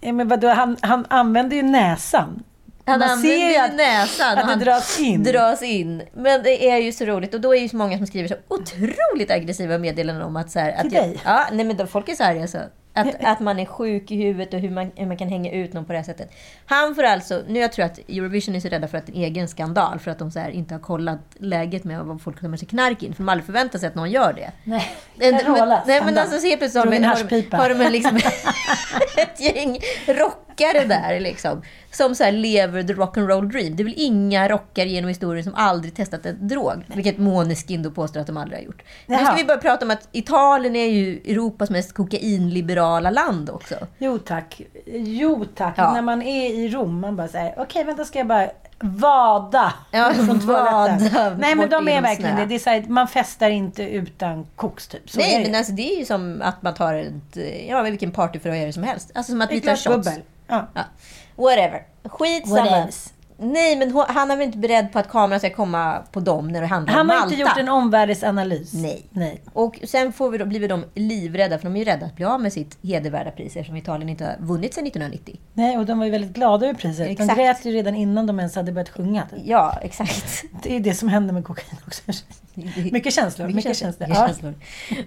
Ja, 0.00 0.12
men 0.12 0.28
vadå, 0.28 0.48
han, 0.48 0.76
han 0.80 1.06
använder 1.10 1.56
ju 1.56 1.62
näsan. 1.62 2.42
Han 2.84 2.98
Man 2.98 3.10
använder 3.10 3.50
ju 3.50 3.56
att- 3.56 3.74
näsan. 3.76 4.38
att 4.38 4.58
det 4.58 4.64
dras 4.64 5.00
in. 5.00 5.22
Dras 5.24 5.62
in. 5.62 6.02
Men 6.14 6.42
det 6.42 6.70
är 6.70 6.76
ju 6.76 6.92
så 6.92 7.04
roligt. 7.04 7.34
Och 7.34 7.40
då 7.40 7.54
är 7.54 7.60
ju 7.60 7.68
så 7.68 7.76
många 7.76 7.96
som 7.98 8.06
skriver 8.06 8.28
så 8.28 8.34
otroligt 8.48 9.30
aggressiva 9.30 9.78
meddelanden 9.78 10.24
om 10.24 10.36
att... 10.36 10.50
Så 10.50 10.58
här, 10.58 10.72
att 10.72 10.80
Till 10.82 10.92
jag, 10.94 11.04
dig? 11.04 11.20
Ja, 11.24 11.46
nej 11.52 11.64
men 11.64 11.88
folk 11.88 12.08
är 12.08 12.14
så 12.14 12.24
arga 12.24 12.46
så. 12.46 12.58
Att, 12.96 13.24
att 13.24 13.40
man 13.40 13.58
är 13.58 13.66
sjuk 13.66 14.10
i 14.10 14.16
huvudet 14.16 14.54
och 14.54 14.60
hur 14.60 14.70
man, 14.70 14.92
hur 14.96 15.06
man 15.06 15.16
kan 15.16 15.28
hänga 15.28 15.52
ut 15.52 15.72
någon 15.72 15.84
på 15.84 15.92
det 15.92 15.98
här 15.98 16.04
sättet. 16.04 16.30
Han 16.66 16.94
får 16.94 17.02
alltså... 17.02 17.42
Nu 17.48 17.60
jag 17.60 17.72
tror 17.72 17.84
att 17.84 17.98
Eurovision 17.98 18.54
är 18.54 18.60
så 18.60 18.68
rädda 18.68 18.88
för 18.88 18.98
att 18.98 19.08
en 19.08 19.14
egen 19.14 19.48
skandal. 19.48 19.98
För 19.98 20.10
att 20.10 20.18
de 20.18 20.30
så 20.30 20.38
här, 20.38 20.50
inte 20.50 20.74
har 20.74 20.80
kollat 20.80 21.20
läget 21.38 21.84
med 21.84 22.04
vad 22.04 22.22
folk 22.22 22.40
tar 22.40 22.48
med 22.48 22.58
sig 22.58 22.68
knark 22.68 23.02
in. 23.02 23.14
För 23.14 23.22
de 23.22 23.28
aldrig 23.28 23.46
förväntar 23.46 23.78
sig 23.78 23.88
att 23.88 23.94
någon 23.94 24.10
gör 24.10 24.32
det. 24.32 24.52
Nej, 24.64 24.88
Carola, 25.18 25.82
nej, 25.86 26.02
men 26.04 26.18
alltså 26.18 26.38
så 26.38 26.46
helt 26.46 26.58
plötsligt 26.58 26.84
har 26.84 26.90
de, 26.90 26.96
en 26.96 27.04
har 27.04 27.14
de, 27.14 27.22
haschpipa. 27.22 27.56
har 27.56 27.68
de 27.68 27.80
en 27.80 27.92
liksom, 27.92 28.16
ett 29.16 29.40
gäng 29.40 29.78
rockare 30.60 30.84
där 30.84 31.20
liksom. 31.20 31.62
Som 31.92 32.14
så 32.14 32.24
här 32.24 32.32
lever 32.32 32.82
the 32.82 32.92
rock 32.92 33.16
and 33.16 33.28
roll 33.28 33.48
dream. 33.48 33.76
Det 33.76 33.82
är 33.82 33.84
väl 33.84 33.94
inga 33.96 34.48
rockare 34.48 34.88
genom 34.88 35.08
historien 35.08 35.44
som 35.44 35.54
aldrig 35.54 35.94
testat 35.94 36.26
en 36.26 36.48
drog. 36.48 36.84
Vilket 36.86 37.18
Måneskin 37.18 37.82
då 37.82 37.90
påstår 37.90 38.20
att 38.20 38.26
de 38.26 38.36
aldrig 38.36 38.58
har 38.60 38.64
gjort. 38.64 38.82
Nu 39.06 39.14
ska 39.16 39.24
Jaha. 39.24 39.34
vi 39.36 39.44
bara 39.44 39.58
prata 39.58 39.84
om 39.84 39.90
att 39.90 40.08
Italien 40.12 40.76
är 40.76 40.86
ju 40.86 41.20
Europas 41.24 41.70
mest 41.70 41.92
kokainliberala 41.94 43.10
land 43.10 43.50
också. 43.50 43.74
Jo 43.98 44.18
tack. 44.18 44.60
Jo 44.86 45.44
tack. 45.54 45.74
Ja. 45.78 45.92
När 45.92 46.02
man 46.02 46.22
är 46.22 46.50
i 46.54 46.68
Rom, 46.68 47.00
man 47.00 47.16
bara 47.16 47.28
säger 47.28 47.54
okej 47.56 47.84
vänta 47.84 48.04
ska 48.04 48.18
jag 48.18 48.26
bara 48.26 48.50
vada 48.80 49.74
Ja, 49.90 50.12
vada 50.40 50.98
Nej 51.38 51.54
men 51.54 51.70
de 51.70 51.88
är 51.88 52.02
verkligen 52.02 52.36
det. 52.36 52.46
det 52.46 52.54
är 52.54 52.58
så 52.58 52.70
här, 52.70 52.84
man 52.88 53.08
festar 53.08 53.50
inte 53.50 53.82
utan 53.82 54.46
koks 54.56 54.88
typ. 54.88 55.10
Så 55.10 55.18
Nej, 55.18 55.42
men 55.44 55.54
alltså 55.54 55.72
det 55.72 55.94
är 55.94 55.98
ju 55.98 56.04
som 56.04 56.42
att 56.42 56.62
man 56.62 56.74
tar 56.74 56.94
ett, 56.94 57.38
ja, 57.68 57.82
vilken 57.82 58.10
partyförhöjare 58.10 58.72
som 58.72 58.82
helst. 58.82 59.10
Alltså 59.14 59.32
som 59.32 59.40
att 59.40 59.52
vi 59.52 59.60
tar 59.60 59.76
shots. 59.76 59.84
bubbel. 59.84 60.22
Ja. 60.46 60.66
Ja. 60.74 60.82
Whatever. 61.36 61.82
Skitsamma. 62.04 62.64
Whatevs. 62.70 63.12
Nej, 63.38 63.76
men 63.76 64.04
han 64.08 64.30
är 64.30 64.36
väl 64.36 64.46
inte 64.46 64.58
beredd 64.58 64.92
på 64.92 64.98
att 64.98 65.08
kameran 65.08 65.40
ska 65.40 65.50
komma 65.50 66.02
på 66.12 66.20
dem 66.20 66.48
när 66.48 66.60
det 66.60 66.66
handlar 66.66 66.92
Han 66.94 67.00
om 67.00 67.08
har 67.10 67.16
Malta. 67.16 67.34
inte 67.34 67.40
gjort 67.42 67.58
en 67.58 67.68
omvärldsanalys. 67.68 68.72
Nej. 68.72 69.06
Nej. 69.10 69.42
Och 69.52 69.80
sen 69.84 70.12
får 70.12 70.30
vi 70.30 70.38
då, 70.38 70.44
blir 70.44 70.60
vi 70.60 70.66
de 70.66 70.84
livrädda, 70.94 71.58
för 71.58 71.64
de 71.64 71.74
är 71.76 71.78
ju 71.78 71.84
rädda 71.84 72.06
att 72.06 72.16
bli 72.16 72.24
av 72.24 72.40
med 72.40 72.52
sitt 72.52 72.78
hedervärda 72.82 73.30
pris 73.30 73.56
eftersom 73.56 73.76
Italien 73.76 74.08
inte 74.08 74.24
har 74.24 74.36
vunnit 74.46 74.74
sedan 74.74 74.86
1990. 74.86 75.40
Nej, 75.54 75.78
och 75.78 75.86
de 75.86 75.98
var 75.98 76.04
ju 76.06 76.10
väldigt 76.12 76.32
glada 76.32 76.66
över 76.66 76.78
priset. 76.78 77.08
Exakt. 77.08 77.28
De 77.36 77.42
grät 77.42 77.64
ju 77.64 77.72
redan 77.72 77.94
innan 77.94 78.26
de 78.26 78.38
ens 78.38 78.54
hade 78.56 78.72
börjat 78.72 78.88
sjunga. 78.88 79.22
typ. 79.30 79.38
Ja, 79.44 79.78
exakt. 79.82 80.42
Det 80.62 80.76
är 80.76 80.80
det 80.80 80.94
som 80.94 81.08
händer 81.08 81.34
med 81.34 81.44
kokain 81.44 81.78
också. 81.86 82.02
Mycket 82.92 83.14
känslor. 83.14 83.46
Mycket, 83.48 83.76
känslor. 83.76 84.08
mycket 84.08 84.20
Ja. 84.20 84.26
känslor. 84.26 84.54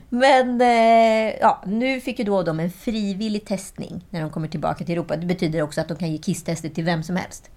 Men 0.10 0.62
eh, 0.62 1.36
ja, 1.42 1.64
nu 1.66 2.02
fick 2.02 2.20
ju 2.20 2.26
då 2.26 2.44
de 2.44 2.60
en 2.60 2.72
frivillig 2.72 3.46
testning 3.46 4.06
när 4.10 4.22
de 4.22 4.30
kommer 4.30 4.48
tillbaka 4.48 4.86
till 4.86 4.94
Europa. 4.94 5.16
Det 5.18 5.26
betyder 5.26 5.62
också 5.62 5.82
att 5.82 5.88
de 5.88 5.98
kan 5.98 6.12
ge 6.12 6.18
kisstester 6.18 6.70
till 6.70 6.84
vem 6.84 7.04
som 7.04 7.16
helst. 7.16 7.50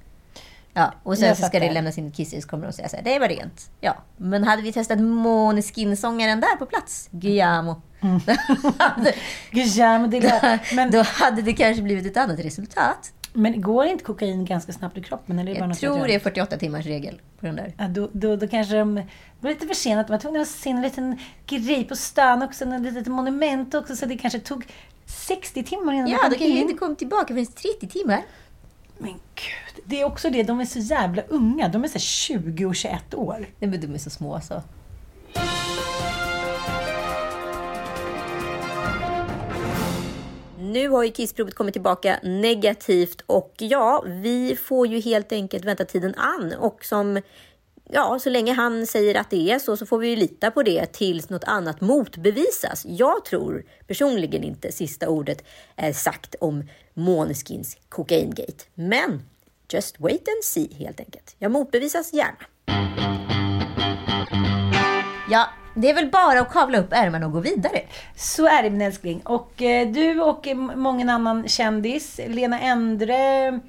Ja, 0.75 0.95
och 1.03 1.19
sen 1.19 1.37
så 1.37 1.43
ska 1.43 1.61
det 1.61 1.73
lämnas 1.73 1.99
in 1.99 2.07
ett 2.07 2.43
så 2.43 2.49
kommer 2.49 2.67
de 2.67 2.73
säga 2.73 2.89
så 2.89 2.97
här, 2.97 3.03
det 3.03 3.19
var 3.19 3.29
rent. 3.29 3.71
Ja, 3.81 3.97
men 4.17 4.45
hade 4.45 4.63
vi 4.63 4.73
testat 4.73 4.99
Måneskin-sångaren 5.01 6.41
där 6.41 6.57
på 6.57 6.67
plats, 6.67 7.09
Guillermo, 7.11 7.83
Mm. 8.03 8.21
Guillermo 9.51 10.07
de 10.07 10.21
la... 10.21 10.59
Men, 10.75 10.91
då 10.91 11.03
hade 11.03 11.43
det 11.43 11.53
kanske 11.53 11.83
blivit 11.83 12.07
ett 12.07 12.17
annat 12.17 12.39
resultat. 12.39 13.13
Men 13.33 13.61
går 13.61 13.85
inte 13.87 14.05
kokain 14.05 14.45
ganska 14.45 14.73
snabbt 14.73 14.99
i 14.99 15.03
kroppen? 15.03 15.39
Eller 15.39 15.51
är 15.51 15.55
det 15.55 15.61
bara 15.61 15.69
Jag 15.71 15.79
tror 15.79 16.07
det 16.07 16.15
är 16.15 16.19
48 16.21 16.57
timmars 16.57 16.87
regel 16.87 17.21
på 17.41 17.47
den 17.47 17.57
där. 17.57 17.73
Ja, 17.79 17.89
då, 17.89 18.09
då, 18.13 18.37
då 18.37 18.49
kanske 18.49 18.75
de 18.77 19.03
var 19.41 19.51
lite 19.51 19.67
för 19.67 19.75
sent. 19.75 20.07
De 20.07 20.13
var 20.13 20.19
tvungna 20.21 20.41
att 20.41 20.49
se 20.49 20.71
en 20.71 20.83
liten 20.83 21.19
grej 21.47 21.85
på 21.85 21.97
stan 21.97 22.43
också, 22.43 22.65
en 22.65 22.83
litet 22.83 23.07
monument 23.07 23.75
också, 23.75 23.97
så 23.97 24.07
det 24.07 24.17
kanske 24.19 24.39
tog 24.41 24.65
60 25.07 25.63
timmar 25.63 25.93
innan 25.93 26.09
Ja, 26.11 26.19
de 26.23 26.25
då 26.25 26.31
kom 26.31 26.39
kan 26.39 26.47
ju 26.47 26.53
in. 26.53 26.63
inte 26.63 26.75
komma 26.75 26.95
tillbaka 26.95 27.27
förrän 27.35 27.47
30 27.47 27.89
timmar. 27.89 28.23
Men 28.99 29.11
gud, 29.13 29.85
det 29.85 30.01
är 30.01 30.05
också 30.05 30.31
det. 30.31 30.43
De 30.43 30.61
är 30.61 30.65
så 30.65 30.79
jävla 30.79 31.23
unga. 31.23 31.69
De 31.69 31.85
är 31.85 31.89
så 31.89 31.93
här 31.95 32.01
20 32.01 32.67
och 32.67 32.75
21 32.77 33.15
år. 33.15 33.47
Nej, 33.59 33.71
men 33.71 33.81
de 33.81 33.95
är 33.95 33.99
så 33.99 34.11
små 34.11 34.41
så. 34.41 34.63
Nu 40.73 40.89
har 40.89 41.03
ju 41.03 41.11
kissprovet 41.11 41.55
kommit 41.55 41.73
tillbaka 41.73 42.19
negativt 42.23 43.23
och 43.27 43.55
ja, 43.59 44.05
vi 44.07 44.57
får 44.57 44.87
ju 44.87 45.01
helt 45.01 45.33
enkelt 45.33 45.65
vänta 45.65 45.85
tiden 45.85 46.15
an 46.15 46.55
och 46.59 46.85
som 46.85 47.21
Ja, 47.95 48.19
så 48.19 48.31
länge 48.31 48.53
han 48.53 48.87
säger 48.87 49.15
att 49.15 49.31
det 49.31 49.51
är 49.51 49.59
så, 49.59 49.77
så 49.77 49.87
får 49.87 49.99
vi 49.99 50.09
ju 50.09 50.17
lita 50.17 50.51
på 50.51 50.63
det 50.63 50.93
tills 50.93 51.31
något 51.31 51.45
annat 51.45 51.81
motbevisas. 51.81 52.85
Jag 52.87 53.25
tror 53.25 53.65
personligen 53.87 54.45
inte 54.45 54.73
sista 54.73 55.09
ordet 55.09 55.45
är 55.77 55.93
sagt 55.93 56.35
om 56.41 56.69
Måneskins 56.95 57.77
kokaingate, 57.89 58.65
Men 58.75 59.23
just 59.73 60.01
wait 60.01 60.29
and 60.29 60.45
see 60.45 60.75
helt 60.75 61.01
enkelt. 61.01 61.37
Jag 61.39 61.51
motbevisas 61.51 62.13
gärna. 62.13 62.47
Ja, 65.31 65.49
det 65.75 65.91
är 65.91 65.95
väl 65.95 66.11
bara 66.11 66.41
att 66.41 66.53
kavla 66.53 66.79
upp 66.79 66.93
ärmarna 66.93 67.27
och 67.27 67.33
gå 67.33 67.41
vidare. 67.41 67.83
Så 68.17 68.47
är 68.47 68.63
det 68.63 68.71
min 68.71 68.81
älskling. 68.81 69.21
Och 69.25 69.63
eh, 69.63 69.89
du 69.89 70.21
och 70.21 70.47
många 70.77 71.13
annan 71.13 71.49
kändis, 71.49 72.21
Lena 72.27 72.61
Endre, 72.61 73.61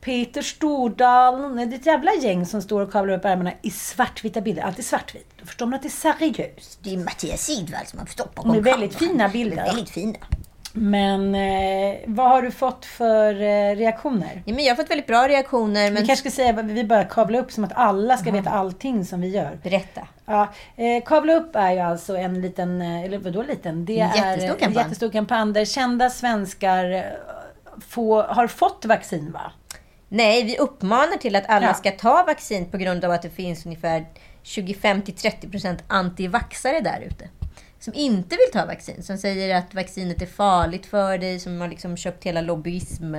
Peter 0.00 0.42
Stordalen, 0.42 1.56
det 1.56 1.76
är 1.76 1.78
ett 1.78 1.86
jävla 1.86 2.14
gäng 2.14 2.46
som 2.46 2.62
står 2.62 2.80
och 2.80 2.92
kavlar 2.92 3.14
upp 3.14 3.24
ärmarna 3.24 3.52
i 3.62 3.70
svartvita 3.70 4.40
bilder. 4.40 4.62
Alltid 4.62 4.84
svartvitt. 4.84 5.30
Då 5.40 5.46
förstår 5.46 5.66
man 5.66 5.74
att 5.74 5.82
det 5.82 5.88
är 5.88 6.14
seriöst. 6.14 6.78
Det 6.82 6.94
är 6.94 6.98
Mattias 6.98 7.40
Sidvall 7.40 7.86
som 7.86 7.98
har 7.98 8.06
stått 8.06 8.36
De 8.36 8.50
är 8.50 8.60
väldigt 8.60 8.94
fina 8.94 9.28
bilder. 9.28 9.64
Väldigt 9.64 9.90
fina. 9.90 10.18
Men 10.72 11.34
eh, 11.34 11.96
vad 12.06 12.28
har 12.28 12.42
du 12.42 12.50
fått 12.50 12.84
för 12.84 13.34
eh, 13.34 13.76
reaktioner? 13.76 14.42
Ja, 14.44 14.54
men 14.54 14.64
jag 14.64 14.70
har 14.70 14.76
fått 14.76 14.90
väldigt 14.90 15.06
bra 15.06 15.28
reaktioner. 15.28 15.84
Vi 15.84 15.90
Men 15.90 16.06
kanske 16.06 16.30
ska 16.30 16.36
säga 16.42 16.58
att 16.60 16.64
vi 16.64 16.84
bara 16.84 17.04
kavla 17.04 17.38
upp 17.38 17.52
som 17.52 17.64
att 17.64 17.72
alla 17.74 18.16
ska 18.16 18.30
veta 18.30 18.50
allting 18.50 19.04
som 19.04 19.20
vi 19.20 19.28
gör. 19.28 19.58
berätta. 19.62 20.08
Ja, 20.26 20.48
eh, 20.76 21.02
Kavla 21.04 21.34
upp 21.34 21.56
är 21.56 21.72
ju 21.72 21.78
alltså 21.80 22.16
en 22.16 22.40
liten, 22.40 22.82
eh, 22.82 23.04
eller 23.04 23.18
vadå 23.18 23.42
liten? 23.42 23.84
Det 23.84 24.00
En 24.00 24.10
är 24.10 24.16
jättestor 24.16 24.54
en 24.54 24.58
kampanj. 24.60 24.84
jättestor 24.84 25.10
kampanj 25.10 25.52
där 25.52 25.64
kända 25.64 26.10
svenskar 26.10 26.90
eh, 26.92 27.02
få, 27.88 28.22
har 28.22 28.46
fått 28.46 28.84
vaccin 28.84 29.32
va? 29.32 29.52
Nej, 30.08 30.44
vi 30.44 30.58
uppmanar 30.58 31.16
till 31.16 31.36
att 31.36 31.48
alla 31.48 31.66
Ja. 31.66 31.74
ska 31.74 31.90
ta 31.90 32.24
vaccin 32.26 32.70
på 32.70 32.76
grund 32.76 33.04
av 33.04 33.10
att 33.10 33.22
det 33.22 33.30
finns 33.30 33.66
ungefär 33.66 34.06
25-30% 34.44 35.78
antivaxare 35.88 36.80
där 36.80 37.00
ute. 37.00 37.28
Som 37.80 37.94
inte 37.94 38.36
vill 38.36 38.52
ta 38.60 38.66
vaccin. 38.66 39.02
Som 39.02 39.18
säger 39.18 39.56
att 39.56 39.74
vaccinet 39.74 40.22
är 40.22 40.26
farligt 40.26 40.86
för 40.86 41.18
dig. 41.18 41.40
Som 41.40 41.60
har 41.60 41.68
liksom 41.68 41.96
köpt 41.96 42.24
hela 42.24 42.40
lobbyism 42.40 43.14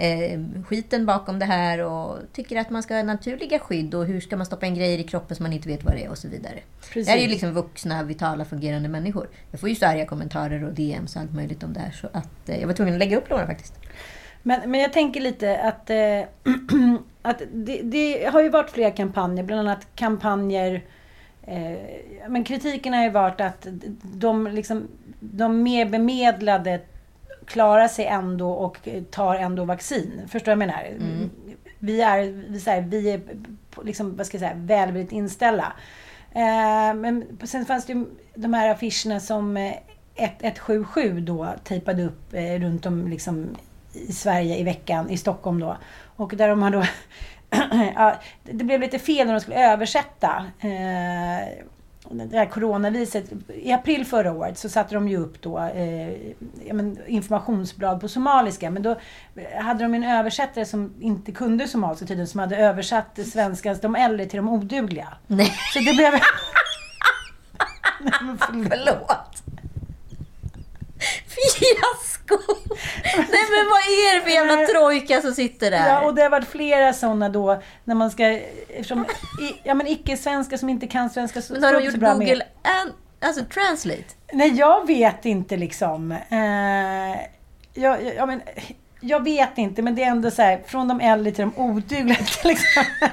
eh, 0.00 0.40
skiten 0.64 1.06
bakom 1.06 1.38
det 1.38 1.44
här 1.44 1.78
och 1.78 2.18
tycker 2.32 2.56
att 2.56 2.70
man 2.70 2.82
ska 2.82 2.94
ha 2.94 3.02
naturliga 3.02 3.58
skydd 3.58 3.94
och 3.94 4.06
hur 4.06 4.20
ska 4.20 4.36
man 4.36 4.46
stoppa 4.46 4.66
in 4.66 4.74
grejer 4.74 4.98
i 4.98 5.04
kroppen 5.04 5.36
som 5.36 5.44
man 5.44 5.52
inte 5.52 5.68
vet 5.68 5.84
vad 5.84 5.94
det 5.94 6.04
är 6.04 6.10
och 6.10 6.18
så 6.18 6.28
vidare. 6.28 6.58
Precis. 6.80 7.06
Det 7.06 7.10
här 7.12 7.18
är 7.18 7.22
ju 7.22 7.28
liksom 7.28 7.52
vuxna, 7.52 8.02
vitala, 8.02 8.44
fungerande 8.44 8.88
människor. 8.88 9.28
Jag 9.50 9.60
får 9.60 9.68
ju 9.68 9.74
så 9.74 9.86
arga 9.86 10.06
kommentarer 10.06 10.64
och 10.64 10.74
DMs 10.74 11.16
och 11.16 11.22
allt 11.22 11.34
möjligt 11.34 11.62
om 11.62 11.72
det 11.72 11.80
här 11.80 11.90
så 11.90 12.08
att 12.12 12.48
eh, 12.48 12.60
jag 12.60 12.66
var 12.66 12.74
tvungen 12.74 12.94
att 12.94 13.00
lägga 13.00 13.16
upp 13.16 13.30
några 13.30 13.46
faktiskt. 13.46 13.74
Men, 14.42 14.70
men 14.70 14.80
jag 14.80 14.92
tänker 14.92 15.20
lite 15.20 15.60
att, 15.60 15.90
eh, 15.90 15.96
att 17.22 17.42
det, 17.52 17.80
det 17.82 18.30
har 18.32 18.42
ju 18.42 18.48
varit 18.48 18.70
flera 18.70 18.90
kampanjer, 18.90 19.44
bland 19.44 19.60
annat 19.68 19.86
kampanjer 19.94 20.84
men 22.28 22.44
kritiken 22.44 22.92
har 22.92 23.02
ju 23.02 23.10
varit 23.10 23.40
att 23.40 23.66
de, 24.02 24.46
liksom, 24.46 24.88
de 25.20 25.62
mer 25.62 25.86
bemedlade 25.86 26.80
klarar 27.44 27.88
sig 27.88 28.06
ändå 28.06 28.52
och 28.52 28.88
tar 29.10 29.34
ändå 29.34 29.64
vaccin. 29.64 30.22
Förstår 30.28 30.52
du 30.52 30.56
vad 30.56 30.68
jag 30.68 30.68
menar? 30.68 31.28
Vi 31.78 32.00
är, 32.00 32.22
vi, 32.48 32.60
så 32.60 32.70
här, 32.70 32.80
vi 32.80 33.10
är 33.10 33.20
liksom, 33.84 34.16
vad 34.16 34.26
ska 34.26 34.36
jag 34.36 34.40
säga, 34.40 34.54
välvilligt 34.56 35.12
inställda. 35.12 35.72
Eh, 36.32 36.94
men 36.94 37.38
sen 37.44 37.66
fanns 37.66 37.86
det 37.86 37.92
ju 37.92 38.06
de 38.34 38.54
här 38.54 38.70
affischerna 38.70 39.20
som 39.20 39.56
eh, 39.56 39.72
1177 40.14 41.20
då 41.20 41.54
tejpade 41.64 42.04
upp 42.04 42.34
eh, 42.34 42.60
runt 42.60 42.86
om 42.86 43.08
liksom 43.08 43.56
i 43.92 44.12
Sverige 44.12 44.56
i 44.56 44.62
veckan, 44.62 45.10
i 45.10 45.16
Stockholm 45.16 45.60
då. 45.60 45.76
Och 46.16 46.36
där 46.36 46.48
de 46.48 46.62
har 46.62 46.70
då... 46.70 46.84
det 48.42 48.64
blev 48.64 48.80
lite 48.80 48.98
fel 48.98 49.26
när 49.26 49.34
de 49.34 49.40
skulle 49.40 49.72
översätta 49.72 50.44
eh, 50.60 51.64
det 52.12 52.38
här 52.38 52.46
coronaviruset. 52.46 53.24
I 53.54 53.72
april 53.72 54.04
förra 54.06 54.32
året 54.32 54.58
så 54.58 54.68
satte 54.68 54.94
de 54.94 55.08
ju 55.08 55.16
upp 55.16 55.42
då 55.42 55.58
eh, 55.58 56.08
informationsblad 57.06 58.00
på 58.00 58.08
somaliska. 58.08 58.70
Men 58.70 58.82
då 58.82 59.00
hade 59.60 59.84
de 59.84 59.94
en 59.94 60.04
översättare 60.04 60.64
som 60.64 60.94
inte 61.00 61.32
kunde 61.32 61.68
somaliska 61.68 62.06
tydligen, 62.06 62.26
som 62.26 62.40
hade 62.40 62.56
översatt 62.56 63.18
svenskans 63.32 63.80
de 63.80 63.96
äldre 63.96 64.26
till 64.26 64.36
de 64.36 64.48
odugliga. 64.48 65.08
Nej, 65.26 65.52
Så 65.72 65.78
det 65.78 65.94
blev... 65.96 66.12
Nej, 68.00 68.12
men 68.22 68.38
förlåt. 68.38 69.42
förlåt. 71.28 72.09
Fiasko! 72.30 72.64
Nej 73.16 73.44
men 73.50 73.66
vad 73.70 73.80
är 73.80 74.14
det 74.14 74.20
för 74.22 74.30
jävla 74.30 74.66
trojka 74.66 75.20
som 75.20 75.32
sitter 75.34 75.70
där? 75.70 75.88
Ja, 75.88 76.00
och 76.06 76.14
det 76.14 76.22
har 76.22 76.30
varit 76.30 76.48
flera 76.48 76.92
sådana 76.92 77.28
då, 77.28 77.62
när 77.84 77.94
man 77.94 78.10
ska... 78.10 78.26
Eftersom, 78.68 79.04
i, 79.42 79.60
ja, 79.64 79.74
men 79.74 79.86
icke-svenskar 79.86 80.56
som 80.56 80.68
inte 80.68 80.86
kan 80.86 81.10
svenska 81.10 81.42
så 81.42 81.52
men 81.52 81.64
har 81.64 81.72
de 81.72 81.84
gjort 81.84 81.96
med- 81.96 82.12
Google 82.18 82.42
and, 82.62 82.92
alltså 83.20 83.44
translate? 83.44 84.04
Nej, 84.32 84.48
jag 84.54 84.86
vet 84.86 85.24
inte 85.24 85.56
liksom. 85.56 86.12
Eh, 86.12 87.20
jag, 87.74 88.02
jag, 88.04 88.14
ja, 88.16 88.26
men, 88.26 88.42
jag 89.00 89.24
vet 89.24 89.58
inte, 89.58 89.82
men 89.82 89.94
det 89.94 90.02
är 90.02 90.10
ändå 90.10 90.30
så 90.30 90.42
här, 90.42 90.60
från 90.66 90.88
de 90.88 91.00
äldre 91.00 91.32
till 91.32 91.42
de 91.54 91.62
odugliga 91.62 92.16
till 92.16 92.50
exempel. 92.50 93.08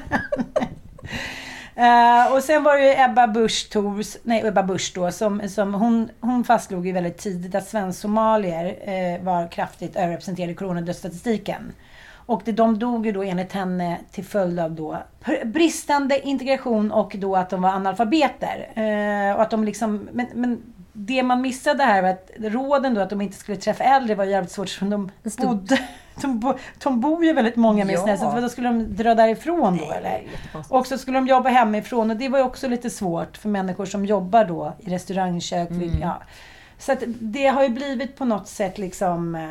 Eh, 1.77 2.33
och 2.33 2.43
sen 2.43 2.63
var 2.63 2.77
det 2.77 2.83
ju 2.83 3.03
Ebba 3.03 3.27
Busch 3.27 3.69
Thors, 3.71 4.17
nej 4.23 4.47
Ebba 4.47 4.63
Busch 4.63 4.91
då, 4.95 5.11
som, 5.11 5.49
som 5.49 5.73
hon, 5.73 6.09
hon 6.19 6.43
fastslog 6.43 6.87
ju 6.87 6.91
väldigt 6.91 7.17
tidigt 7.17 7.55
att 7.55 7.67
svensk-somalier 7.67 8.65
eh, 8.81 9.23
var 9.23 9.47
kraftigt 9.47 9.95
överrepresenterade 9.95 10.51
i 10.51 10.55
coronadödsstatistiken. 10.55 11.71
Och 12.09 12.41
det, 12.45 12.51
de 12.51 12.79
dog 12.79 13.05
ju 13.05 13.11
då 13.11 13.23
enligt 13.23 13.53
henne 13.53 13.97
till 14.11 14.25
följd 14.25 14.59
av 14.59 14.71
då 14.71 14.97
bristande 15.45 16.27
integration 16.27 16.91
och 16.91 17.15
då 17.17 17.35
att 17.35 17.49
de 17.49 17.61
var 17.61 17.69
analfabeter. 17.69 18.69
Eh, 18.73 19.35
och 19.35 19.41
att 19.41 19.49
de 19.49 19.63
liksom, 19.63 20.09
men, 20.11 20.27
men 20.33 20.73
det 20.93 21.23
man 21.23 21.41
missade 21.41 21.83
här 21.83 22.01
var 22.01 22.09
att 22.09 22.31
råden 22.37 22.93
då 22.93 23.01
att 23.01 23.09
de 23.09 23.21
inte 23.21 23.37
skulle 23.37 23.57
träffa 23.57 23.83
äldre 23.83 24.15
var 24.15 24.25
jävligt 24.25 24.51
svårt 24.51 24.69
för 24.69 24.85
de 24.85 25.11
bodde, 25.37 25.79
de, 26.21 26.39
bo, 26.39 26.53
de 26.83 26.99
bor 27.01 27.25
ju 27.25 27.33
väldigt 27.33 27.55
många 27.55 27.85
med 27.85 27.95
Ja. 27.95 28.03
snö, 28.03 28.17
så 28.17 28.39
då 28.41 28.49
skulle 28.49 28.67
de 28.67 28.95
dra 28.95 29.15
därifrån 29.15 29.77
då 29.77 29.91
eller? 29.91 30.21
Och 30.69 30.87
så 30.87 30.97
skulle 30.97 31.17
de 31.17 31.27
jobba 31.27 31.49
hemifrån 31.49 32.11
och 32.11 32.17
det 32.17 32.29
var 32.29 32.39
ju 32.39 32.45
också 32.45 32.67
lite 32.67 32.89
svårt 32.89 33.37
för 33.37 33.49
människor 33.49 33.85
som 33.85 34.05
jobbar 34.05 34.45
då 34.45 34.73
i 34.79 34.89
restaurangkök. 34.89 35.69
Ja. 36.01 36.21
Så 36.79 36.91
att 36.91 37.03
det 37.07 37.47
har 37.47 37.63
ju 37.63 37.69
blivit 37.69 38.15
på 38.17 38.25
något 38.25 38.47
sätt 38.47 38.77
liksom... 38.77 39.35
eh, 39.35 39.41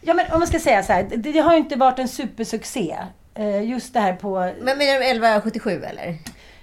Ja 0.00 0.14
men 0.14 0.32
om 0.32 0.38
man 0.38 0.46
ska 0.48 0.58
säga 0.58 0.82
så 0.82 0.92
här, 0.92 1.02
det, 1.10 1.16
det 1.32 1.38
har 1.38 1.52
ju 1.52 1.58
inte 1.58 1.76
varit 1.76 1.98
en 1.98 2.08
supersuccé. 2.08 2.96
eh, 3.34 3.62
Just 3.62 3.94
det 3.94 4.00
här 4.00 4.12
på... 4.12 4.30
Men 4.40 4.78
menar 4.78 4.98
du 4.98 5.04
1177 5.04 5.82
eller? 5.84 6.14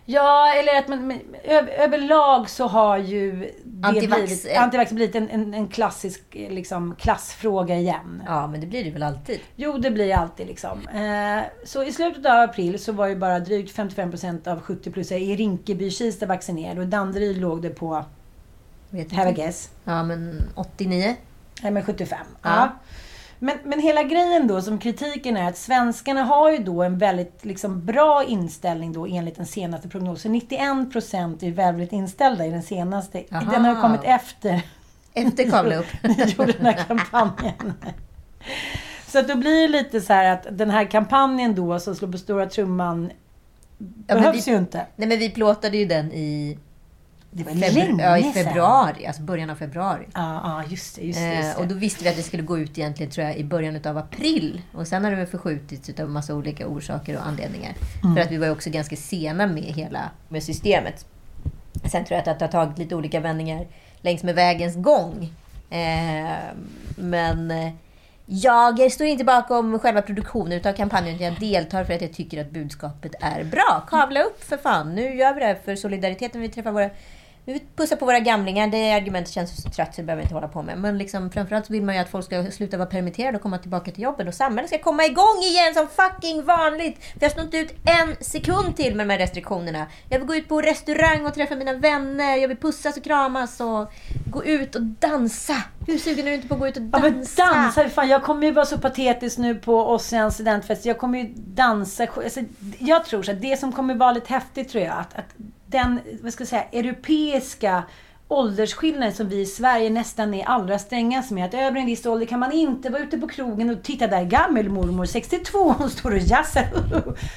Ja, 0.07 0.53
eller 0.53 0.79
att 0.79 0.87
man, 0.87 1.11
ö- 1.43 1.67
överlag 1.77 2.49
så 2.49 2.67
har 2.67 2.97
ju 2.97 3.51
Antivax- 3.81 4.15
blivit, 4.25 4.57
antivax 4.57 4.91
blivit 4.91 5.15
en, 5.15 5.29
en, 5.29 5.53
en 5.53 5.67
klassisk 5.67 6.21
eh, 6.35 6.51
liksom, 6.51 6.95
klassfråga 6.95 7.75
igen. 7.75 8.23
Ja, 8.25 8.47
men 8.47 8.61
det 8.61 8.67
blir 8.67 8.83
det 8.83 8.91
väl 8.91 9.03
alltid. 9.03 9.39
Jo, 9.55 9.77
det 9.77 9.91
blir 9.91 10.15
alltid 10.15 10.47
liksom. 10.47 10.87
Eh, 10.87 11.43
så 11.65 11.83
i 11.83 11.91
slutet 11.91 12.25
av 12.25 12.39
april 12.49 12.79
så 12.79 12.91
var 12.91 13.07
ju 13.07 13.15
bara 13.15 13.39
drygt 13.39 13.77
55% 13.77 14.47
av 14.47 14.61
70-plussare 14.61 15.17
i 15.17 15.35
Rinkeby-Kista 15.37 16.25
vaccinerade 16.25 16.79
och 16.79 16.85
i 16.87 16.89
Danderyd 16.89 17.37
låg 17.37 17.61
det 17.61 17.69
på, 17.69 18.05
Vet 18.89 19.11
have 19.11 19.29
a 19.29 19.33
guess, 19.33 19.69
Ja, 19.83 20.03
men 20.03 20.41
89? 20.55 21.15
nej 21.61 21.71
men 21.71 21.83
75. 21.85 22.17
Ja. 22.41 22.49
Ja. 22.49 22.71
Men, 23.39 23.57
men 23.63 23.79
hela 23.79 24.03
grejen 24.03 24.47
då 24.47 24.61
som 24.61 24.77
kritiken 24.79 25.37
är 25.37 25.47
att 25.49 25.57
svenskarna 25.57 26.23
har 26.23 26.51
ju 26.51 26.57
då 26.57 26.83
en 26.83 26.97
väldigt 26.97 27.45
liksom, 27.45 27.85
bra 27.85 28.23
inställning 28.23 28.93
då 28.93 29.05
enligt 29.07 29.35
den 29.35 29.45
senaste 29.45 29.89
prognosen. 29.89 30.35
91% 30.35 31.43
är 31.45 31.51
väldigt 31.51 31.91
inställda 31.93 32.45
i 32.45 32.49
den 32.49 32.63
senaste. 32.63 33.23
Aha. 33.31 33.51
Den 33.51 33.65
har 33.65 33.81
kommit 33.81 34.01
efter 34.03 34.61
Efter 35.13 35.49
kavla 35.51 35.75
upp. 35.75 35.85
ni 36.03 36.25
gjorde 36.37 36.51
den 36.51 36.65
här 36.65 36.73
kampanjen. 36.87 37.73
Så 39.07 39.19
att 39.19 39.27
då 39.27 39.35
blir 39.35 39.61
det 39.61 39.67
lite 39.67 40.01
så 40.01 40.13
här 40.13 40.33
att 40.33 40.47
den 40.51 40.69
här 40.69 40.85
kampanjen 40.85 41.55
då 41.55 41.79
som 41.79 41.95
slår 41.95 42.11
på 42.11 42.17
stora 42.17 42.45
trumman 42.45 43.11
men 43.77 44.17
behövs 44.17 44.47
vi- 44.47 44.51
ju 44.51 44.57
inte. 44.57 44.85
Nej, 44.95 45.07
men 45.07 45.19
vi 45.19 45.29
plåtade 45.29 45.77
ju 45.77 45.85
den 45.85 46.11
i, 46.11 46.57
Det 47.37 47.43
var 47.43 47.53
länge 47.53 48.03
ja, 48.03 48.17
i 48.17 48.23
sedan. 48.23 48.33
februari, 48.33 49.05
alltså 49.07 49.21
början 49.21 49.49
av 49.49 49.55
februari. 49.55 50.05
Ja, 50.13 50.41
ja, 50.43 50.63
just 50.69 50.95
det. 50.95 51.01
Just 51.01 51.19
det, 51.19 51.33
just 51.35 51.49
Eh, 51.49 51.55
det. 51.55 51.61
och 51.61 51.67
då 51.67 51.75
visste 51.75 52.03
vi 52.03 52.09
att 52.09 52.15
det 52.15 52.23
skulle 52.23 52.43
gå 52.43 52.57
ut 52.59 52.77
egentligen 52.77 53.11
tror 53.11 53.27
jag, 53.27 53.37
i 53.37 53.43
början 53.43 53.79
av 53.85 53.97
april. 53.97 54.61
Och 54.73 54.87
sen 54.87 55.03
har 55.03 55.11
det 55.11 55.17
väl 55.17 55.27
förskjutits 55.27 55.99
av 55.99 56.09
massa 56.09 56.35
olika 56.35 56.67
orsaker 56.67 57.17
och 57.17 57.27
anledningar. 57.27 57.73
Mm. 58.03 58.15
För 58.15 58.21
att 58.23 58.31
vi 58.31 58.37
var 58.37 58.45
ju 58.45 58.51
också 58.51 58.69
ganska 58.69 58.95
sena 58.95 59.47
med 59.47 59.63
hela 59.63 60.09
med 60.29 60.43
systemet. 60.43 61.05
Sen 61.91 62.05
tror 62.05 62.19
jag 62.19 62.29
att 62.29 62.39
det 62.39 62.45
har 62.45 62.51
tagit 62.51 62.77
lite 62.77 62.95
olika 62.95 63.19
vändningar 63.19 63.67
längs 64.01 64.23
med 64.23 64.35
vägens 64.35 64.75
gång. 64.75 65.33
Eh, 65.69 66.35
men 66.97 67.53
jag 68.25 68.91
står 68.91 69.07
inte 69.07 69.23
bakom 69.23 69.79
själva 69.79 70.01
produktionen 70.01 70.61
av 70.65 70.73
kampanjen. 70.73 71.17
Jag 71.17 71.39
deltar 71.39 71.83
för 71.83 71.93
att 71.93 72.01
jag 72.01 72.13
tycker 72.13 72.41
att 72.41 72.51
budskapet 72.51 73.15
är 73.21 73.43
bra. 73.43 73.83
Kavla 73.89 74.21
upp 74.23 74.43
för 74.43 74.57
fan. 74.57 74.95
Nu 74.95 75.15
gör 75.15 75.33
vi 75.33 75.39
det 75.39 75.45
här 75.45 75.57
för 75.65 75.75
solidariteten. 75.75 76.41
Vi 76.41 76.49
träffar 76.49 76.71
våra 76.71 76.89
vi 77.45 77.53
vill 77.53 77.61
pussa 77.75 77.95
på 77.95 78.05
våra 78.05 78.19
gamlingar. 78.19 78.67
Det 78.67 78.91
argumentet 78.91 79.33
känns 79.33 79.63
så 79.63 79.69
trött 79.69 79.95
så 79.95 80.01
det 80.01 80.05
behöver 80.05 80.21
vi 80.21 80.25
inte 80.25 80.35
hålla 80.35 80.47
på 80.47 80.61
med. 80.61 80.77
Men 80.77 80.97
liksom, 80.97 81.29
framförallt 81.31 81.69
vill 81.69 81.83
man 81.83 81.95
ju 81.95 82.01
att 82.01 82.09
folk 82.09 82.25
ska 82.25 82.51
sluta 82.51 82.77
vara 82.77 82.89
permitterade 82.89 83.37
och 83.37 83.41
komma 83.43 83.57
tillbaka 83.57 83.91
till 83.91 84.03
jobben. 84.03 84.27
Och 84.27 84.33
samhället 84.33 84.69
ska 84.69 84.79
komma 84.79 85.05
igång 85.05 85.37
igen 85.43 85.73
som 85.73 85.87
fucking 85.87 86.43
vanligt. 86.45 87.03
För 87.03 87.19
jag 87.21 87.31
står 87.31 87.43
inte 87.43 87.57
ut 87.57 87.73
en 87.85 88.15
sekund 88.25 88.75
till 88.75 88.95
med 88.95 89.07
de 89.07 89.11
här 89.13 89.19
restriktionerna. 89.19 89.85
Jag 90.09 90.19
vill 90.19 90.27
gå 90.27 90.35
ut 90.35 90.47
på 90.47 90.61
restaurang 90.61 91.25
och 91.25 91.33
träffa 91.33 91.55
mina 91.55 91.73
vänner. 91.73 92.35
Jag 92.37 92.47
vill 92.47 92.57
pussas 92.57 92.97
och 92.97 93.03
kramas 93.03 93.59
och 93.61 93.91
gå 94.31 94.43
ut 94.45 94.75
och 94.75 94.81
dansa. 94.81 95.55
Hur 95.87 95.97
sugen 95.97 96.25
är 96.27 96.29
du 96.29 96.35
inte 96.35 96.47
på 96.47 96.53
att 96.53 96.59
gå 96.59 96.67
ut 96.67 96.77
och 96.77 96.83
Ja, 96.83 96.99
dansa? 96.99 97.45
men 97.45 97.63
dansa, 97.63 97.89
fan, 97.89 98.09
jag 98.09 98.23
kommer 98.23 98.47
ju 98.47 98.51
vara 98.51 98.65
så 98.65 98.77
patetisk 98.77 99.37
nu 99.37 99.55
på 99.55 99.87
Ossians 99.93 100.33
studentfest. 100.33 100.85
Jag 100.85 100.97
kommer 100.97 101.19
ju 101.19 101.33
dansa. 101.35 102.07
Alltså, 102.15 102.39
jag 102.79 103.05
tror 103.05 103.23
så 103.23 103.31
att 103.31 103.41
det 103.41 103.59
som 103.59 103.71
kommer 103.71 103.95
vara 103.95 104.11
lite 104.11 104.33
häftigt 104.33 104.69
tror 104.69 104.83
jag, 104.83 104.97
att, 104.97 105.13
att 105.15 105.25
den, 105.75 105.99
vad 106.21 106.33
ska 106.33 106.41
jag 106.41 106.47
säga, 106.47 106.63
europeiska 106.71 107.83
åldersskillnaden 108.27 109.13
som 109.13 109.29
vi 109.29 109.41
i 109.41 109.45
Sverige 109.45 109.89
nästan 109.89 110.33
är 110.33 110.45
allra 110.45 110.79
strängast 110.79 111.31
med. 111.31 111.45
Att 111.45 111.53
över 111.53 111.79
en 111.79 111.85
viss 111.85 112.05
ålder 112.05 112.25
kan 112.25 112.39
man 112.39 112.51
inte 112.51 112.89
vara 112.89 113.03
ute 113.03 113.17
på 113.17 113.27
krogen 113.27 113.69
och 113.69 113.83
titta 113.83 114.07
där 114.07 114.23
gammelmormor 114.23 115.05
62 115.05 115.71
hon 115.77 115.89
står 115.89 116.11
och 116.11 116.17
jazzar. 116.17 116.65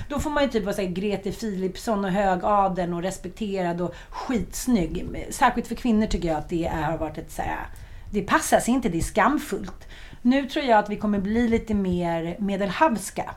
Då 0.09 0.19
får 0.19 0.31
man 0.31 0.43
ju 0.43 0.49
typ 0.49 0.65
vara 0.65 0.75
såhär, 0.75 0.89
Grete 0.89 1.33
Philipsson 1.33 2.05
och 2.05 2.11
högadeln 2.11 2.95
och 2.95 3.03
respekterad 3.03 3.81
och 3.81 3.95
skitsnygg. 4.09 5.27
Särskilt 5.31 5.67
för 5.67 5.75
kvinnor 5.75 6.07
tycker 6.07 6.29
jag 6.29 6.37
att 6.37 6.49
det 6.49 6.67
är, 6.67 6.83
har 6.83 6.99
varit 6.99 7.19
ett 7.19 7.33
såhär, 7.33 7.67
det 8.11 8.23
passar 8.23 8.61
sig 8.61 8.75
inte, 8.75 8.89
det 8.89 8.99
är 8.99 9.03
skamfullt. 9.03 9.89
Nu 10.23 10.49
tror 10.49 10.65
jag 10.65 10.79
att 10.79 10.91
vi 10.91 10.97
kommer 10.97 11.19
bli 11.19 11.49
lite 11.49 11.75
mer 11.75 12.37
medelhavska. 12.39 13.35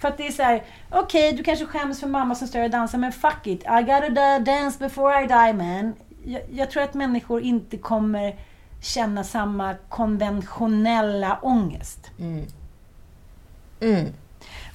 För 0.00 0.08
att 0.08 0.16
det 0.16 0.26
är 0.26 0.32
så 0.32 0.42
här, 0.42 0.62
okej 0.90 1.32
du 1.32 1.42
kanske 1.42 1.66
skäms 1.66 2.00
för 2.00 2.06
mamma 2.06 2.34
som 2.34 2.48
står 2.48 2.62
och 2.62 2.70
dansar, 2.70 2.98
men 2.98 3.12
fuck 3.12 3.46
it. 3.46 3.62
I 3.62 3.82
gotta 3.82 4.08
da- 4.08 4.38
dance 4.38 4.78
before 4.78 5.24
I 5.24 5.26
die 5.26 5.52
man. 5.52 5.94
Jag, 6.24 6.42
jag 6.52 6.70
tror 6.70 6.82
att 6.82 6.94
människor 6.94 7.42
inte 7.42 7.76
kommer 7.76 8.36
känna 8.82 9.24
samma 9.24 9.74
konventionella 9.88 11.38
ångest. 11.42 12.10
Mm. 13.80 14.12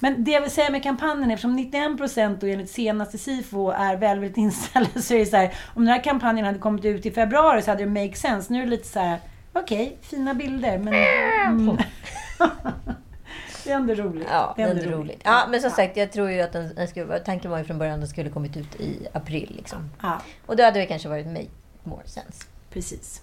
Men 0.00 0.24
det 0.24 0.30
jag 0.30 0.40
vill 0.40 0.50
säga 0.50 0.70
med 0.70 0.82
kampanjen, 0.82 1.30
eftersom 1.30 1.58
91% 1.58 2.42
och 2.42 2.48
enligt 2.48 2.70
senaste 2.70 3.18
SIFO 3.18 3.70
är 3.70 3.96
välvilligt 3.96 4.38
inställda, 4.38 5.00
så 5.00 5.14
är 5.14 5.18
det 5.18 5.26
så 5.26 5.36
här, 5.36 5.54
om 5.74 5.84
den 5.84 5.94
här 5.94 6.04
kampanjen 6.04 6.46
hade 6.46 6.58
kommit 6.58 6.84
ut 6.84 7.06
i 7.06 7.10
februari 7.10 7.62
så 7.62 7.70
hade 7.70 7.84
det 7.84 8.04
make 8.04 8.16
sense. 8.16 8.52
Nu 8.52 8.58
är 8.58 8.64
det 8.64 8.70
lite 8.70 8.88
så 8.88 9.00
här, 9.00 9.18
okej, 9.52 9.96
fina 10.02 10.34
bilder, 10.34 10.78
men... 10.78 10.94
Mm. 10.94 11.78
det 13.64 13.70
är 13.70 13.76
ändå 13.76 13.94
roligt. 13.94 14.26
Ja, 14.30 14.52
det 14.56 14.62
är 14.62 14.68
ändå 14.68 14.82
ändå 14.82 14.96
roligt. 14.96 15.20
Ja, 15.24 15.46
men 15.50 15.60
som 15.60 15.70
sagt, 15.70 15.96
jag 15.96 16.12
tror 16.12 16.30
ju 16.30 16.40
att 16.40 16.52
den, 16.52 16.74
den 16.74 16.88
skulle, 16.88 17.18
tanken 17.18 17.50
var 17.50 17.58
ju 17.58 17.64
från 17.64 17.78
början 17.78 17.94
att 17.94 18.00
den 18.00 18.08
skulle 18.08 18.30
kommit 18.30 18.56
ut 18.56 18.74
i 18.80 19.06
april. 19.12 19.52
Liksom. 19.56 19.90
Ja, 20.02 20.20
Och 20.46 20.56
då 20.56 20.62
hade 20.64 20.80
det 20.80 20.86
kanske 20.86 21.08
varit 21.08 21.26
make 21.26 21.46
more 21.82 22.06
sense. 22.06 22.44
precis. 22.72 23.22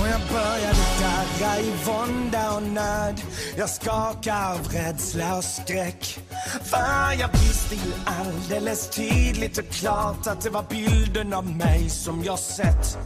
Och 0.00 0.08
jag 0.08 0.20
började 0.32 0.78
darra 1.00 1.58
i 1.58 1.72
vånda 1.86 2.56
och 2.56 2.62
nöd 2.62 3.20
Jag 3.56 3.68
skakar 3.70 4.52
av 4.52 4.58
rädsla 4.72 5.36
och 5.36 5.44
skräck 5.44 6.18
För 6.62 7.20
jag 7.20 7.28
visste 7.32 7.74
ju 7.74 7.92
alldeles 8.04 8.90
tydligt 8.90 9.58
och 9.58 9.68
klart 9.68 10.26
Att 10.26 10.40
det 10.40 10.50
var 10.50 10.64
bilden 10.70 11.32
av 11.32 11.56
mig 11.56 11.90
som 11.90 12.24
jag 12.24 12.38
sett 12.38 12.98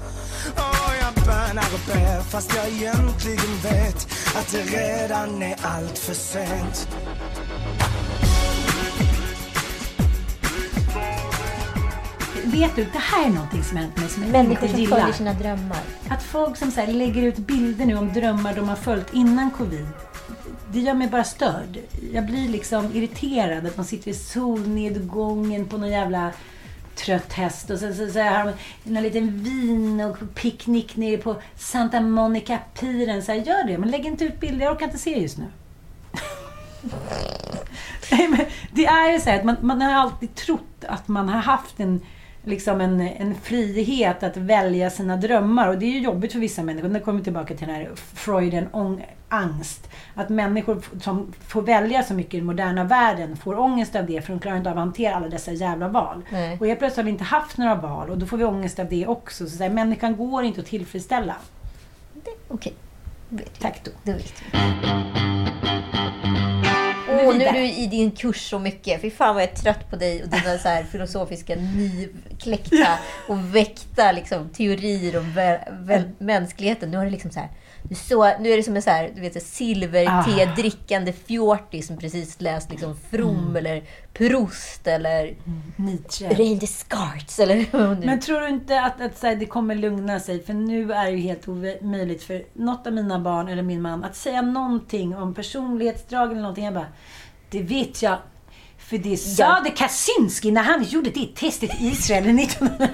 jag 0.57 0.88
bönar 1.29 1.69
och 1.75 1.85
ber 1.87 2.21
fast 2.21 2.57
jag 2.57 2.69
egentligen 2.69 3.53
vet 3.63 4.09
Att 4.37 4.53
det 4.53 4.63
redan 4.63 5.43
är 5.43 5.57
allt 5.63 5.99
för 5.99 6.15
sent 6.15 6.89
Vet 12.45 12.77
du, 12.77 12.85
det 12.85 12.99
här 12.99 13.27
är 13.27 13.31
någonting 13.31 13.63
som 13.63 13.77
hänt 13.77 13.97
mig 13.97 14.09
som 14.09 14.23
jag 14.23 14.33
Människor 14.33 14.65
inte 14.65 14.69
som 14.69 14.81
gillar. 14.81 14.99
följer 14.99 15.15
sina 15.15 15.33
drömmar. 15.33 15.81
Att 16.09 16.23
folk 16.23 16.57
som 16.57 16.71
så 16.71 16.81
här 16.81 16.93
lägger 16.93 17.23
ut 17.23 17.37
bilder 17.37 17.87
nu 17.87 17.97
om 17.97 18.13
drömmar 18.13 18.55
de 18.55 18.69
har 18.69 18.77
följt 18.77 19.15
innan 19.15 19.51
covid. 19.51 19.87
Det 20.73 20.81
gör 20.81 20.95
mig 20.95 21.09
bara 21.09 21.25
störd. 21.25 21.79
Jag 22.13 22.27
blir 22.27 22.49
liksom 22.49 22.91
irriterad 22.95 23.67
att 23.67 23.77
man 23.77 23.87
sitter 23.87 24.11
i 24.11 24.15
solnedgången 24.15 25.67
på 25.67 25.79
någon 25.79 25.91
jävla 25.91 26.33
trött 26.99 27.33
häst 27.33 27.71
och 27.71 27.79
sen 27.79 27.95
så, 27.95 28.13
så 28.13 28.21
har 28.21 28.55
de 28.85 28.97
en 28.97 29.03
liten 29.03 29.43
vin 29.43 30.01
och 30.01 30.35
picknick 30.35 30.97
nere 30.97 31.17
på 31.17 31.37
Santa 31.57 32.01
Monica-piren. 32.01 33.23
Så 33.23 33.33
här, 33.33 33.39
gör 33.39 33.67
det, 33.67 33.79
men 33.79 33.91
lägg 33.91 34.07
inte 34.07 34.25
ut 34.25 34.41
bilder. 34.41 34.65
Jag 34.65 34.75
orkar 34.75 34.87
inte 34.87 34.99
se 34.99 35.21
just 35.21 35.39
nu. 35.39 35.47
Nej, 38.11 38.29
men 38.29 38.41
det 38.73 38.87
är 38.87 39.13
ju 39.13 39.21
så 39.21 39.31
här 39.31 39.39
att 39.39 39.45
man, 39.45 39.57
man 39.61 39.83
har 39.83 39.93
alltid 39.93 40.35
trott 40.35 40.85
att 40.89 41.09
man 41.09 41.29
har 41.29 41.41
haft 41.41 41.81
en, 41.81 42.01
liksom 42.49 42.81
en, 42.81 43.01
en 43.01 43.35
frihet 43.35 44.23
att 44.23 44.37
välja 44.37 44.91
sina 44.91 45.17
drömmar. 45.17 45.69
Och 45.69 45.79
det 45.79 45.87
är 45.87 45.91
ju 45.91 46.01
jobbigt 46.01 46.33
för 46.33 46.39
vissa 46.39 46.63
människor. 46.63 46.89
Nu 46.89 47.01
kommer 47.01 47.19
vi 47.19 47.25
tillbaka 47.25 47.55
till 47.55 47.67
den 47.67 47.77
här 47.77 47.91
Freuden 47.95 48.69
ång, 48.73 49.07
angst. 49.29 49.91
Att 50.15 50.29
människor 50.29 50.83
som 51.01 51.33
får 51.47 51.63
välja 51.63 52.03
så 52.03 52.15
mycket 52.15 52.35
i 52.35 52.37
den 52.37 52.47
moderna 52.47 52.85
världen 52.85 53.37
får 53.37 53.59
ångest 53.59 53.97
av 53.97 54.07
det 54.07 54.23
för 54.25 54.33
de 54.33 54.41
klarar 54.41 54.57
inte 54.57 54.71
av 54.71 54.79
att 54.79 54.85
hantera 54.85 55.15
alla 55.15 55.29
dessa 55.29 55.53
jävla 55.53 55.89
val. 55.89 56.23
Nej. 56.31 56.57
Och 56.61 56.67
helt 56.67 56.79
plötsligt 56.79 56.97
har 56.97 57.05
vi 57.05 57.11
inte 57.11 57.25
haft 57.25 57.59
några 57.59 57.75
val 57.75 58.11
och 58.11 58.19
då 58.19 58.27
får 58.27 58.37
vi 58.37 58.45
ångest 58.45 58.79
av 58.79 58.89
det 58.89 59.07
också. 59.07 59.45
Så, 59.45 59.57
så 59.57 59.63
här, 59.63 59.71
människan 59.71 60.17
går 60.17 60.45
inte 60.45 60.61
att 60.61 60.67
tillfredsställa. 60.67 61.37
Okej, 62.49 62.75
vi. 63.29 63.43
Tack 63.43 63.81
då. 63.85 63.91
Det 64.03 64.13
vet 64.13 64.43
vi. 64.43 64.59
Åh, 67.27 67.37
nu 67.37 67.45
är 67.45 67.53
du 67.53 67.65
i 67.65 67.87
din 67.87 68.11
kurs 68.11 68.51
så 68.51 68.59
mycket. 68.59 69.01
Fy 69.01 69.11
fan 69.11 69.35
vad 69.35 69.43
jag 69.43 69.51
är 69.51 69.55
trött 69.55 69.91
på 69.91 69.97
dig 69.97 70.23
och 70.23 70.29
dina 70.29 70.59
så 70.59 70.69
här 70.69 70.83
filosofiska 70.83 71.55
nykläckta 71.55 72.99
och 73.29 73.57
väckta 73.57 74.13
liksom, 74.13 74.49
teorier 74.49 75.19
om 75.19 75.59
mänskligheten. 76.19 76.91
Nu 76.91 76.97
har 76.97 77.05
det 77.05 77.11
liksom 77.11 77.31
så 77.31 77.41
här, 77.41 77.49
så, 77.95 78.39
nu 78.41 78.51
är 78.51 78.57
det 78.57 78.63
som 78.63 78.77
en 78.77 78.83
så 78.83 78.91
här, 78.91 79.11
du 79.15 79.21
vet, 79.21 79.43
silverte-drickande 79.43 81.13
fjortis 81.13 81.87
som 81.87 81.97
precis 81.97 82.41
läst 82.41 82.71
liksom 82.71 82.97
From 83.11 83.57
eller 83.57 83.83
Proust 84.13 84.87
eller 84.87 85.35
Nietzsche. 85.77 86.29
Reine 86.29 86.61
Descartes 86.61 87.39
eller. 87.39 87.67
Men 88.07 88.21
tror 88.21 88.41
du 88.41 88.49
inte 88.49 88.81
att, 88.81 89.01
att 89.01 89.23
här, 89.23 89.37
det 89.37 89.47
kommer 89.47 89.75
lugna 89.75 90.21
sig? 90.21 90.43
För 90.43 90.55
nu 90.55 90.93
är 90.93 91.05
det 91.05 91.11
ju 91.11 91.19
helt 91.19 91.49
omöjligt 91.49 92.23
för 92.23 92.43
något 92.53 92.87
av 92.87 92.93
mina 92.93 93.19
barn 93.19 93.49
eller 93.49 93.63
min 93.63 93.83
man 93.83 94.05
att 94.05 94.17
säga 94.17 94.43
någonting 94.43 95.17
om 95.17 95.35
personlighetsdrag 95.35 96.31
eller 96.31 96.41
någonting. 96.41 96.65
Jag 96.65 96.75
bara, 96.75 96.93
det 97.51 97.63
vet 97.63 98.03
jag. 98.03 98.19
För 98.89 98.99
det 98.99 99.17
sa 99.17 99.43
Ja. 99.43 99.61
det 99.65 99.71
Kaczynski 99.71 100.51
när 100.51 100.63
han 100.63 100.85
gjorde 100.85 101.11
det 101.11 101.27
testet 101.37 101.71
i 101.81 101.87
Israel 101.87 102.39
1900. 102.39 102.89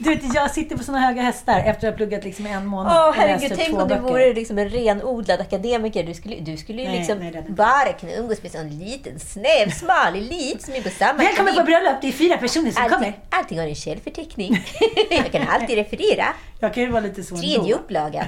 Du 0.00 0.10
vet, 0.10 0.34
jag 0.34 0.50
sitter 0.50 0.76
på 0.76 0.82
såna 0.84 0.98
höga 1.00 1.22
hästar 1.22 1.58
efter 1.58 1.88
att 1.88 1.94
ha 1.94 1.96
pluggat 1.96 2.24
liksom 2.24 2.46
en 2.46 2.66
månad. 2.66 2.92
Åh 2.96 3.06
läst 3.06 3.18
herregud, 3.18 3.58
typ 3.58 3.66
tänk 3.66 3.80
om 3.82 3.88
du 3.88 3.98
vore 3.98 4.34
liksom 4.34 4.58
en 4.58 4.68
renodlad 4.68 5.40
akademiker. 5.40 6.04
Du 6.04 6.14
skulle, 6.14 6.36
du 6.40 6.56
skulle 6.56 6.82
ju 6.82 6.88
Nej, 6.88 6.98
liksom 6.98 7.18
nej, 7.18 7.44
bara 7.48 7.92
kunna 7.92 8.12
umgås 8.12 8.42
med 8.42 8.54
en 8.54 8.78
liten 8.78 9.20
snäv, 9.20 9.70
smal 9.70 10.16
elit 10.16 10.62
som 10.62 10.74
är 10.74 10.82
på 10.82 10.88
samma 10.90 11.18
Välkommen 11.18 11.54
på 11.54 11.62
bröllop, 11.62 11.96
det 12.00 12.08
är 12.08 12.12
fyra 12.12 12.36
personer 12.36 12.70
som 12.70 12.82
Allting, 12.82 12.98
kommer. 12.98 13.12
allting 13.30 13.58
har 13.58 13.66
en 13.66 13.74
källförteckning. 13.74 14.64
jag 15.10 15.32
kan 15.32 15.48
alltid 15.48 15.76
referera. 15.76 16.24
Jag 16.60 16.74
kan 16.74 16.82
ju 16.82 16.90
vara 16.90 17.02
lite 17.02 17.22
så 17.22 17.36
Tredje 17.36 17.58
ändå. 17.60 17.74
upplagan 17.74 18.24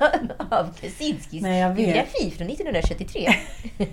av 0.50 0.74
Kaczynskis 0.80 1.42
biografi 1.76 2.30
från 2.36 2.48
1973. 2.50 3.34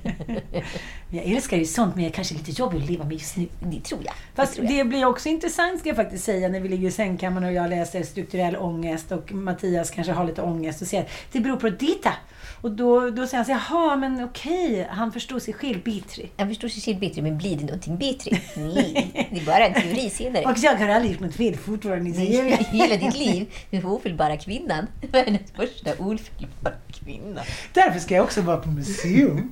Jag 1.14 1.26
älskar 1.26 1.58
ju 1.58 1.66
sånt, 1.66 1.91
men 1.96 2.04
jag 2.04 2.12
är 2.12 2.16
kanske 2.16 2.34
lite 2.34 2.52
jobbig 2.52 2.78
att 2.78 2.90
leva 2.90 3.04
med 3.04 3.14
just 3.14 3.38
nu. 3.38 3.48
Det 3.60 3.82
tror 3.82 4.02
jag. 4.06 4.14
Fast 4.36 4.56
tror 4.56 4.66
jag. 4.66 4.76
det 4.76 4.84
blir 4.84 5.06
också 5.06 5.30
intressant 5.30 5.80
ska 5.80 5.90
jag 5.90 5.96
faktiskt 5.96 6.24
säga 6.24 6.50
när 6.50 6.60
vi 6.60 6.70
ligger 6.70 6.88
i 6.88 6.92
sängkammaren 6.92 7.48
och 7.48 7.54
jag 7.54 7.70
läser 7.70 8.04
strukturell 8.04 8.56
ångest 8.56 9.12
och 9.12 9.32
Mattias 9.32 9.92
kanske 9.92 10.14
har 10.14 10.26
lite 10.26 10.42
ångest 10.42 10.82
och 10.82 10.88
säger 10.88 11.04
att 11.04 11.10
det 11.32 11.40
beror 11.40 11.58
på 11.58 11.70
dita. 11.70 12.14
Och 12.62 12.72
då, 12.72 13.10
då 13.10 13.28
säger 13.28 13.44
han 13.44 13.46
så 13.46 13.52
jaha 13.52 13.96
men 13.96 14.24
okej, 14.24 14.88
han 14.90 15.12
förstår 15.12 15.40
sig 15.40 15.54
själv 15.54 15.84
bättre. 15.84 16.24
Jag 16.38 16.48
förstår 16.48 16.68
Cecil 16.68 16.98
bättre, 16.98 17.22
men 17.22 17.38
blir 17.38 17.58
det 17.58 17.66
någonting 17.66 17.98
bättre? 17.98 18.38
Nej, 18.56 19.30
det 19.32 19.40
är 19.42 19.46
bara 19.46 19.68
en 19.68 19.74
teori 19.74 20.10
senare. 20.10 20.46
Och 20.46 20.58
jag 20.58 20.76
har 20.76 20.88
aldrig 20.88 21.12
gjort 21.12 21.22
något 21.22 21.36
fel 21.36 21.56
fortfarande, 21.56 22.14
säger 22.14 22.46
jag. 22.50 22.58
Hela 22.58 22.98
ditt 22.98 23.18
liv, 23.18 23.54
du 23.70 23.84
ofelbara 23.84 24.38
kvinnan. 24.38 24.88
Världens 25.12 25.52
första 25.56 25.92
ofelbara 25.92 26.76
kvinna. 26.92 27.42
Därför 27.74 28.00
ska 28.00 28.16
jag 28.16 28.24
också 28.24 28.42
vara 28.42 28.58
på 28.58 28.70
museum. 28.70 29.52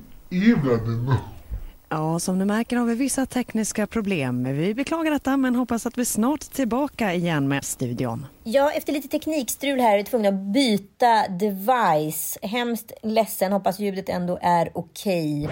Ja, 1.92 2.18
som 2.18 2.38
du 2.38 2.44
märker 2.44 2.76
har 2.76 2.86
vi 2.86 2.94
vissa 2.94 3.26
tekniska 3.26 3.86
problem. 3.86 4.44
Vi 4.44 4.74
beklagar 4.74 5.10
detta 5.10 5.36
men 5.36 5.54
hoppas 5.54 5.86
att 5.86 5.98
vi 5.98 6.04
snart 6.04 6.42
är 6.42 6.54
tillbaka 6.54 7.14
igen 7.14 7.48
med 7.48 7.64
studion. 7.64 8.26
Ja, 8.44 8.70
efter 8.72 8.92
lite 8.92 9.08
teknikstrul 9.08 9.80
här 9.80 9.92
är 9.94 9.98
vi 9.98 10.04
tvungna 10.04 10.28
att 10.28 10.34
byta 10.52 11.28
device. 11.28 12.38
Hemskt 12.42 12.92
ledsen, 13.02 13.52
hoppas 13.52 13.78
ljudet 13.78 14.08
ändå 14.08 14.38
är 14.42 14.70
okej. 14.74 15.48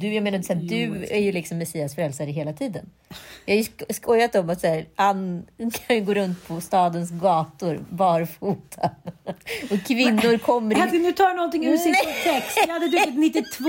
Du, 0.00 0.14
jag 0.14 0.22
menar, 0.24 0.42
så 0.42 0.52
här, 0.54 0.60
du 0.60 1.06
är 1.10 1.18
ju 1.20 1.32
liksom 1.32 1.58
Messias 1.58 1.94
frälsare 1.94 2.30
hela 2.30 2.52
tiden. 2.52 2.90
Jag 3.44 3.54
har 3.54 3.58
ju 3.58 3.62
sk- 3.62 3.92
skojat 3.92 4.34
om 4.34 4.50
att 4.50 4.60
så 4.60 4.66
här, 4.66 4.86
Ann 4.96 5.46
kan 5.86 5.96
ju 5.96 6.02
gå 6.04 6.14
runt 6.14 6.46
på 6.48 6.60
stadens 6.60 7.10
gator 7.10 7.80
barfota. 7.90 8.90
Och 9.70 9.82
kvinnor 9.86 10.38
kommer 10.38 10.94
in... 10.94 11.02
nu 11.02 11.12
tar 11.12 11.28
du 11.28 11.34
någonting 11.36 11.64
ur 11.66 11.76
sin 11.76 11.94
text. 12.24 12.58
Jag 12.66 12.72
hade 12.74 12.88
druckit 12.88 13.18
92 13.18 13.64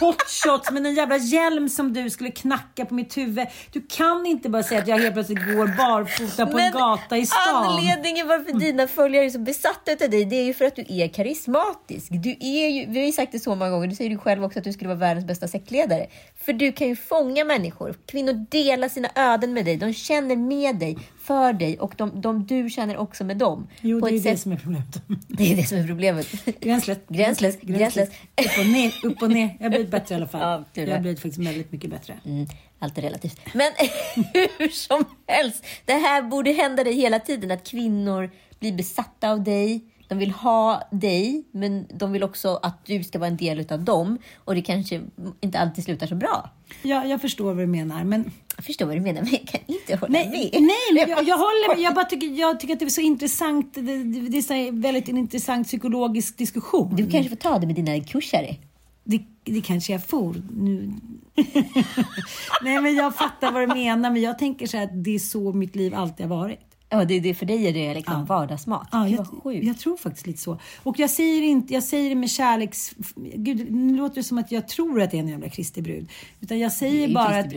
hotshots 0.00 0.70
med 0.70 0.86
en 0.86 0.94
jävla 0.94 1.16
hjälm 1.16 1.68
som 1.68 1.92
du 1.92 2.10
skulle 2.10 2.30
knacka 2.30 2.84
på 2.86 2.94
mitt 2.94 3.16
huvud. 3.16 3.46
Du 3.72 3.80
kan 3.88 4.26
inte 4.26 4.48
bara 4.48 4.62
säga 4.62 4.80
att 4.80 4.88
jag 4.88 4.98
helt 4.98 5.14
plötsligt 5.14 5.38
går 5.46 5.66
barfota 5.76 6.46
på 6.46 6.58
en 6.58 6.72
gata 6.72 7.16
i 7.16 7.26
stan. 7.26 7.38
Anledningen 7.66 8.28
varför 8.28 8.52
dina 8.58 8.86
följare 8.88 9.24
är 9.24 9.30
så 9.30 9.38
besatta 9.38 9.92
av 9.92 10.10
dig, 10.10 10.24
det 10.24 10.36
är 10.36 10.44
ju 10.44 10.54
för 10.54 10.64
att 10.64 10.76
du 10.76 10.84
är 10.88 11.08
karismatisk. 11.08 12.06
Du 12.10 12.30
är 12.40 12.68
ju, 12.68 12.86
vi 12.86 12.98
har 12.98 13.06
ju 13.06 13.12
sagt 13.12 13.32
det 13.32 13.38
så 13.38 13.50
många 13.54 13.70
gånger, 13.70 13.86
du 13.86 13.94
säger 13.94 14.10
ju 14.10 14.18
själv 14.18 14.44
också 14.44 14.58
att 14.58 14.64
du 14.64 14.72
skulle 14.72 14.88
vara 14.88 14.98
världens 15.04 15.26
bästa 15.26 15.48
sektledare. 15.48 16.06
För 16.36 16.52
du 16.52 16.72
kan 16.72 16.88
ju 16.88 16.96
fånga 16.96 17.44
människor. 17.44 17.94
Kvinnor 18.06 18.46
delar 18.50 18.88
sina 18.88 19.08
öden 19.14 19.52
med 19.52 19.64
dig. 19.64 19.76
De 19.76 19.92
känner 19.92 20.36
med 20.36 20.76
dig, 20.76 20.98
för 21.22 21.52
dig 21.52 21.78
och 21.78 21.94
de, 21.96 22.20
de 22.20 22.46
du 22.46 22.70
känner 22.70 22.96
också 22.96 23.24
med 23.24 23.36
dem. 23.36 23.68
Jo, 23.80 24.00
det 24.08 24.16
är 24.16 24.20
det 24.20 24.36
som 24.36 24.52
är 24.52 24.56
problemet. 24.56 25.02
det 25.28 25.52
är 25.52 25.56
det 25.56 25.64
som 25.64 25.78
är 25.78 25.86
problemet. 25.86 26.26
Gränslöst. 26.60 27.00
Gränslöst. 27.08 27.60
Gränslöst. 27.60 28.12
Upp 28.12 28.58
och 28.58 28.66
ner, 28.66 28.92
upp 29.02 29.22
och 29.22 29.30
ner. 29.30 29.56
Jag 29.58 29.64
har 29.64 29.70
blivit 29.70 29.90
bättre 29.90 30.14
i 30.14 30.16
alla 30.16 30.26
fall. 30.26 30.64
Ja, 30.74 30.82
jag 30.82 30.92
har 30.92 31.00
blivit 31.00 31.20
faktiskt 31.20 31.46
väldigt 31.46 31.72
mycket 31.72 31.90
bättre. 31.90 32.18
Mm, 32.24 32.46
allt 32.78 32.98
är 32.98 33.02
relativt. 33.02 33.40
Men 33.54 33.72
hur 34.58 34.68
som 34.68 35.04
helst, 35.26 35.64
det 35.84 35.92
här 35.92 36.22
borde 36.22 36.52
hända 36.52 36.84
dig 36.84 36.92
hela 36.94 37.18
tiden. 37.18 37.50
Att 37.50 37.68
kvinnor 37.68 38.30
blir 38.58 38.72
besatta 38.72 39.30
av 39.30 39.44
dig. 39.44 39.84
De 40.08 40.18
vill 40.18 40.30
ha 40.30 40.82
dig, 40.90 41.44
men 41.52 41.86
de 41.94 42.12
vill 42.12 42.22
också 42.22 42.60
att 42.62 42.86
du 42.86 43.04
ska 43.04 43.18
vara 43.18 43.28
en 43.28 43.36
del 43.36 43.72
av 43.72 43.84
dem. 43.84 44.18
Och 44.44 44.54
det 44.54 44.62
kanske 44.62 45.00
inte 45.40 45.58
alltid 45.58 45.84
slutar 45.84 46.06
så 46.06 46.14
bra. 46.14 46.50
Jag, 46.82 47.08
jag 47.08 47.20
förstår 47.20 47.44
vad 47.44 47.56
du 47.56 47.66
menar, 47.66 48.04
men... 48.04 48.30
Jag 48.56 48.64
förstår 48.64 48.86
vad 48.86 48.96
du 48.96 49.00
menar, 49.00 49.22
men 49.22 49.30
jag 49.30 49.48
kan 49.48 49.60
inte 49.66 49.96
hålla 49.96 50.12
Nej, 50.12 50.50
med. 50.52 50.62
nej 50.62 51.06
men 51.06 51.10
jag, 51.10 51.28
jag 51.28 51.36
håller 51.36 51.74
med. 51.74 51.84
Jag, 51.84 51.94
bara 51.94 52.04
tycker, 52.04 52.26
jag 52.26 52.60
tycker 52.60 52.74
att 52.74 52.80
det 52.80 52.86
är 52.86 52.90
så 52.90 53.00
intressant. 53.00 53.74
Det, 53.74 54.04
det, 54.28 54.38
är 54.38 54.42
så 54.42 54.76
väldigt 54.80 55.08
en 55.08 55.18
intressant 55.18 55.66
psykologisk 55.66 56.38
diskussion. 56.38 56.96
Du 56.96 57.10
kanske 57.10 57.28
får 57.28 57.36
ta 57.36 57.58
det 57.58 57.66
med 57.66 57.76
dina 57.76 58.00
kursare. 58.00 58.56
Det, 59.04 59.22
det 59.44 59.60
kanske 59.60 59.92
jag 59.92 60.06
får. 60.06 60.34
Nu. 60.52 60.92
Nej, 62.62 62.80
men 62.80 62.94
jag 62.94 63.16
fattar 63.16 63.52
vad 63.52 63.62
du 63.62 63.66
menar. 63.66 64.10
Men 64.10 64.22
jag 64.22 64.38
tänker 64.38 64.66
så 64.66 64.76
här 64.76 64.84
att 64.84 65.04
det 65.04 65.14
är 65.14 65.18
så 65.18 65.52
mitt 65.52 65.76
liv 65.76 65.94
alltid 65.94 66.26
har 66.26 66.36
varit. 66.36 66.73
Ja, 66.94 67.04
det, 67.04 67.20
det, 67.20 67.34
för 67.34 67.46
dig 67.46 67.66
är 67.66 67.72
det 67.72 67.94
liksom 67.94 68.24
vardagsmat. 68.24 68.88
Ja, 68.92 69.08
jag, 69.08 69.64
jag 69.64 69.78
tror 69.78 69.96
faktiskt 69.96 70.26
lite 70.26 70.40
så. 70.40 70.58
Och 70.82 70.98
jag 70.98 71.10
säger, 71.10 71.42
inte, 71.42 71.74
jag 71.74 71.82
säger 71.82 72.08
det 72.08 72.14
med 72.14 72.30
kärleks... 72.30 72.94
Gud, 73.16 73.72
nu 73.72 73.96
låter 73.96 74.14
det 74.14 74.22
som 74.22 74.38
att 74.38 74.52
jag 74.52 74.68
tror 74.68 75.02
att 75.02 75.10
det 75.10 75.16
är 75.16 75.20
en 75.20 75.28
jävla 75.28 75.48
Kristi 75.48 75.82
brud. 75.82 76.08
Utan 76.40 76.58
jag 76.58 76.72
säger 76.72 77.08
bara 77.08 77.38
att... 77.38 77.52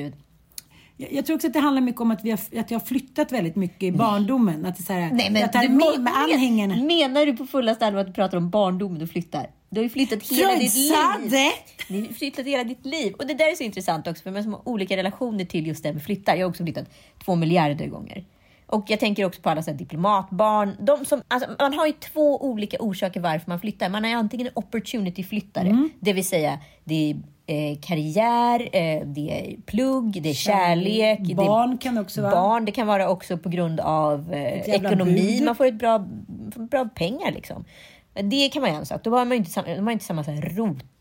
Jag, 0.98 1.14
jag 1.14 1.26
tror 1.26 1.36
också 1.36 1.48
att 1.48 1.54
det 1.54 1.60
handlar 1.60 1.82
mycket 1.82 2.02
om 2.02 2.12
att, 2.12 2.24
vi 2.24 2.30
har, 2.30 2.40
att 2.60 2.72
jag 2.72 2.80
har 2.80 2.86
flyttat 2.86 3.32
väldigt 3.32 3.56
mycket 3.56 3.84
i 3.84 3.92
barndomen. 3.92 4.66
Att 4.66 4.78
det 4.78 4.82
är 4.82 4.84
så 4.84 4.94
här, 4.94 5.12
Nej, 5.12 5.32
men 5.32 5.42
jag 5.42 5.54
tar 5.54 5.62
du 5.62 5.70
med 5.70 6.00
med 6.00 6.14
anhängarna. 6.16 6.76
Menar 6.76 7.26
du 7.26 7.38
på 7.38 7.46
fullaste 7.46 7.86
allvar 7.88 8.02
att 8.02 8.08
du 8.08 8.14
pratar 8.14 8.38
om 8.38 8.50
barndomen 8.50 9.00
du 9.00 9.08
flyttar? 9.08 9.50
Du 9.70 9.80
har 9.80 9.84
ju 9.84 9.90
flyttat 9.90 10.24
hela 10.24 10.50
Från 10.50 10.60
ditt 10.60 10.76
liv. 10.76 10.94
Ni 11.88 12.08
har 12.08 12.14
flyttat 12.14 12.46
hela 12.46 12.64
ditt 12.64 12.86
liv. 12.86 13.14
Och 13.14 13.28
det 13.28 13.34
där 13.34 13.52
är 13.52 13.56
så 13.56 13.64
intressant 13.64 14.08
också, 14.08 14.24
för 14.24 14.32
man 14.32 14.54
har 14.54 14.68
olika 14.68 14.98
relationer 14.98 15.46
till 15.46 15.68
just 15.68 15.84
det 15.84 15.90
här 15.90 15.94
med 15.94 16.04
flyttar. 16.04 16.36
Jag 16.36 16.46
har 16.46 16.50
också 16.50 16.64
flyttat 16.64 16.90
två 17.26 17.36
miljarder 17.36 17.88
gånger. 17.88 18.26
Och 18.68 18.86
jag 18.88 19.00
tänker 19.00 19.26
också 19.26 19.42
på 19.42 19.50
alla 19.50 19.62
så 19.64 19.72
diplomatbarn. 19.72 20.76
De 20.80 21.06
som, 21.06 21.22
alltså, 21.28 21.50
man 21.60 21.74
har 21.74 21.88
ju 21.88 21.94
två 21.94 22.46
olika 22.46 22.78
orsaker 22.80 23.20
varför 23.20 23.50
man 23.52 23.60
flyttar. 23.60 23.90
Man 23.90 24.06
är 24.06 24.16
antingen 24.16 24.48
en 24.48 24.54
opportunity-flyttare, 24.56 25.68
Mm. 25.68 25.90
det 26.00 26.14
vill 26.14 26.26
säga 26.28 26.60
det 26.84 27.12
är 27.12 27.16
eh, 27.72 27.78
karriär, 27.82 28.62
eh, 28.62 29.02
det 29.06 29.32
är 29.32 29.62
plugg, 29.62 30.22
det 30.24 30.30
är 30.30 30.34
kärlek. 30.34 31.20
det 31.24 31.32
är 31.32 31.36
Barn 31.36 31.78
kan 31.78 31.98
också 31.98 32.22
vara. 32.22 32.32
Barn, 32.32 32.66
det 32.66 32.72
kan 32.72 32.88
vara 32.88 33.10
också 33.10 33.38
på 33.38 33.50
grund 33.50 33.80
av 33.80 34.34
eh, 34.34 34.70
ekonomi. 34.70 35.36
bud. 35.38 35.46
Man 35.46 35.56
får 35.56 35.66
ett 35.66 35.80
bra, 35.80 36.06
bra 36.56 36.86
pengar 36.96 37.32
liksom. 37.32 37.66
Det 38.24 38.50
kan 38.50 38.62
man 38.62 38.72
ju 38.72 38.78
en 38.78 38.86
sak. 38.86 39.04
Då 39.04 39.10
har 39.18 39.26
man 39.26 39.32
ju 39.32 39.38
inte, 39.38 39.82
man 39.82 39.92
inte 39.92 40.06
samma 40.06 40.24
så 40.24 40.32
här 40.32 40.42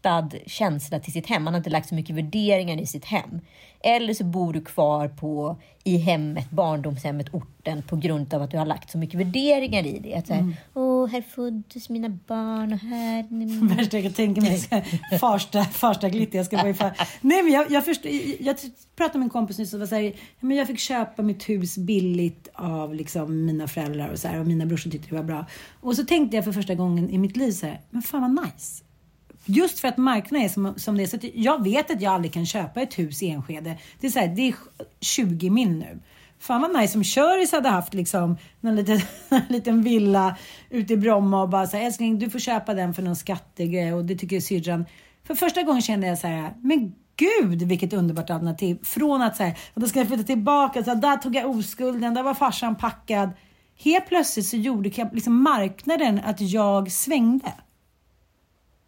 rotad 0.06 0.34
känsla 0.46 1.00
till 1.00 1.12
sitt 1.12 1.26
hem. 1.26 1.42
Man 1.42 1.54
har 1.54 1.58
inte 1.58 1.70
lagt 1.70 1.88
så 1.88 1.94
mycket 1.94 2.16
värderingar 2.16 2.80
i 2.80 2.86
sitt 2.86 3.04
hem. 3.04 3.40
Eller 3.80 4.14
så 4.14 4.24
bor 4.24 4.52
du 4.52 4.60
kvar 4.60 5.08
på, 5.08 5.56
i 5.84 5.96
hemmet, 5.96 6.50
barndomshemmet, 6.50 7.34
orten 7.34 7.82
på 7.82 7.96
grund 7.96 8.34
av 8.34 8.42
att 8.42 8.50
du 8.50 8.58
har 8.58 8.66
lagt 8.66 8.90
så 8.90 8.98
mycket 8.98 9.20
värderingar 9.20 9.86
i 9.86 9.98
det. 9.98 10.14
Att 10.14 10.26
så 10.26 10.32
här, 10.32 10.40
Mm. 10.40 10.56
Åh, 10.74 11.08
här 11.08 11.22
föddes 11.22 11.88
mina 11.88 12.08
barn 12.08 12.72
och 12.72 12.78
här... 12.78 13.26
Värsta 13.76 13.96
jag 13.96 14.04
kan 14.04 14.12
tänka 14.12 14.40
mig. 14.40 14.60
Farsta, 15.20 15.64
farsta 15.64 16.08
glitter. 16.08 16.38
Jag 16.38 16.46
ska 16.46 16.56
bara 16.56 16.68
ifall. 16.68 16.90
Nej 17.20 17.42
men 17.42 17.52
jag, 17.52 17.70
jag, 17.70 17.84
förstår, 17.84 18.10
jag 18.40 18.56
pratade 18.96 19.18
med 19.18 19.26
en 19.26 19.30
kompis 19.30 19.58
nyss 19.58 19.74
och 19.74 19.80
var 19.80 19.86
så 19.86 19.94
här, 19.94 20.12
men 20.40 20.56
jag 20.56 20.66
fick 20.66 20.78
köpa 20.78 21.22
mitt 21.22 21.48
hus 21.48 21.78
billigt 21.78 22.48
av 22.54 22.94
liksom 22.94 23.44
mina 23.46 23.68
föräldrar 23.68 24.08
och 24.08 24.18
så 24.18 24.28
här, 24.28 24.40
och 24.40 24.46
mina 24.46 24.66
brorsor 24.66 24.90
tyckte 24.90 25.08
det 25.08 25.16
var 25.16 25.22
bra. 25.22 25.46
Och 25.80 25.96
så 25.96 26.04
tänkte 26.04 26.36
jag 26.36 26.44
för 26.44 26.52
första 26.52 26.74
gången 26.74 27.10
i 27.10 27.18
mitt 27.18 27.36
liv 27.36 27.52
så 27.52 27.66
här, 27.66 27.80
men 27.90 28.02
fan 28.02 28.20
vad 28.20 28.44
nice. 28.44 28.85
Just 29.46 29.80
för 29.80 29.88
att 29.88 29.96
marknaden 29.96 30.44
är 30.44 30.48
som, 30.48 30.74
som 30.76 30.96
det 30.96 31.02
är. 31.02 31.06
Så 31.06 31.16
att 31.16 31.24
jag 31.34 31.64
vet 31.64 31.90
att 31.90 32.00
jag 32.00 32.12
aldrig 32.12 32.32
kan 32.32 32.46
köpa 32.46 32.82
ett 32.82 32.98
hus 32.98 33.22
i 33.22 33.28
Enskede. 33.28 33.78
Det 34.00 34.06
är, 34.06 34.10
så 34.10 34.18
här, 34.18 34.28
det 34.28 34.48
är 34.48 34.54
20 35.00 35.50
min 35.50 35.78
nu. 35.78 35.98
Fan 36.38 36.60
vad 36.60 36.80
nice 36.80 36.98
om 36.98 37.04
Köris 37.04 37.52
hade 37.52 37.68
haft 37.68 37.94
liksom 37.94 38.36
någon 38.60 38.76
liten, 38.76 39.00
en 39.28 39.42
liten 39.48 39.82
villa 39.82 40.36
ute 40.70 40.92
i 40.92 40.96
Bromma 40.96 41.42
och 41.42 41.48
bara 41.48 41.66
så 41.66 41.76
här, 41.76 41.86
älskling 41.86 42.18
du 42.18 42.30
får 42.30 42.38
köpa 42.38 42.74
den 42.74 42.94
för 42.94 43.02
någon 43.02 43.16
skattegrej 43.16 43.94
och 43.94 44.04
det 44.04 44.16
tycker 44.16 44.40
syrran. 44.40 44.84
För 45.24 45.34
första 45.34 45.62
gången 45.62 45.82
kände 45.82 46.06
jag 46.06 46.18
så 46.18 46.26
här, 46.26 46.54
men 46.60 46.94
gud 47.16 47.62
vilket 47.62 47.92
underbart 47.92 48.30
alternativ. 48.30 48.78
Från 48.82 49.22
att 49.22 49.36
säga, 49.36 49.54
då 49.74 49.88
ska 49.88 49.98
jag 49.98 50.08
flytta 50.08 50.22
tillbaka, 50.22 50.84
så 50.84 50.90
här, 50.90 50.96
där 50.96 51.16
tog 51.16 51.34
jag 51.34 51.50
oskulden, 51.50 52.14
där 52.14 52.22
var 52.22 52.34
farsan 52.34 52.76
packad. 52.76 53.30
Helt 53.78 54.08
plötsligt 54.08 54.46
så 54.46 54.56
gjorde 54.56 55.08
liksom 55.12 55.42
marknaden 55.42 56.20
att 56.24 56.40
jag 56.40 56.92
svängde. 56.92 57.52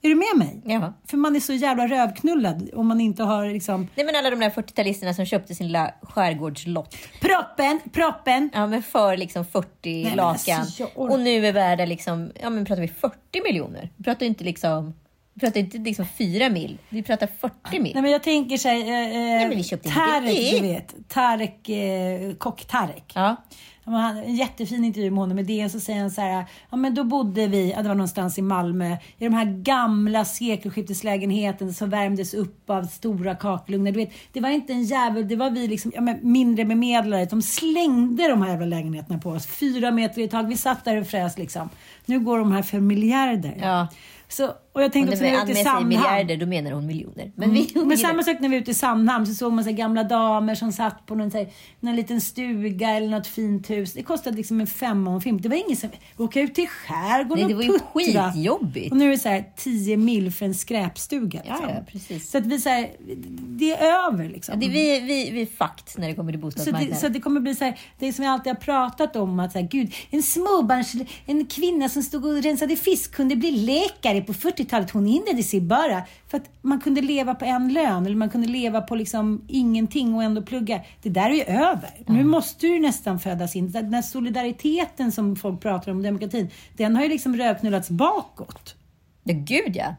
Är 0.03 0.09
du 0.09 0.15
med 0.15 0.47
mig? 0.47 0.63
Ja. 0.65 0.93
För 1.07 1.17
man 1.17 1.37
är 1.37 1.41
så 1.41 1.53
jävla 1.53 1.87
rövknullad 1.87 2.71
om 2.75 2.87
man 2.87 3.01
inte 3.01 3.23
har 3.23 3.47
liksom... 3.47 3.89
Nej 3.95 4.07
men 4.07 4.17
alla 4.17 4.31
de 4.31 4.41
där 4.41 4.51
40-talisterna 4.51 5.13
som 5.13 5.27
köpte 5.27 5.55
sin 5.55 5.67
lilla 5.67 5.95
skärgårdslott. 6.03 6.97
Proppen, 7.21 7.81
proppen! 7.93 8.51
Ja 8.55 8.67
men 8.67 8.83
för 8.83 9.17
liksom 9.17 9.45
40 9.45 10.05
men 10.05 10.17
lakan. 10.17 10.61
alltså, 10.61 10.85
och 10.95 11.21
nu 11.21 11.47
är 11.47 11.53
värda 11.53 11.85
liksom, 11.85 12.33
ja 12.43 12.51
men 12.51 12.65
pratar 12.65 12.83
vi 12.83 12.89
40 12.89 13.17
miljoner? 13.45 13.91
Vi 13.97 14.05
pratar 14.05 14.27
inte 14.27 14.45
liksom, 14.45 14.95
vi 15.35 15.41
pratar 15.41 15.61
inte 15.61 15.79
liksom 15.79 16.07
4 16.07 16.49
mil. 16.49 16.79
Vi 16.89 17.03
pratar 17.03 17.29
40 17.41 17.81
mil. 17.81 17.95
Nej 17.95 18.03
men 18.03 18.13
jag 18.13 18.23
tänker 18.23 18.57
sig, 18.57 18.81
eh, 18.81 18.89
men 18.89 19.51
vi 19.51 19.57
eh, 19.57 19.63
köpte 19.63 19.91
Tarek 19.91 20.61
du 20.61 20.61
vet. 20.61 21.09
Tarek, 21.09 21.69
eh, 21.69 22.35
kock-Tarek. 22.35 23.13
Ja. 23.15 23.37
Ja, 23.78 23.78
en 23.97 24.37
jättefin 24.37 24.85
intervju 24.85 25.11
med 25.11 25.19
honom. 25.19 25.39
I 25.39 25.43
DN 25.43 25.71
så 25.71 25.81
säger 25.81 26.01
han 26.01 26.11
så 26.11 26.21
här, 26.21 26.45
ja 26.71 26.77
men 26.77 26.95
då 26.95 27.05
bodde 27.05 27.47
vi, 27.47 27.71
ja, 27.71 27.83
det 27.83 27.89
var 27.89 27.95
någonstans 27.95 28.39
i 28.39 28.43
Malmö, 28.43 28.97
i 29.19 29.25
de 29.25 29.35
här 29.35 29.45
gamla 29.45 30.25
sekelskifteslägenheterna 30.25 31.73
som 31.73 31.91
värmdes 31.91 32.35
upp 32.35 32.71
av 32.71 32.83
stora 32.83 33.35
kakelugnar. 33.35 33.93
Du 33.93 33.99
vet, 33.99 34.13
det 34.33 34.41
var 34.41 34.49
inte 34.49 34.73
en 34.73 34.83
jävel, 34.83 35.29
det 35.29 35.37
var 35.37 35.51
vi 35.51 35.69
liksom, 35.69 35.93
ja, 35.95 36.01
men 36.01 36.19
mindre 36.23 36.65
bemedlare. 36.65 37.25
De 37.25 37.43
slängde 37.43 38.29
de 38.29 38.43
här 38.43 38.51
jävla 38.51 38.67
lägenheterna 38.67 39.19
på 39.19 39.31
oss. 39.31 39.47
Fyra 39.47 39.91
meter 39.91 40.23
i 40.23 40.29
tag. 40.29 40.49
Vi 40.49 40.57
satt 40.57 40.85
där 40.85 41.01
och 41.01 41.07
frös 41.07 41.39
liksom. 41.39 41.69
Nu 42.07 42.21
går 42.21 42.39
de 42.39 42.53
här 42.53 42.63
för 42.63 42.81
miljarder. 42.81 43.59
Ja. 43.61 43.89
Så, 44.31 44.47
och 44.73 44.83
jag 44.83 44.93
tänkte 44.93 45.09
Och 45.09 45.13
också 45.15 45.25
när 45.25 45.31
vi 45.31 45.37
var 45.37 45.43
ute 45.43 45.53
i 45.53 45.55
säger 45.55 45.65
Sandhamn. 45.65 45.89
miljarder, 45.89 46.37
då 46.37 46.47
menar 46.47 46.71
hon 46.71 46.87
miljoner. 46.87 47.33
Men, 47.37 47.53
vi, 47.53 47.71
Mm. 47.75 47.89
Men 47.89 47.99
samma 47.99 48.23
sak 48.23 48.37
när 48.41 48.49
vi 48.49 48.55
var 48.57 48.63
ute 48.63 48.71
i 48.71 48.75
Sandhamn 48.75 49.27
så 49.27 49.35
såg 49.35 49.53
man 49.53 49.65
så 49.65 49.73
gamla 49.73 50.05
damer 50.05 50.55
som 50.55 50.73
satt 50.73 51.07
på 51.07 51.15
någon, 51.15 51.31
så 51.31 51.39
här, 51.39 51.49
någon 51.81 51.97
liten 51.97 52.21
stuga 52.21 52.89
eller 52.91 53.09
något 53.09 53.27
fint 53.27 53.71
hus. 53.71 53.93
Det 53.93 54.03
kostade 54.03 54.37
liksom 54.37 54.61
en 54.61 54.67
femma 54.67 55.11
och 55.11 55.15
en 55.17 55.21
femma. 55.23 55.39
Det 55.43 55.49
var 55.49 55.57
ingen 55.57 55.77
som 55.77 55.91
åka 56.17 56.41
ut 56.41 56.55
till 56.55 56.69
skärgården 56.69 57.47
Nej, 57.47 57.49
det 57.49 57.55
och 57.55 57.59
var 57.59 57.75
ju 57.75 58.05
puttra. 58.05 58.33
skitjobbigt. 58.33 58.91
Och 58.93 58.97
nu 58.99 59.07
är 59.07 59.11
det 59.11 59.19
så 59.19 59.29
här 59.29 59.45
10 59.57 59.97
mil 59.97 60.33
för 60.33 60.47
en 60.47 60.55
skräpstuga. 60.55 61.41
Ja, 61.47 61.53
liksom. 61.53 61.69
ja, 61.69 61.83
precis. 61.93 62.31
Så 62.31 62.39
att 62.39 62.47
vi 62.47 62.61
så 62.61 62.69
här, 62.69 62.89
det 63.39 63.73
är 63.73 64.09
över 64.13 64.29
liksom. 64.29 64.55
Ja, 64.55 64.61
det 64.61 64.67
är 64.67 65.01
vi, 65.01 65.07
vi, 65.07 65.31
vi 65.31 65.43
är 65.43 65.47
fakt 65.57 65.99
när 65.99 66.09
det 66.09 66.15
kommer 66.15 66.33
till 66.33 66.41
Så 66.41 66.47
bostadsmarknaden. 66.47 66.91
det, 66.91 66.97
så 67.01 67.09
det 67.09 67.21
kommer 67.21 67.41
bli 67.41 67.55
så 67.55 67.65
här, 67.65 67.79
det 67.99 68.13
som 68.13 68.25
jag 68.25 68.33
alltid 68.33 68.53
har 68.53 68.61
pratat 68.61 69.17
om 69.17 69.41
att 69.41 69.53
så 69.53 69.59
här, 69.59 69.69
gud, 69.69 69.95
en 70.11 70.23
småbarns, 70.23 70.93
en 71.27 71.47
kvinna 71.47 71.89
som 71.89 72.03
stod 72.03 72.25
och 72.25 72.43
rensade 72.43 72.77
fisk 72.77 73.13
kunde 73.15 73.37
bli 73.37 73.51
läkare 73.51 74.18
på 74.23 74.33
40-talet. 74.33 74.91
Hon 74.91 75.07
inledde 75.07 75.43
sig 75.43 75.61
bara 75.61 76.03
för 76.29 76.37
att 76.37 76.51
man 76.63 76.81
kunde 76.81 77.01
leva 77.01 77.35
på 77.35 77.45
en 77.45 77.73
lön 77.73 78.07
eller 78.07 78.17
man 78.17 78.31
kunde 78.31 78.49
leva 78.49 78.81
på 78.81 78.95
liksom 78.95 79.45
ingenting 79.49 80.15
och 80.15 80.23
ändå 80.23 80.43
plugga. 80.43 80.81
Det 81.03 81.09
där 81.11 81.31
är 81.31 81.35
ju 81.35 81.43
över. 81.43 81.91
Nu 82.07 82.25
måste 82.25 82.67
du 82.67 82.81
nästan 82.81 83.21
födas 83.21 83.57
in. 83.57 83.71
Den 83.71 83.95
här 83.95 84.03
solidariteten 84.03 85.13
som 85.13 85.37
folk 85.37 85.61
pratar 85.61 85.93
om, 85.93 86.03
demokratin, 86.03 86.51
den 86.77 86.97
har 86.97 87.03
ju 87.03 87.09
liksom 87.09 87.37
rödknullats 87.37 87.91
bakåt. 87.91 88.75
Ja, 89.25 89.35
gud 89.37 89.77
ja. 89.77 89.95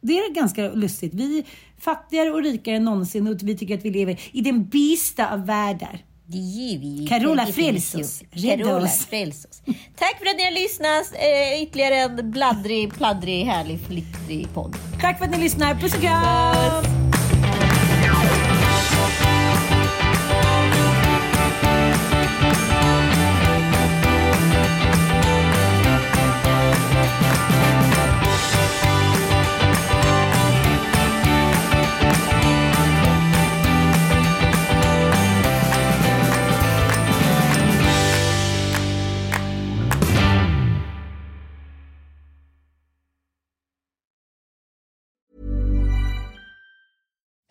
Det 0.00 0.18
är 0.18 0.34
ganska 0.34 0.70
lustigt. 0.70 1.14
Vi 1.14 1.38
är 1.38 1.44
fattigare 1.78 2.30
och 2.30 2.42
rikare 2.42 2.76
än 2.76 2.84
någonsin 2.84 3.26
och 3.26 3.36
vi 3.42 3.56
tycker 3.56 3.78
att 3.78 3.84
vi 3.84 3.90
lever 3.90 4.20
i 4.32 4.40
den 4.40 4.64
bästa 4.64 5.32
av 5.32 5.46
världar. 5.46 6.04
Det 6.32 6.38
ger 6.38 6.78
vi. 6.78 7.06
Carola. 7.06 7.44
Rädda 8.30 8.64
Carola, 8.64 8.84
oss. 8.84 9.06
Tack 9.98 10.18
för 10.18 10.26
att 10.26 10.36
ni 10.36 10.44
har 10.44 10.50
lyssnat. 10.50 11.12
Eh, 11.14 11.62
ytterligare 11.62 11.94
en 11.96 12.30
bladdrig, 12.30 12.94
pladdrig, 12.94 13.44
härlig, 13.44 13.80
flittrig 13.80 14.54
podd. 14.54 14.76
Tack 15.00 15.18
för 15.18 15.24
att 15.24 15.30
ni 15.30 15.38
lyssnar. 15.38 15.74
Puss 15.74 15.94
och 15.94 16.00
kram! 16.00 16.84